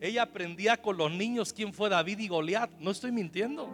Ella 0.00 0.22
aprendía 0.22 0.80
con 0.80 0.96
los 0.96 1.10
niños 1.10 1.52
quién 1.52 1.72
fue 1.72 1.88
David 1.88 2.20
y 2.20 2.28
Goliat. 2.28 2.70
No 2.78 2.92
estoy 2.92 3.10
mintiendo. 3.10 3.68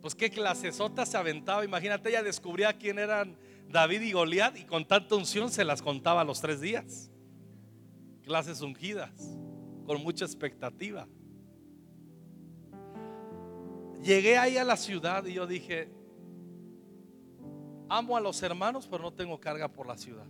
Pues 0.00 0.14
qué 0.14 0.30
clasesota 0.30 1.04
se 1.04 1.18
aventaba. 1.18 1.62
Imagínate, 1.66 2.08
ella 2.08 2.22
descubría 2.22 2.72
quién 2.72 2.98
eran 2.98 3.36
David 3.68 4.00
y 4.00 4.12
Goliat 4.12 4.56
y 4.56 4.64
con 4.64 4.88
tanta 4.88 5.14
unción 5.14 5.50
se 5.50 5.62
las 5.62 5.82
contaba 5.82 6.22
a 6.22 6.24
los 6.24 6.40
tres 6.40 6.58
días. 6.62 7.10
Clases 8.22 8.62
ungidas, 8.62 9.12
con 9.84 10.02
mucha 10.02 10.24
expectativa. 10.24 11.06
Llegué 14.02 14.36
ahí 14.36 14.56
a 14.56 14.64
la 14.64 14.76
ciudad 14.76 15.24
y 15.26 15.34
yo 15.34 15.46
dije, 15.46 15.88
amo 17.88 18.16
a 18.16 18.20
los 18.20 18.42
hermanos, 18.42 18.88
pero 18.88 19.02
no 19.02 19.12
tengo 19.12 19.38
carga 19.38 19.68
por 19.68 19.86
la 19.86 19.96
ciudad. 19.96 20.26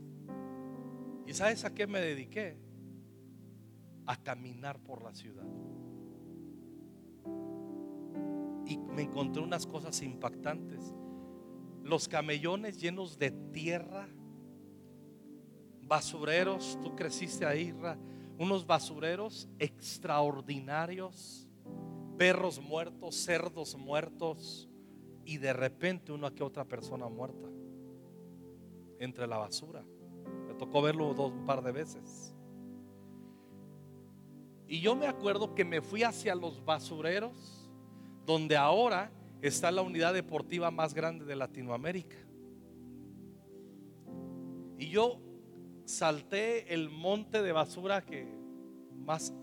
¿Y 1.26 1.32
sabes 1.32 1.64
a 1.64 1.74
qué 1.74 1.86
me 1.86 2.00
dediqué? 2.00 2.58
A 4.06 4.16
caminar 4.16 4.78
por 4.78 5.02
la 5.02 5.14
ciudad. 5.14 5.46
Y 8.66 8.76
me 8.76 9.02
encontré 9.02 9.42
unas 9.42 9.66
cosas 9.66 10.02
impactantes. 10.02 10.92
Los 11.82 12.08
camellones 12.08 12.78
llenos 12.78 13.18
de 13.18 13.30
tierra, 13.30 14.06
basureros, 15.80 16.78
tú 16.82 16.94
creciste 16.94 17.46
ahí, 17.46 17.74
unos 18.38 18.66
basureros 18.66 19.48
extraordinarios 19.58 21.48
perros 22.16 22.60
muertos, 22.60 23.16
cerdos 23.16 23.76
muertos 23.76 24.68
y 25.24 25.38
de 25.38 25.52
repente 25.52 26.12
una 26.12 26.30
que 26.30 26.42
otra 26.42 26.64
persona 26.64 27.08
muerta 27.08 27.48
entre 28.98 29.26
la 29.26 29.38
basura. 29.38 29.84
Me 30.46 30.54
tocó 30.54 30.82
verlo 30.82 31.14
dos 31.14 31.32
un 31.32 31.44
par 31.44 31.62
de 31.62 31.72
veces. 31.72 32.34
Y 34.66 34.80
yo 34.80 34.94
me 34.96 35.06
acuerdo 35.06 35.54
que 35.54 35.64
me 35.64 35.82
fui 35.82 36.02
hacia 36.02 36.34
los 36.34 36.64
basureros, 36.64 37.68
donde 38.24 38.56
ahora 38.56 39.10
está 39.42 39.70
la 39.70 39.82
unidad 39.82 40.14
deportiva 40.14 40.70
más 40.70 40.94
grande 40.94 41.24
de 41.24 41.36
Latinoamérica. 41.36 42.16
Y 44.78 44.88
yo 44.88 45.20
salté 45.84 46.72
el 46.72 46.88
monte 46.88 47.42
de 47.42 47.52
basura 47.52 48.02
que 48.02 48.26
más 48.94 49.34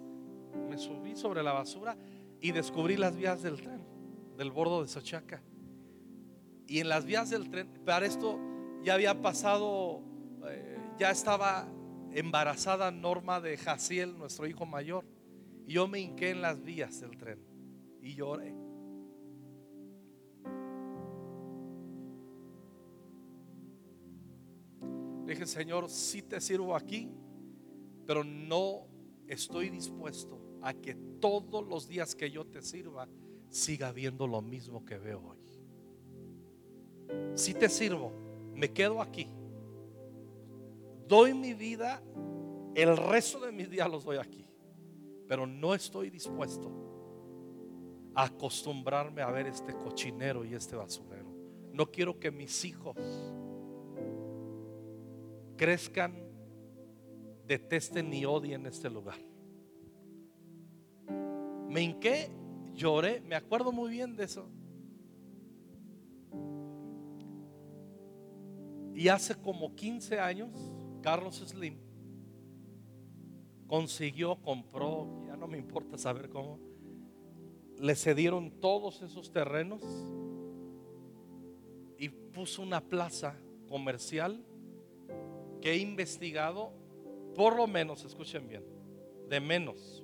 me 0.69 0.77
subí 0.77 1.15
sobre 1.15 1.43
la 1.43 1.53
basura 1.53 1.97
y 2.41 2.51
descubrí 2.51 2.97
las 2.97 3.15
vías 3.15 3.41
del 3.41 3.61
tren, 3.61 3.85
del 4.37 4.51
bordo 4.51 4.81
de 4.81 4.87
Sochaca. 4.87 5.41
Y 6.67 6.79
en 6.79 6.89
las 6.89 7.05
vías 7.05 7.29
del 7.29 7.49
tren, 7.49 7.67
para 7.85 8.05
esto 8.05 8.39
ya 8.83 8.93
había 8.93 9.21
pasado, 9.21 10.01
eh, 10.47 10.77
ya 10.97 11.11
estaba 11.11 11.67
embarazada 12.11 12.91
Norma 12.91 13.41
de 13.41 13.57
Jaciel, 13.57 14.17
nuestro 14.17 14.47
hijo 14.47 14.65
mayor. 14.65 15.05
Y 15.67 15.73
yo 15.73 15.87
me 15.87 15.99
hinqué 15.99 16.31
en 16.31 16.41
las 16.41 16.63
vías 16.63 16.99
del 17.01 17.17
tren 17.17 17.39
y 18.01 18.15
lloré. 18.15 18.55
dije, 25.29 25.45
Señor, 25.45 25.89
si 25.89 26.23
te 26.23 26.41
sirvo 26.41 26.75
aquí, 26.75 27.07
pero 28.05 28.23
no 28.23 28.87
estoy 29.27 29.69
dispuesto 29.69 30.48
a 30.61 30.73
que 30.73 30.95
todos 31.19 31.67
los 31.67 31.87
días 31.87 32.15
que 32.15 32.29
yo 32.29 32.45
te 32.45 32.61
sirva 32.61 33.07
siga 33.49 33.91
viendo 33.91 34.27
lo 34.27 34.41
mismo 34.41 34.85
que 34.85 34.97
veo 34.97 35.21
hoy. 35.21 35.37
Si 37.35 37.53
te 37.53 37.69
sirvo, 37.69 38.11
me 38.53 38.71
quedo 38.71 39.01
aquí. 39.01 39.27
Doy 41.07 41.33
mi 41.33 41.53
vida, 41.53 42.01
el 42.75 42.95
resto 42.95 43.39
de 43.39 43.51
mis 43.51 43.69
días 43.69 43.89
los 43.89 44.03
doy 44.03 44.17
aquí. 44.17 44.45
Pero 45.27 45.47
no 45.47 45.73
estoy 45.73 46.09
dispuesto 46.09 46.71
a 48.15 48.25
acostumbrarme 48.25 49.21
a 49.21 49.31
ver 49.31 49.47
este 49.47 49.73
cochinero 49.73 50.43
y 50.43 50.53
este 50.53 50.75
basurero. 50.75 51.29
No 51.73 51.89
quiero 51.91 52.19
que 52.19 52.31
mis 52.31 52.65
hijos 52.65 52.97
crezcan, 55.55 56.15
detesten 57.45 58.09
ni 58.09 58.25
odien 58.25 58.65
este 58.65 58.89
lugar. 58.89 59.28
Me 61.69 61.81
hinqué, 61.81 62.29
lloré, 62.73 63.21
me 63.21 63.35
acuerdo 63.35 63.71
muy 63.71 63.91
bien 63.91 64.15
de 64.15 64.23
eso. 64.25 64.49
Y 68.95 69.07
hace 69.07 69.35
como 69.35 69.75
15 69.75 70.19
años, 70.19 70.49
Carlos 71.01 71.37
Slim 71.37 71.77
consiguió, 73.69 74.35
compró, 74.41 75.07
ya 75.27 75.37
no 75.37 75.47
me 75.47 75.57
importa 75.57 75.97
saber 75.97 76.27
cómo, 76.29 76.59
le 77.79 77.95
cedieron 77.95 78.51
todos 78.59 79.03
esos 79.03 79.31
terrenos 79.31 79.83
y 81.99 82.09
puso 82.09 82.63
una 82.63 82.81
plaza 82.81 83.37
comercial 83.67 84.43
que 85.61 85.73
he 85.73 85.77
investigado, 85.77 86.73
por 87.35 87.55
lo 87.55 87.67
menos, 87.67 88.03
escuchen 88.03 88.47
bien, 88.47 88.63
de 89.29 89.39
menos. 89.39 89.98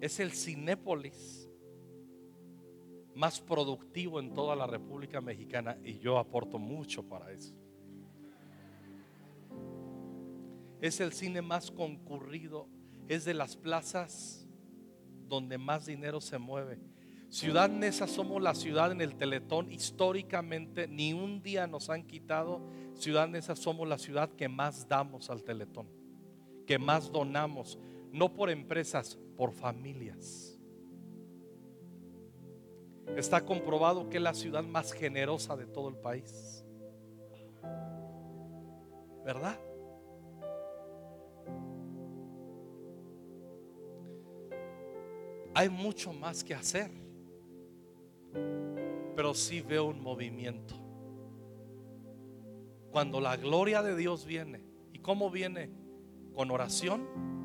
Es 0.00 0.20
el 0.20 0.32
Cinépolis 0.32 1.48
más 3.14 3.40
productivo 3.40 4.20
en 4.20 4.32
toda 4.32 4.54
la 4.54 4.66
República 4.66 5.20
Mexicana 5.20 5.76
y 5.82 5.98
yo 5.98 6.18
aporto 6.18 6.58
mucho 6.58 7.02
para 7.08 7.32
eso. 7.32 7.54
Es 10.80 11.00
el 11.00 11.12
cine 11.12 11.42
más 11.42 11.72
concurrido, 11.72 12.68
es 13.08 13.24
de 13.24 13.34
las 13.34 13.56
plazas 13.56 14.48
donde 15.26 15.58
más 15.58 15.86
dinero 15.86 16.20
se 16.20 16.38
mueve. 16.38 16.78
Ciudad 17.28 17.68
Neza 17.68 18.06
somos 18.06 18.40
la 18.40 18.54
ciudad 18.54 18.92
en 18.92 19.00
el 19.00 19.16
Teletón. 19.16 19.70
Históricamente, 19.70 20.88
ni 20.88 21.12
un 21.12 21.42
día 21.42 21.66
nos 21.66 21.90
han 21.90 22.04
quitado. 22.04 22.62
Ciudad 22.94 23.28
Neza 23.28 23.54
somos 23.54 23.86
la 23.86 23.98
ciudad 23.98 24.30
que 24.30 24.48
más 24.48 24.88
damos 24.88 25.28
al 25.28 25.42
Teletón, 25.42 25.88
que 26.66 26.78
más 26.78 27.12
donamos, 27.12 27.78
no 28.12 28.32
por 28.32 28.50
empresas, 28.50 29.18
por 29.36 29.52
familias. 29.52 30.58
Está 33.16 33.44
comprobado 33.44 34.08
que 34.08 34.18
es 34.18 34.22
la 34.22 34.34
ciudad 34.34 34.62
más 34.62 34.92
generosa 34.92 35.56
de 35.56 35.66
todo 35.66 35.88
el 35.88 35.96
país. 35.96 36.64
¿Verdad? 39.24 39.58
Hay 45.54 45.68
mucho 45.68 46.12
más 46.12 46.44
que 46.44 46.54
hacer, 46.54 46.90
pero 49.16 49.34
sí 49.34 49.60
veo 49.60 49.86
un 49.86 50.00
movimiento. 50.00 50.74
Cuando 52.92 53.20
la 53.20 53.36
gloria 53.36 53.82
de 53.82 53.96
Dios 53.96 54.24
viene, 54.24 54.62
¿y 54.92 55.00
cómo 55.00 55.30
viene? 55.30 55.70
Con 56.32 56.52
oración 56.52 57.37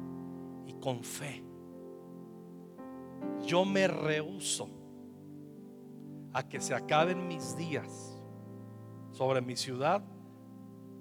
con 0.84 1.02
fe. 1.02 1.42
Yo 3.46 3.64
me 3.64 3.88
rehuso 3.88 4.70
a 6.34 6.46
que 6.50 6.60
se 6.60 6.74
acaben 6.74 7.26
mis 7.26 7.56
días 7.56 8.22
sobre 9.12 9.40
mi 9.40 9.56
ciudad 9.56 10.04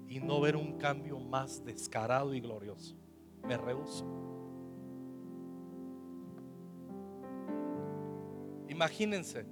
y 0.07 0.21
no 0.21 0.39
ver 0.39 0.55
un 0.55 0.77
cambio 0.77 1.19
más 1.19 1.65
descarado 1.65 2.33
y 2.33 2.39
glorioso. 2.39 2.95
Me 3.45 3.57
rehuso. 3.57 4.05
Imagínense, 8.69 9.45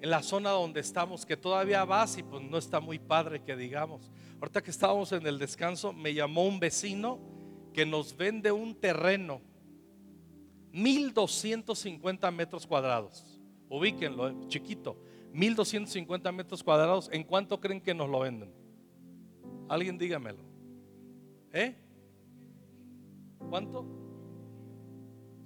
en 0.00 0.10
la 0.10 0.22
zona 0.22 0.48
donde 0.48 0.80
estamos, 0.80 1.26
que 1.26 1.36
todavía 1.36 1.84
vas 1.84 2.16
y 2.16 2.22
pues 2.22 2.42
no 2.42 2.56
está 2.56 2.80
muy 2.80 2.98
padre 2.98 3.42
que 3.42 3.54
digamos. 3.54 4.10
Ahorita 4.40 4.62
que 4.62 4.70
estábamos 4.70 5.12
en 5.12 5.26
el 5.26 5.38
descanso, 5.38 5.92
me 5.92 6.14
llamó 6.14 6.46
un 6.46 6.58
vecino 6.58 7.18
que 7.74 7.84
nos 7.84 8.16
vende 8.16 8.50
un 8.50 8.74
terreno, 8.74 9.42
1250 10.82 12.30
metros 12.30 12.66
cuadrados. 12.66 13.24
Ubíquenlo, 13.68 14.28
eh, 14.28 14.34
chiquito, 14.48 14.96
1250 15.32 16.32
metros 16.32 16.62
cuadrados. 16.62 17.10
¿En 17.12 17.24
cuánto 17.24 17.60
creen 17.60 17.80
que 17.80 17.94
nos 17.94 18.08
lo 18.08 18.20
venden? 18.20 18.52
Alguien 19.68 19.98
dígamelo. 19.98 20.42
¿Eh? 21.52 21.76
¿Cuánto? 23.50 23.84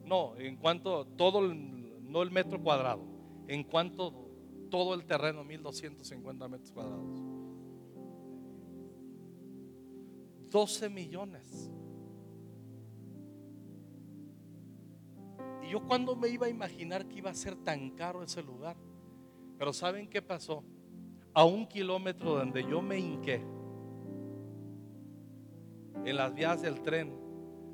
No, 0.05 0.35
en 0.37 0.57
cuanto 0.57 1.07
todo 1.07 1.41
el 1.41 2.03
no 2.11 2.23
el 2.23 2.31
metro 2.31 2.63
cuadrado, 2.63 3.03
en 3.49 3.65
cuanto 3.65 4.29
todo 4.71 4.95
el 4.95 5.05
terreno, 5.05 5.45
1250 5.45 6.49
metros 6.49 6.71
cuadrados. 6.73 7.23
12 10.51 10.91
millones. 10.91 11.71
Yo 15.73 15.81
cuando 15.81 16.15
me 16.15 16.29
iba 16.29 16.45
a 16.45 16.51
imaginar 16.51 17.07
que 17.07 17.17
iba 17.17 17.31
a 17.31 17.35
ser 17.35 17.57
tan 17.57 17.93
caro 17.93 18.23
ese 18.23 18.43
lugar. 18.43 18.77
Pero 19.57 19.73
¿saben 19.73 20.07
qué 20.07 20.21
pasó? 20.21 20.63
A 21.33 21.47
un 21.47 21.67
kilómetro 21.67 22.37
donde 22.37 22.63
yo 22.63 22.83
me 22.83 22.99
hinqué, 22.99 23.43
en 26.05 26.17
las 26.17 26.35
vías 26.35 26.61
del 26.61 26.83
tren, 26.83 27.17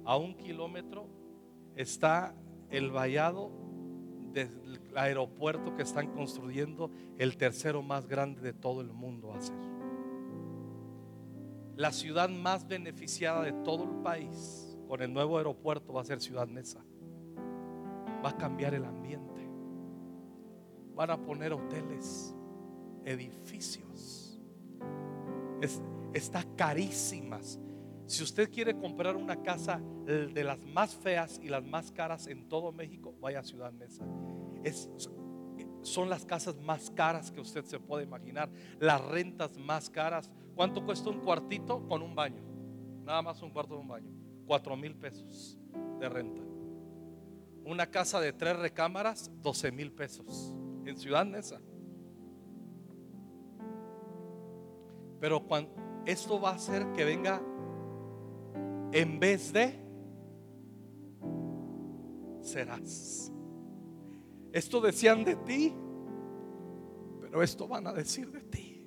a 0.05 0.17
un 0.17 0.37
kilómetro 0.37 1.09
está 1.75 2.37
el 2.71 2.93
vallado 2.93 3.51
del 4.33 4.81
aeropuerto 4.95 5.75
que 5.75 5.83
están 5.83 6.13
construyendo, 6.13 6.93
el 7.19 7.37
tercero 7.37 7.83
más 7.83 8.07
grande 8.07 8.43
de 8.43 8.53
todo 8.53 8.81
el 8.81 8.93
mundo 8.93 9.29
va 9.29 9.39
a 9.39 9.43
ser. 9.43 9.59
La 11.75 11.91
ciudad 11.91 12.29
más 12.29 12.69
beneficiada 12.69 13.43
de 13.43 13.53
todo 13.65 13.83
el 13.83 14.03
país 14.05 14.79
con 14.87 15.03
el 15.03 15.13
nuevo 15.13 15.39
aeropuerto 15.39 15.93
va 15.93 16.03
a 16.03 16.05
ser 16.05 16.21
Ciudad 16.21 16.47
Neza. 16.47 16.85
Va 18.25 18.31
a 18.31 18.37
cambiar 18.37 18.75
el 18.75 18.85
ambiente. 18.85 19.49
Van 20.95 21.11
a 21.11 21.17
poner 21.17 21.53
hoteles, 21.53 22.35
edificios. 23.05 24.41
está 26.13 26.45
carísimas. 26.57 27.61
Si 28.07 28.23
usted 28.23 28.51
quiere 28.51 28.75
comprar 28.77 29.17
una 29.17 29.43
casa 29.43 29.81
de 30.07 30.43
las 30.43 30.65
más 30.65 30.95
feas 30.95 31.39
y 31.43 31.49
las 31.49 31.63
más 31.65 31.93
caras 31.93 32.27
en 32.27 32.49
todo 32.49 32.73
México, 32.73 33.15
vaya 33.21 33.41
a 33.41 33.45
Ciudad 33.45 33.73
Mesa. 33.73 34.05
son 35.83 36.09
las 36.09 36.25
casas 36.25 36.59
más 36.63 36.91
caras 36.91 37.31
que 37.31 37.41
usted 37.41 37.65
se 37.65 37.79
puede 37.79 38.05
imaginar, 38.05 38.51
las 38.81 39.05
rentas 39.05 39.57
más 39.59 39.91
caras. 39.91 40.31
¿Cuánto 40.55 40.85
cuesta 40.85 41.11
un 41.11 41.21
cuartito 41.21 41.87
con 41.87 42.03
un 42.03 42.15
baño? 42.15 42.43
Nada 43.05 43.23
más 43.23 43.41
un 43.43 43.51
cuarto 43.51 43.75
de 43.75 43.81
un 43.81 43.89
baño. 43.89 44.11
Cuatro 44.47 44.77
mil 44.77 44.97
pesos 44.97 45.59
de 46.01 46.09
renta. 46.09 46.48
Una 47.69 47.91
casa 47.91 48.19
de 48.19 48.33
tres 48.33 48.59
recámaras, 48.59 49.31
12 49.43 49.73
mil 49.73 49.93
pesos 49.93 50.55
en 50.87 50.97
Ciudad 50.97 51.27
Mesa. 51.27 51.61
Pero 55.21 55.47
cuando, 55.47 55.71
esto 56.07 56.41
va 56.41 56.53
a 56.53 56.55
hacer 56.55 56.91
que 56.93 57.05
venga 57.05 57.43
en 58.93 59.21
vez 59.21 59.53
de 59.53 59.79
serás. 62.41 63.31
Esto 64.51 64.81
decían 64.81 65.23
de 65.25 65.37
ti, 65.37 65.75
pero 67.21 67.43
esto 67.43 67.69
van 67.69 67.87
a 67.87 67.93
decir 67.93 68.33
de 68.33 68.41
ti. 68.45 68.83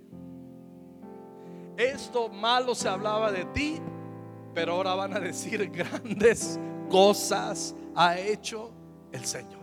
Esto 1.78 2.30
malo 2.30 2.74
se 2.74 2.90
hablaba 2.90 3.32
de 3.32 3.46
ti, 3.46 3.80
pero 4.56 4.74
ahora 4.74 4.96
van 4.96 5.14
a 5.14 5.20
decir 5.20 5.70
grandes 5.70 6.60
cosas 6.90 7.76
ha 7.96 8.18
hecho 8.20 8.72
el 9.12 9.26
Señor. 9.26 9.60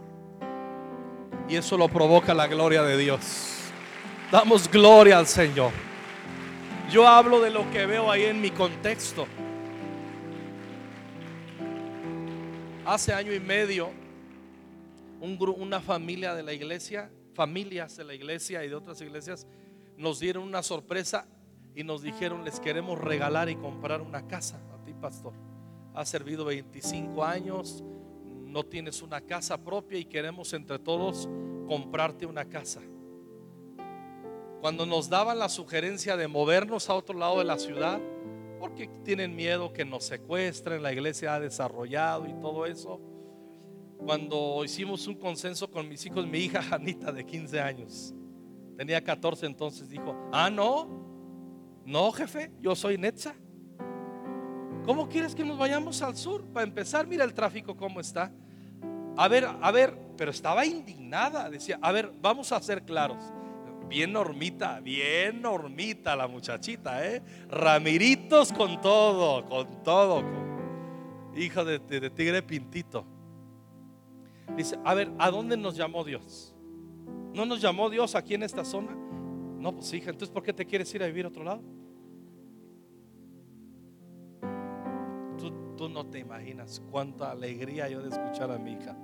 Y 1.48 1.56
eso 1.56 1.76
lo 1.78 1.88
provoca 1.88 2.34
la 2.34 2.46
gloria 2.46 2.82
de 2.82 2.96
Dios. 2.96 3.56
Damos 4.30 4.70
gloria 4.70 5.18
al 5.18 5.26
Señor. 5.26 5.72
Yo 6.90 7.06
hablo 7.06 7.40
de 7.40 7.50
lo 7.50 7.70
que 7.70 7.86
veo 7.86 8.10
ahí 8.10 8.24
en 8.24 8.40
mi 8.40 8.50
contexto. 8.50 9.26
Hace 12.84 13.12
año 13.12 13.32
y 13.32 13.40
medio, 13.40 13.90
una 15.20 15.80
familia 15.80 16.34
de 16.34 16.42
la 16.42 16.52
iglesia, 16.52 17.10
familias 17.34 17.96
de 17.96 18.04
la 18.04 18.14
iglesia 18.14 18.64
y 18.64 18.68
de 18.68 18.74
otras 18.74 19.00
iglesias, 19.00 19.46
nos 19.96 20.20
dieron 20.20 20.44
una 20.44 20.62
sorpresa 20.62 21.26
y 21.74 21.84
nos 21.84 22.02
dijeron, 22.02 22.44
les 22.44 22.60
queremos 22.60 22.98
regalar 22.98 23.48
y 23.48 23.56
comprar 23.56 24.00
una 24.00 24.26
casa 24.26 24.60
a 24.74 24.84
ti, 24.84 24.94
pastor. 24.94 25.32
Has 25.94 26.08
servido 26.08 26.44
25 26.44 27.24
años, 27.24 27.84
no 28.48 28.64
tienes 28.64 29.02
una 29.02 29.20
casa 29.20 29.62
propia 29.62 29.98
y 29.98 30.04
queremos 30.04 30.52
entre 30.52 30.78
todos 30.78 31.28
comprarte 31.66 32.26
una 32.26 32.46
casa. 32.46 32.80
Cuando 34.60 34.86
nos 34.86 35.08
daban 35.08 35.38
la 35.38 35.48
sugerencia 35.48 36.16
de 36.16 36.26
movernos 36.26 36.90
a 36.90 36.94
otro 36.94 37.16
lado 37.16 37.38
de 37.38 37.44
la 37.44 37.58
ciudad, 37.58 38.00
porque 38.58 38.88
tienen 39.04 39.36
miedo 39.36 39.72
que 39.72 39.84
nos 39.84 40.04
secuestren, 40.04 40.82
la 40.82 40.92
iglesia 40.92 41.34
ha 41.34 41.40
desarrollado 41.40 42.26
y 42.26 42.32
todo 42.40 42.66
eso. 42.66 43.00
Cuando 43.98 44.64
hicimos 44.64 45.06
un 45.06 45.14
consenso 45.14 45.70
con 45.70 45.88
mis 45.88 46.04
hijos, 46.06 46.26
mi 46.26 46.38
hija 46.38 46.62
Janita 46.70 47.12
de 47.12 47.24
15 47.24 47.60
años, 47.60 48.14
tenía 48.76 49.02
14 49.02 49.46
entonces, 49.46 49.88
dijo, 49.88 50.16
ah, 50.32 50.50
no, 50.50 50.88
no 51.84 52.10
jefe, 52.12 52.50
yo 52.60 52.74
soy 52.74 52.98
Netza. 52.98 53.34
¿Cómo 54.88 55.06
quieres 55.06 55.34
que 55.34 55.44
nos 55.44 55.58
vayamos 55.58 56.00
al 56.00 56.16
sur? 56.16 56.42
Para 56.46 56.64
empezar, 56.64 57.06
mira 57.06 57.22
el 57.22 57.34
tráfico 57.34 57.76
cómo 57.76 58.00
está. 58.00 58.32
A 59.18 59.28
ver, 59.28 59.46
a 59.60 59.70
ver, 59.70 59.94
pero 60.16 60.30
estaba 60.30 60.64
indignada, 60.64 61.50
decía, 61.50 61.78
a 61.82 61.92
ver, 61.92 62.10
vamos 62.22 62.52
a 62.52 62.62
ser 62.62 62.82
claros 62.84 63.22
bien 63.86 64.14
normita, 64.14 64.80
bien 64.80 65.42
normita 65.42 66.16
la 66.16 66.26
muchachita, 66.26 67.06
¿eh? 67.06 67.22
Ramiritos 67.50 68.50
con 68.50 68.80
todo, 68.80 69.44
con 69.44 69.82
todo. 69.82 70.24
Hijo 71.36 71.66
de, 71.66 71.80
de 71.80 72.08
tigre 72.08 72.42
pintito. 72.42 73.04
Dice, 74.56 74.78
a 74.86 74.94
ver, 74.94 75.12
¿a 75.18 75.30
dónde 75.30 75.58
nos 75.58 75.76
llamó 75.76 76.02
Dios? 76.02 76.54
¿No 77.34 77.44
nos 77.44 77.60
llamó 77.60 77.90
Dios 77.90 78.14
aquí 78.14 78.32
en 78.32 78.42
esta 78.42 78.64
zona? 78.64 78.96
No, 79.58 79.74
pues 79.74 79.92
hija, 79.92 80.08
entonces 80.08 80.32
¿por 80.32 80.42
qué 80.42 80.54
te 80.54 80.64
quieres 80.64 80.94
ir 80.94 81.02
a 81.02 81.06
vivir 81.08 81.26
a 81.26 81.28
otro 81.28 81.44
lado? 81.44 81.62
Tú, 85.78 85.88
no 85.88 86.04
te 86.06 86.18
imaginas 86.18 86.82
cuánta 86.90 87.30
alegría 87.30 87.88
yo 87.88 88.02
de 88.02 88.08
escuchar 88.08 88.50
a 88.50 88.58
mi 88.58 88.72
hija. 88.72 88.96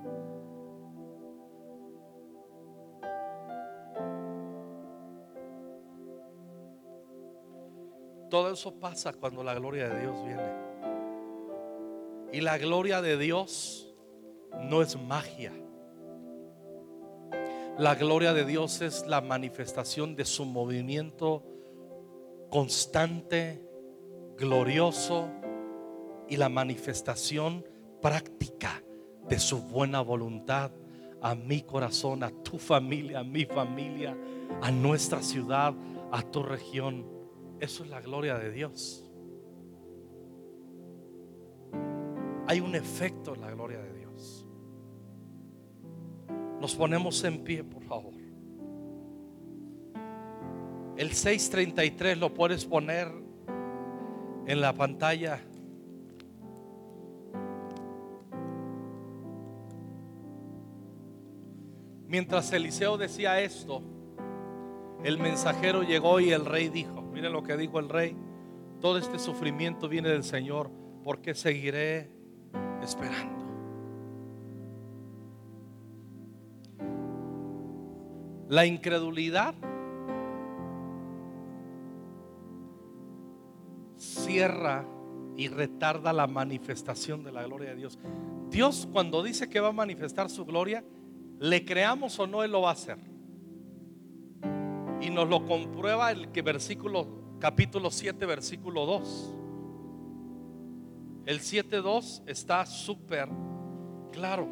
Todo 8.29 8.51
eso 8.51 8.77
pasa 8.77 9.13
cuando 9.13 9.41
la 9.41 9.53
gloria 9.53 9.87
de 9.87 10.01
Dios 10.01 10.21
viene. 10.25 10.51
Y 12.33 12.41
la 12.41 12.57
gloria 12.57 13.01
de 13.01 13.17
Dios 13.17 13.95
no 14.59 14.81
es 14.81 14.99
magia. 14.99 15.53
La 17.77 17.95
gloria 17.95 18.33
de 18.33 18.43
Dios 18.43 18.81
es 18.81 19.07
la 19.07 19.21
manifestación 19.21 20.17
de 20.17 20.25
su 20.25 20.43
movimiento 20.43 21.41
constante, 22.49 23.65
glorioso 24.37 25.29
y 26.29 26.37
la 26.37 26.49
manifestación 26.49 27.65
práctica 28.01 28.83
de 29.27 29.39
su 29.39 29.61
buena 29.61 30.01
voluntad 30.01 30.71
a 31.21 31.33
mi 31.33 31.61
corazón, 31.61 32.23
a 32.23 32.29
tu 32.29 32.59
familia, 32.59 33.19
a 33.19 33.23
mi 33.23 33.45
familia, 33.45 34.15
a 34.61 34.71
nuestra 34.71 35.21
ciudad, 35.21 35.73
a 36.11 36.21
tu 36.21 36.43
región. 36.43 37.05
Eso 37.59 37.83
es 37.83 37.89
la 37.89 38.01
gloria 38.01 38.37
de 38.37 38.51
Dios. 38.51 39.09
Hay 42.47 42.59
un 42.59 42.75
efecto 42.75 43.33
en 43.33 43.41
la 43.41 43.51
gloria 43.51 43.79
de 43.79 43.93
Dios. 43.93 44.45
Nos 46.61 46.75
ponemos 46.75 47.23
en 47.23 47.43
pie, 47.43 47.63
por 47.63 47.83
favor. 47.83 48.13
El 50.95 51.11
633 51.11 52.17
lo 52.19 52.33
puedes 52.33 52.65
poner 52.65 53.11
en 54.45 54.61
la 54.61 54.73
pantalla. 54.73 55.41
Mientras 62.07 62.51
Eliseo 62.53 62.97
decía 62.97 63.41
esto, 63.41 63.81
el 65.03 65.17
mensajero 65.17 65.83
llegó 65.83 66.19
y 66.19 66.31
el 66.31 66.45
rey 66.45 66.69
dijo, 66.69 67.01
miren 67.01 67.33
lo 67.33 67.43
que 67.43 67.57
dijo 67.57 67.79
el 67.79 67.89
rey, 67.89 68.15
todo 68.79 68.97
este 68.97 69.19
sufrimiento 69.19 69.89
viene 69.89 70.09
del 70.09 70.23
Señor, 70.23 70.69
porque 71.03 71.33
seguiré 71.33 72.11
esperando? 72.81 73.45
La 78.47 78.65
incredulidad 78.65 79.55
cierra 83.97 84.85
y 85.35 85.47
retarda 85.47 86.13
la 86.13 86.27
manifestación 86.27 87.23
de 87.23 87.31
la 87.31 87.43
gloria 87.43 87.69
de 87.69 87.75
Dios. 87.75 87.99
Dios 88.49 88.87
cuando 88.91 89.23
dice 89.23 89.49
que 89.49 89.59
va 89.59 89.69
a 89.69 89.73
manifestar 89.73 90.29
su 90.29 90.45
gloria, 90.45 90.83
le 91.39 91.65
creamos 91.65 92.19
o 92.19 92.27
no, 92.27 92.43
Él 92.43 92.51
lo 92.51 92.61
va 92.61 92.69
a 92.69 92.73
hacer. 92.73 92.97
Y 95.01 95.09
nos 95.09 95.27
lo 95.29 95.45
comprueba 95.45 96.11
el 96.11 96.31
que 96.31 96.41
versículo, 96.41 97.37
capítulo 97.39 97.91
7, 97.91 98.25
versículo 98.25 98.85
2. 98.85 99.35
El 101.25 101.39
7.2 101.39 102.23
está 102.27 102.65
súper 102.65 103.29
claro. 104.11 104.47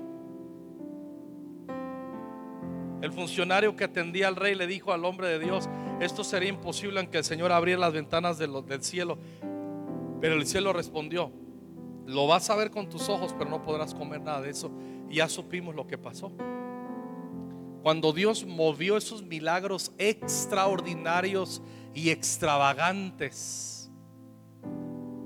El 3.01 3.11
funcionario 3.11 3.75
que 3.75 3.83
atendía 3.83 4.27
al 4.27 4.35
rey 4.35 4.55
le 4.55 4.65
dijo 4.65 4.93
al 4.93 5.05
hombre 5.05 5.27
de 5.27 5.39
Dios, 5.39 5.69
esto 5.99 6.23
sería 6.23 6.49
imposible 6.49 6.99
aunque 6.99 7.17
el 7.17 7.23
Señor 7.23 7.51
abriera 7.51 7.81
las 7.81 7.93
ventanas 7.93 8.37
del 8.37 8.81
cielo. 8.81 9.17
Pero 10.21 10.35
el 10.35 10.45
cielo 10.45 10.71
respondió, 10.71 11.31
lo 12.05 12.27
vas 12.27 12.49
a 12.49 12.55
ver 12.55 12.71
con 12.71 12.89
tus 12.89 13.09
ojos, 13.09 13.35
pero 13.37 13.49
no 13.49 13.61
podrás 13.61 13.93
comer 13.93 14.21
nada 14.21 14.41
de 14.41 14.49
eso. 14.49 14.71
Y 15.09 15.15
ya 15.15 15.27
supimos 15.27 15.75
lo 15.75 15.85
que 15.85 15.97
pasó. 15.97 16.31
Cuando 17.83 18.13
Dios 18.13 18.45
movió 18.45 18.95
esos 18.95 19.23
milagros 19.23 19.91
extraordinarios 19.97 21.61
y 21.93 22.11
extravagantes, 22.11 23.91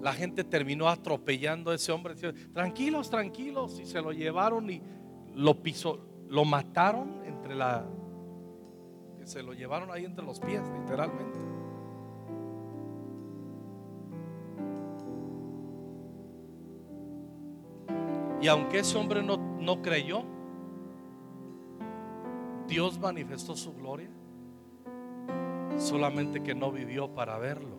la 0.02 0.12
gente 0.12 0.44
terminó 0.44 0.90
atropellando 0.90 1.70
a 1.70 1.76
ese 1.76 1.92
hombre. 1.92 2.16
Tranquilos, 2.16 3.12
tranquilos. 3.12 3.80
Y 3.80 3.86
se 3.86 4.02
lo 4.02 4.12
llevaron 4.12 4.72
y 4.72 4.82
lo 5.36 5.62
pisó, 5.62 6.00
lo 6.30 6.46
mataron 6.46 7.22
entre 7.26 7.54
la. 7.54 7.86
Se 9.24 9.44
lo 9.44 9.54
llevaron 9.54 9.92
ahí 9.92 10.06
entre 10.06 10.26
los 10.26 10.40
pies, 10.40 10.64
literalmente. 10.80 11.40
Y 18.42 18.48
aunque 18.48 18.80
ese 18.80 18.98
hombre 18.98 19.22
no, 19.22 19.38
no 19.38 19.84
creyó, 19.84 20.24
Dios 22.68 23.00
manifestó 23.00 23.56
su 23.56 23.74
gloria, 23.74 24.10
solamente 25.78 26.44
que 26.44 26.54
no 26.54 26.72
vivió 26.72 27.14
para 27.14 27.38
verlo. 27.38 27.78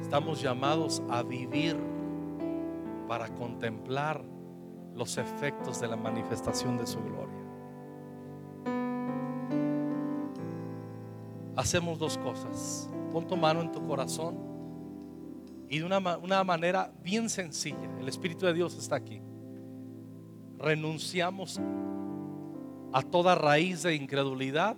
Estamos 0.00 0.40
llamados 0.40 1.02
a 1.10 1.22
vivir 1.22 1.76
para 3.06 3.28
contemplar 3.28 4.22
los 4.94 5.18
efectos 5.18 5.80
de 5.80 5.88
la 5.88 5.96
manifestación 5.96 6.76
de 6.78 6.86
su 6.86 6.98
gloria. 7.00 7.38
Hacemos 11.56 11.98
dos 11.98 12.16
cosas. 12.18 12.90
Pon 13.12 13.26
tu 13.26 13.36
mano 13.36 13.60
en 13.60 13.72
tu 13.72 13.86
corazón 13.86 14.50
y 15.70 15.78
de 15.78 15.84
una, 15.84 16.00
manera 16.42 16.92
bien 17.00 17.30
sencilla, 17.30 17.88
el 18.00 18.08
Espíritu 18.08 18.44
de 18.44 18.52
Dios 18.52 18.76
está 18.76 18.96
aquí. 18.96 19.22
Renunciamos 20.58 21.60
a 22.92 23.02
toda 23.02 23.34
raíz 23.34 23.82
de 23.82 23.94
incredulidad 23.94 24.76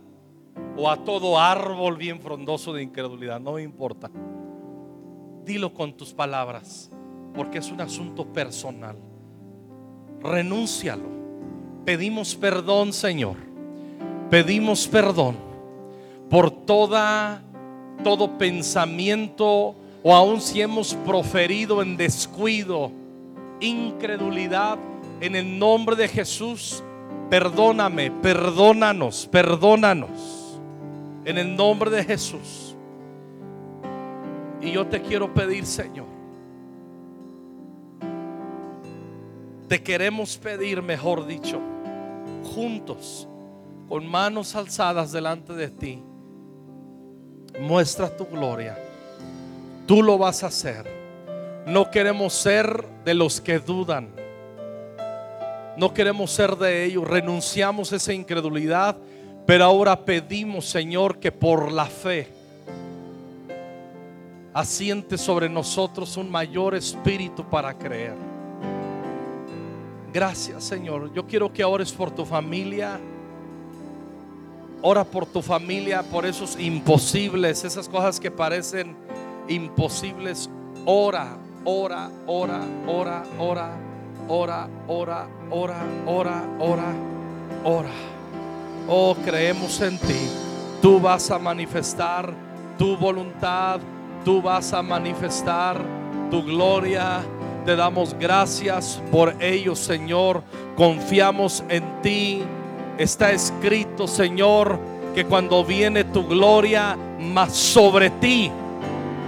o 0.76 0.90
a 0.90 1.04
todo 1.04 1.38
árbol 1.38 1.96
bien 1.96 2.20
frondoso 2.20 2.72
de 2.72 2.82
incredulidad, 2.82 3.40
no 3.40 3.54
me 3.54 3.62
importa. 3.62 4.10
Dilo 5.44 5.72
con 5.72 5.96
tus 5.96 6.12
palabras, 6.12 6.90
porque 7.34 7.58
es 7.58 7.70
un 7.70 7.80
asunto 7.80 8.26
personal. 8.32 8.96
Renúncialo. 10.20 11.08
Pedimos 11.84 12.34
perdón, 12.34 12.92
Señor. 12.92 13.36
Pedimos 14.30 14.86
perdón 14.86 15.36
por 16.30 16.50
toda 16.50 17.42
todo 18.02 18.36
pensamiento 18.38 19.74
o 20.02 20.14
aun 20.14 20.40
si 20.40 20.60
hemos 20.60 20.94
proferido 20.94 21.82
en 21.82 21.96
descuido, 21.96 22.90
incredulidad 23.60 24.78
en 25.20 25.36
el 25.36 25.58
nombre 25.58 25.94
de 25.94 26.08
Jesús 26.08 26.82
Perdóname, 27.33 28.11
perdónanos, 28.11 29.26
perdónanos. 29.26 30.61
En 31.24 31.39
el 31.39 31.57
nombre 31.57 31.91
de 31.91 32.05
Jesús. 32.05 32.76
Y 34.61 34.72
yo 34.72 34.87
te 34.87 35.01
quiero 35.01 35.33
pedir, 35.33 35.64
Señor. 35.64 36.05
Te 39.66 39.83
queremos 39.83 40.37
pedir, 40.37 40.83
mejor 40.83 41.26
dicho, 41.26 41.59
juntos, 42.55 43.26
con 43.89 44.07
manos 44.07 44.55
alzadas 44.55 45.11
delante 45.11 45.55
de 45.55 45.70
ti. 45.70 46.03
Muestra 47.59 48.14
tu 48.14 48.26
gloria. 48.26 48.76
Tú 49.87 50.03
lo 50.03 50.18
vas 50.18 50.45
a 50.45 50.49
hacer. 50.49 50.85
No 51.66 51.91
queremos 51.91 52.35
ser 52.35 52.87
de 53.07 53.14
los 53.14 53.41
que 53.41 53.59
dudan 53.59 54.20
no 55.77 55.95
queremos 55.95 56.31
ser 56.31 56.57
de 56.57 56.85
ellos. 56.85 57.07
Renunciamos 57.07 57.93
a 57.93 57.97
esa 57.97 58.12
incredulidad. 58.12 58.97
Pero 59.47 59.64
ahora 59.64 60.05
pedimos, 60.05 60.66
Señor, 60.66 61.18
que 61.18 61.33
por 61.33 61.73
la 61.73 61.87
fe 61.87 62.29
asiente 64.55 65.16
sobre 65.16 65.49
nosotros 65.49 66.16
un 66.16 66.31
mayor 66.31 66.75
espíritu 66.75 67.45
para 67.49 67.77
creer. 67.77 68.14
Gracias, 70.12 70.64
Señor. 70.64 71.12
Yo 71.12 71.27
quiero 71.27 71.53
que 71.53 71.64
ores 71.64 71.91
por 71.91 72.11
tu 72.11 72.25
familia. 72.25 73.01
Ora 74.83 75.05
por 75.05 75.27
tu 75.27 75.43
familia, 75.43 76.03
por 76.03 76.27
esos 76.27 76.59
imposibles, 76.59 77.64
esas 77.64 77.89
cosas 77.89 78.20
que 78.20 78.31
parecen 78.31 78.97
imposibles. 79.49 80.51
Ora, 80.85 81.37
ora, 81.64 82.11
ora, 82.27 82.61
ora, 82.87 83.23
ora 83.39 83.91
ora, 84.29 84.68
ora, 84.89 85.27
ora, 85.51 85.83
ora, 86.07 86.45
ora, 86.59 86.93
ora. 87.64 87.93
Oh, 88.89 89.14
creemos 89.25 89.81
en 89.81 89.99
ti. 89.99 90.29
Tú 90.81 91.01
vas 91.01 91.31
a 91.31 91.39
manifestar 91.39 92.33
tu 92.77 92.97
voluntad, 92.97 93.81
tú 94.25 94.43
vas 94.43 94.73
a 94.73 94.83
manifestar 94.83 95.81
tu 96.31 96.43
gloria 96.43 97.23
Te 97.64 97.77
damos 97.77 98.16
gracias 98.18 99.01
por 99.12 99.37
ellos, 99.41 99.79
Señor. 99.79 100.43
Confiamos 100.77 101.62
en 101.68 101.85
ti. 102.03 102.43
Está 102.99 103.31
escrito, 103.31 104.09
Señor, 104.09 104.81
que 105.14 105.25
cuando 105.25 105.64
viene 105.64 106.03
tu 106.03 106.27
gloria, 106.27 106.97
más 107.20 107.53
sobre 107.53 108.11
ti, 108.11 108.51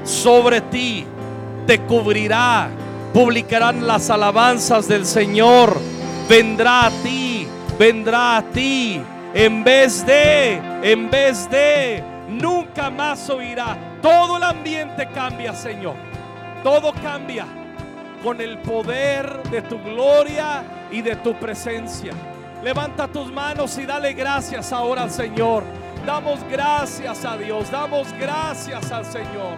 sobre 0.02 0.60
ti, 0.62 1.06
te 1.64 1.78
cubrirá. 1.82 2.70
Publicarán 3.14 3.86
las 3.86 4.10
alabanzas 4.10 4.88
del 4.88 5.06
Señor. 5.06 5.78
Vendrá 6.28 6.86
a 6.86 6.90
ti, 6.90 7.46
vendrá 7.78 8.38
a 8.38 8.42
ti. 8.42 9.00
En 9.32 9.62
vez 9.62 10.04
de, 10.04 10.54
en 10.82 11.08
vez 11.08 11.48
de, 11.48 12.02
nunca 12.28 12.90
más 12.90 13.30
oirá. 13.30 13.78
Todo 14.02 14.38
el 14.38 14.42
ambiente 14.42 15.08
cambia, 15.14 15.54
Señor. 15.54 15.94
Todo 16.64 16.92
cambia 16.92 17.46
con 18.20 18.40
el 18.40 18.58
poder 18.58 19.44
de 19.44 19.62
tu 19.62 19.78
gloria 19.80 20.64
y 20.90 21.00
de 21.00 21.14
tu 21.14 21.34
presencia. 21.34 22.14
Levanta 22.64 23.06
tus 23.06 23.30
manos 23.30 23.78
y 23.78 23.86
dale 23.86 24.12
gracias 24.14 24.72
ahora 24.72 25.04
al 25.04 25.12
Señor. 25.12 25.62
Damos 26.04 26.40
gracias 26.50 27.24
a 27.24 27.36
Dios, 27.36 27.70
damos 27.70 28.12
gracias 28.14 28.90
al 28.90 29.06
Señor. 29.06 29.56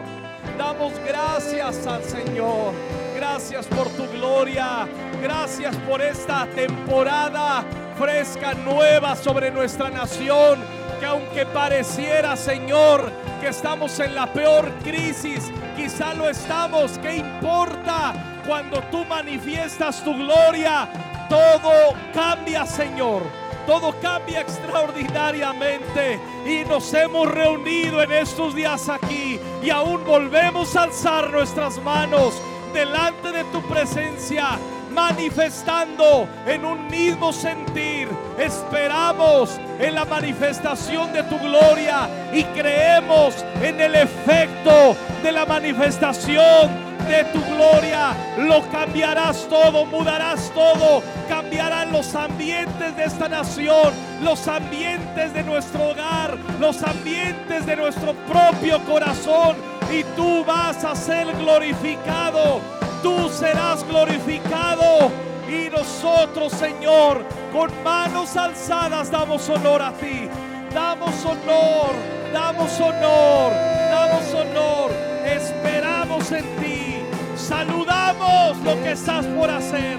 Damos 0.59 0.92
gracias 1.07 1.86
al 1.86 2.04
Señor. 2.04 3.05
Gracias 3.16 3.64
por 3.64 3.88
tu 3.88 4.06
gloria. 4.08 4.86
Gracias 5.22 5.74
por 5.88 6.02
esta 6.02 6.46
temporada 6.54 7.64
fresca, 7.98 8.52
nueva 8.52 9.16
sobre 9.16 9.50
nuestra 9.50 9.88
nación. 9.88 10.58
Que 11.00 11.06
aunque 11.06 11.46
pareciera, 11.46 12.36
Señor, 12.36 13.10
que 13.40 13.48
estamos 13.48 13.98
en 14.00 14.14
la 14.14 14.30
peor 14.30 14.70
crisis, 14.84 15.50
quizá 15.76 16.12
lo 16.12 16.28
estamos. 16.28 16.98
¿Qué 16.98 17.16
importa? 17.16 18.42
Cuando 18.46 18.82
tú 18.90 19.02
manifiestas 19.06 20.04
tu 20.04 20.14
gloria, 20.14 20.86
todo 21.30 21.94
cambia, 22.12 22.66
Señor. 22.66 23.22
Todo 23.66 23.94
cambia 24.02 24.42
extraordinariamente 24.42 26.20
y 26.44 26.68
nos 26.68 26.92
hemos 26.92 27.32
reunido 27.32 28.02
en 28.02 28.12
estos 28.12 28.54
días 28.54 28.90
aquí 28.90 29.40
y 29.62 29.70
aún 29.70 30.04
volvemos 30.04 30.76
a 30.76 30.82
alzar 30.84 31.30
nuestras 31.30 31.82
manos 31.82 32.40
delante 32.76 33.32
de 33.32 33.42
tu 33.44 33.62
presencia, 33.62 34.58
manifestando 34.92 36.28
en 36.46 36.62
un 36.66 36.86
mismo 36.88 37.32
sentir. 37.32 38.06
Esperamos 38.38 39.58
en 39.78 39.94
la 39.94 40.04
manifestación 40.04 41.10
de 41.14 41.22
tu 41.22 41.38
gloria 41.38 42.06
y 42.34 42.44
creemos 42.44 43.42
en 43.62 43.80
el 43.80 43.94
efecto 43.94 44.94
de 45.22 45.32
la 45.32 45.46
manifestación 45.46 46.68
de 47.08 47.24
tu 47.32 47.42
gloria. 47.54 48.14
Lo 48.40 48.60
cambiarás 48.70 49.48
todo, 49.48 49.86
mudarás 49.86 50.52
todo. 50.54 51.02
Cambiarán 51.30 51.92
los 51.92 52.14
ambientes 52.14 52.94
de 52.94 53.04
esta 53.04 53.26
nación, 53.26 53.94
los 54.22 54.46
ambientes 54.48 55.32
de 55.32 55.42
nuestro 55.44 55.92
hogar, 55.92 56.36
los 56.60 56.82
ambientes 56.82 57.64
de 57.64 57.74
nuestro 57.74 58.12
propio 58.30 58.84
corazón. 58.84 59.75
Y 59.93 60.03
tú 60.16 60.45
vas 60.45 60.84
a 60.84 60.95
ser 60.95 61.26
glorificado. 61.37 62.61
Tú 63.03 63.28
serás 63.28 63.87
glorificado. 63.87 65.11
Y 65.49 65.70
nosotros, 65.70 66.53
Señor, 66.53 67.24
con 67.53 67.70
manos 67.84 68.37
alzadas 68.37 69.11
damos 69.11 69.49
honor 69.49 69.82
a 69.82 69.93
ti. 69.93 70.28
Damos 70.74 71.24
honor, 71.24 71.95
damos 72.32 72.80
honor, 72.80 73.53
damos 73.91 74.34
honor. 74.34 74.91
Esperamos 75.24 76.32
en 76.32 76.45
ti. 76.57 76.97
Saludamos 77.37 78.59
lo 78.59 78.82
que 78.82 78.93
estás 78.93 79.24
por 79.26 79.51
hacer. 79.51 79.99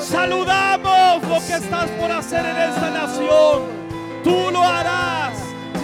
Saludamos 0.00 1.22
lo 1.22 1.38
que 1.46 1.54
estás 1.54 1.88
por 1.92 2.10
hacer 2.10 2.44
en 2.44 2.56
esta 2.56 2.90
nación. 2.90 3.62
Tú 4.24 4.50
lo 4.50 4.62
harás. 4.62 5.37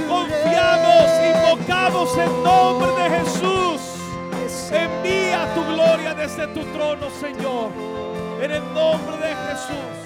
Confiamos, 0.08 1.10
invocamos 1.34 2.18
el 2.18 2.42
nombre 2.42 2.90
de 3.02 3.10
Jesús. 3.18 3.80
Envía 4.72 5.52
tu 5.54 5.64
gloria 5.64 6.14
desde 6.14 6.46
tu 6.48 6.64
trono, 6.72 7.08
Señor. 7.20 7.70
En 8.40 8.50
el 8.50 8.74
nombre 8.74 9.16
de 9.18 9.34
Jesús. 9.34 10.04